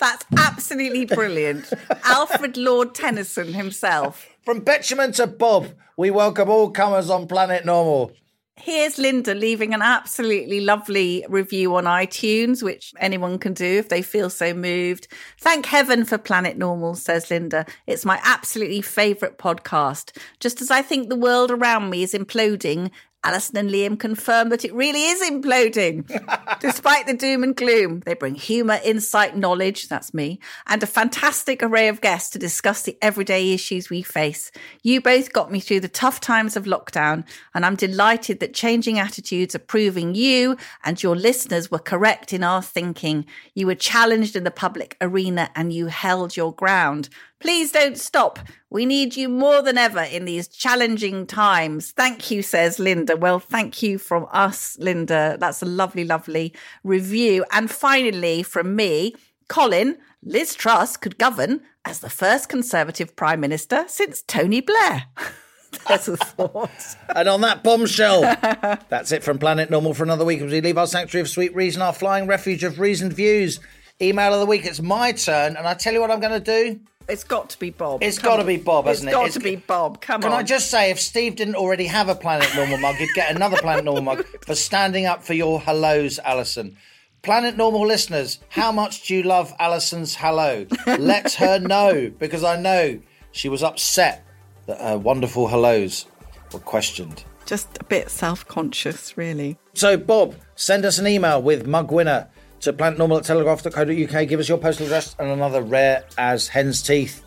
That's 0.00 0.26
absolutely 0.36 1.06
brilliant. 1.06 1.72
Alfred 2.02 2.56
Lord 2.56 2.94
Tennyson 2.94 3.54
himself. 3.54 4.33
From 4.44 4.60
Betjeman 4.60 5.16
to 5.16 5.26
Bob, 5.26 5.68
we 5.96 6.10
welcome 6.10 6.50
all 6.50 6.70
comers 6.70 7.08
on 7.08 7.26
Planet 7.26 7.64
Normal. 7.64 8.12
Here's 8.56 8.98
Linda 8.98 9.34
leaving 9.34 9.72
an 9.72 9.80
absolutely 9.80 10.60
lovely 10.60 11.24
review 11.30 11.74
on 11.76 11.84
iTunes, 11.84 12.62
which 12.62 12.92
anyone 13.00 13.38
can 13.38 13.54
do 13.54 13.64
if 13.64 13.88
they 13.88 14.02
feel 14.02 14.28
so 14.28 14.52
moved. 14.52 15.08
Thank 15.40 15.64
heaven 15.64 16.04
for 16.04 16.18
Planet 16.18 16.58
Normal, 16.58 16.94
says 16.94 17.30
Linda. 17.30 17.64
It's 17.86 18.04
my 18.04 18.20
absolutely 18.22 18.82
favourite 18.82 19.38
podcast. 19.38 20.14
Just 20.40 20.60
as 20.60 20.70
I 20.70 20.82
think 20.82 21.08
the 21.08 21.16
world 21.16 21.50
around 21.50 21.88
me 21.88 22.02
is 22.02 22.12
imploding, 22.12 22.90
Allison 23.24 23.56
and 23.56 23.70
Liam 23.70 23.98
confirm 23.98 24.50
that 24.50 24.64
it 24.64 24.74
really 24.74 25.04
is 25.06 25.28
imploding. 25.28 26.06
Despite 26.60 27.06
the 27.06 27.14
doom 27.14 27.42
and 27.42 27.56
gloom, 27.56 28.00
they 28.00 28.14
bring 28.14 28.34
humour, 28.34 28.78
insight, 28.84 29.36
knowledge, 29.36 29.88
that's 29.88 30.14
me, 30.14 30.38
and 30.66 30.82
a 30.82 30.86
fantastic 30.86 31.62
array 31.62 31.88
of 31.88 32.00
guests 32.02 32.30
to 32.30 32.38
discuss 32.38 32.82
the 32.82 32.98
everyday 33.00 33.52
issues 33.52 33.88
we 33.88 34.02
face. 34.02 34.52
You 34.82 35.00
both 35.00 35.32
got 35.32 35.50
me 35.50 35.58
through 35.58 35.80
the 35.80 35.88
tough 35.88 36.20
times 36.20 36.56
of 36.56 36.64
lockdown, 36.64 37.26
and 37.54 37.64
I'm 37.64 37.76
delighted 37.76 38.40
that 38.40 38.54
changing 38.54 38.98
attitudes 38.98 39.54
are 39.54 39.60
proving 39.60 40.14
you 40.14 40.56
and 40.84 41.02
your 41.02 41.16
listeners 41.16 41.70
were 41.70 41.78
correct 41.78 42.32
in 42.32 42.44
our 42.44 42.62
thinking. 42.62 43.24
You 43.54 43.66
were 43.66 43.74
challenged 43.74 44.36
in 44.36 44.44
the 44.44 44.50
public 44.50 44.96
arena 45.00 45.50
and 45.56 45.72
you 45.72 45.86
held 45.86 46.36
your 46.36 46.52
ground. 46.54 47.08
Please 47.44 47.72
don't 47.72 47.98
stop. 47.98 48.38
We 48.70 48.86
need 48.86 49.16
you 49.16 49.28
more 49.28 49.60
than 49.60 49.76
ever 49.76 50.00
in 50.00 50.24
these 50.24 50.48
challenging 50.48 51.26
times. 51.26 51.90
Thank 51.90 52.30
you, 52.30 52.40
says 52.40 52.78
Linda. 52.78 53.18
Well, 53.18 53.38
thank 53.38 53.82
you 53.82 53.98
from 53.98 54.26
us, 54.32 54.78
Linda. 54.80 55.36
That's 55.38 55.60
a 55.60 55.66
lovely, 55.66 56.06
lovely 56.06 56.54
review. 56.84 57.44
And 57.52 57.70
finally, 57.70 58.42
from 58.42 58.74
me, 58.74 59.14
Colin, 59.46 59.98
Liz 60.22 60.54
Truss 60.54 60.96
could 60.96 61.18
govern 61.18 61.60
as 61.84 61.98
the 61.98 62.08
first 62.08 62.48
Conservative 62.48 63.14
Prime 63.14 63.40
Minister 63.40 63.84
since 63.88 64.22
Tony 64.22 64.62
Blair. 64.62 65.04
That's 65.86 66.08
a 66.08 66.16
thought. 66.16 66.96
And 67.14 67.28
on 67.28 67.42
that 67.42 67.62
bombshell, 67.62 68.22
that's 68.88 69.10
it 69.10 69.24
from 69.24 69.38
Planet 69.38 69.70
Normal 69.70 69.92
for 69.92 70.04
another 70.04 70.24
week 70.24 70.40
as 70.40 70.50
we 70.50 70.60
leave 70.60 70.78
our 70.78 70.86
sanctuary 70.86 71.22
of 71.22 71.28
sweet 71.28 71.54
reason, 71.54 71.82
our 71.82 71.92
flying 71.92 72.26
refuge 72.26 72.62
of 72.62 72.78
reasoned 72.78 73.12
views. 73.12 73.60
Email 74.00 74.32
of 74.32 74.40
the 74.40 74.46
week, 74.46 74.64
it's 74.64 74.80
my 74.80 75.12
turn, 75.12 75.56
and 75.56 75.66
I 75.66 75.74
tell 75.74 75.92
you 75.92 76.00
what 76.00 76.12
I'm 76.12 76.20
going 76.20 76.40
to 76.42 76.62
do. 76.62 76.80
It's 77.08 77.24
got 77.24 77.50
to 77.50 77.58
be 77.58 77.70
Bob. 77.70 78.02
It's 78.02 78.18
Come 78.18 78.30
got 78.30 78.36
to 78.38 78.44
be 78.44 78.56
Bob, 78.56 78.86
hasn't 78.86 79.08
It's 79.08 79.16
It's 79.16 79.34
got 79.36 79.40
to 79.40 79.44
be 79.44 79.56
Bob. 79.56 80.00
Come 80.00 80.22
Can 80.22 80.30
on. 80.30 80.38
Can 80.38 80.40
I 80.40 80.42
just 80.42 80.70
say, 80.70 80.90
if 80.90 81.00
Steve 81.00 81.36
didn't 81.36 81.56
already 81.56 81.86
have 81.86 82.08
a 82.08 82.14
Planet 82.14 82.48
Normal 82.54 82.78
mug, 82.78 82.96
he'd 82.96 83.12
get 83.14 83.34
another 83.34 83.56
Planet 83.58 83.84
Normal 83.84 84.02
mug 84.02 84.26
for 84.46 84.54
standing 84.54 85.06
up 85.06 85.22
for 85.22 85.34
your 85.34 85.60
hellos, 85.60 86.18
Allison. 86.24 86.76
Planet 87.22 87.56
Normal 87.56 87.86
listeners, 87.86 88.38
how 88.50 88.70
much 88.72 89.06
do 89.06 89.14
you 89.14 89.22
love 89.22 89.52
Allison's 89.58 90.14
hello? 90.14 90.66
Let 90.86 91.32
her 91.34 91.58
know, 91.58 92.12
because 92.18 92.44
I 92.44 92.60
know 92.60 93.00
she 93.32 93.48
was 93.48 93.62
upset 93.62 94.24
that 94.66 94.80
her 94.80 94.98
wonderful 94.98 95.48
hellos 95.48 96.06
were 96.52 96.60
questioned. 96.60 97.24
Just 97.46 97.78
a 97.80 97.84
bit 97.84 98.10
self-conscious, 98.10 99.16
really. 99.16 99.58
So, 99.74 99.96
Bob, 99.96 100.36
send 100.54 100.84
us 100.84 100.98
an 100.98 101.06
email 101.06 101.42
with 101.42 101.66
mug 101.66 101.90
winner 101.92 102.28
to 102.64 102.72
planetnormal 102.72 103.18
at 103.18 103.24
telegraph.co.uk. 103.24 104.28
Give 104.28 104.40
us 104.40 104.48
your 104.48 104.58
postal 104.58 104.86
address 104.86 105.14
and 105.18 105.28
another 105.28 105.62
rare 105.62 106.04
as 106.18 106.48
hen's 106.48 106.82
teeth, 106.82 107.22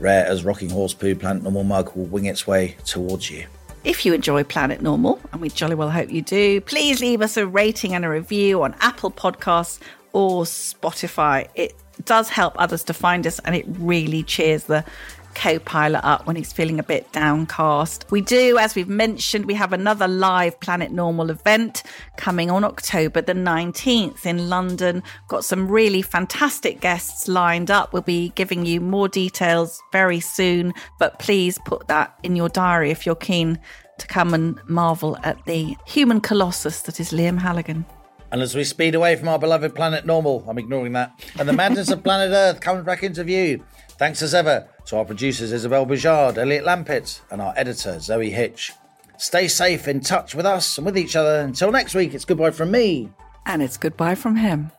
rare 0.00 0.26
as 0.26 0.44
rocking 0.44 0.70
horse 0.70 0.92
poo 0.92 1.14
Planet 1.14 1.42
Normal 1.42 1.64
mug 1.64 1.94
will 1.96 2.04
wing 2.04 2.26
its 2.26 2.46
way 2.46 2.76
towards 2.84 3.30
you. 3.30 3.46
If 3.84 4.04
you 4.06 4.12
enjoy 4.12 4.44
Planet 4.44 4.80
Normal, 4.80 5.20
and 5.32 5.40
we 5.40 5.48
jolly 5.48 5.74
well 5.74 5.90
hope 5.90 6.10
you 6.10 6.22
do, 6.22 6.60
please 6.60 7.00
leave 7.00 7.22
us 7.22 7.36
a 7.36 7.46
rating 7.46 7.94
and 7.94 8.04
a 8.04 8.08
review 8.08 8.62
on 8.62 8.74
Apple 8.80 9.10
Podcasts 9.10 9.80
or 10.12 10.44
Spotify. 10.44 11.48
It 11.54 11.74
does 12.04 12.28
help 12.28 12.54
others 12.58 12.84
to 12.84 12.94
find 12.94 13.26
us 13.26 13.38
and 13.40 13.54
it 13.54 13.64
really 13.68 14.22
cheers 14.22 14.64
the 14.64 14.84
co 15.34 15.58
pilot 15.58 16.04
up 16.04 16.26
when 16.26 16.36
he's 16.36 16.52
feeling 16.52 16.78
a 16.78 16.82
bit 16.82 17.10
downcast. 17.12 18.06
We 18.10 18.20
do, 18.20 18.58
as 18.58 18.74
we've 18.74 18.88
mentioned, 18.88 19.46
we 19.46 19.54
have 19.54 19.72
another 19.72 20.08
live 20.08 20.58
Planet 20.60 20.92
Normal 20.92 21.30
event 21.30 21.82
coming 22.16 22.50
on 22.50 22.64
October 22.64 23.20
the 23.20 23.34
19th 23.34 24.26
in 24.26 24.48
London. 24.48 25.02
Got 25.28 25.44
some 25.44 25.68
really 25.68 26.02
fantastic 26.02 26.80
guests 26.80 27.28
lined 27.28 27.70
up. 27.70 27.92
We'll 27.92 28.02
be 28.02 28.30
giving 28.34 28.66
you 28.66 28.80
more 28.80 29.08
details 29.08 29.82
very 29.92 30.20
soon, 30.20 30.72
but 30.98 31.18
please 31.18 31.58
put 31.64 31.88
that 31.88 32.18
in 32.22 32.36
your 32.36 32.48
diary 32.48 32.90
if 32.90 33.06
you're 33.06 33.14
keen 33.14 33.58
to 33.98 34.06
come 34.06 34.34
and 34.34 34.58
marvel 34.68 35.18
at 35.22 35.44
the 35.44 35.76
human 35.86 36.20
colossus 36.20 36.82
that 36.82 37.00
is 37.00 37.10
Liam 37.12 37.38
Halligan. 37.38 37.84
And 38.30 38.40
as 38.40 38.54
we 38.54 38.64
speed 38.64 38.94
away 38.94 39.16
from 39.16 39.28
our 39.28 39.38
beloved 39.38 39.74
planet 39.74 40.06
normal, 40.06 40.44
I'm 40.48 40.56
ignoring 40.56 40.92
that, 40.92 41.12
and 41.38 41.46
the 41.46 41.52
madness 41.52 41.90
of 41.90 42.02
planet 42.04 42.32
Earth 42.32 42.60
comes 42.60 42.84
back 42.84 43.02
into 43.02 43.22
view. 43.24 43.62
Thanks 43.98 44.22
as 44.22 44.34
ever 44.34 44.68
to 44.86 44.96
our 44.96 45.04
producers 45.04 45.52
Isabel 45.52 45.86
Bujard, 45.86 46.38
Elliot 46.38 46.64
Lampitt, 46.64 47.20
and 47.30 47.40
our 47.40 47.54
editor 47.56 47.98
Zoe 48.00 48.30
Hitch. 48.30 48.72
Stay 49.16 49.46
safe, 49.48 49.86
in 49.86 50.00
touch 50.00 50.34
with 50.34 50.46
us 50.46 50.78
and 50.78 50.84
with 50.84 50.98
each 50.98 51.14
other. 51.14 51.40
Until 51.40 51.70
next 51.70 51.94
week, 51.94 52.14
it's 52.14 52.24
goodbye 52.24 52.50
from 52.50 52.70
me. 52.70 53.08
And 53.46 53.62
it's 53.62 53.76
goodbye 53.76 54.16
from 54.16 54.36
him. 54.36 54.72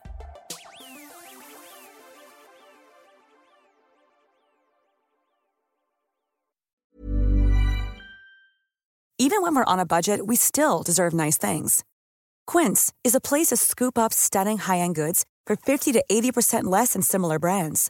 Even 9.20 9.42
when 9.42 9.56
we're 9.56 9.64
on 9.64 9.80
a 9.80 9.86
budget, 9.86 10.28
we 10.28 10.36
still 10.36 10.84
deserve 10.84 11.14
nice 11.14 11.38
things. 11.38 11.84
Quince 12.46 12.92
is 13.06 13.16
a 13.16 13.22
place 13.22 13.48
to 13.48 13.58
scoop 13.58 13.98
up 13.98 14.12
stunning 14.12 14.58
high-end 14.58 14.96
goods 14.96 15.26
for 15.46 15.56
50 15.56 15.94
to 15.94 16.04
80% 16.12 16.66
less 16.66 16.94
than 16.94 17.02
similar 17.02 17.40
brands. 17.40 17.90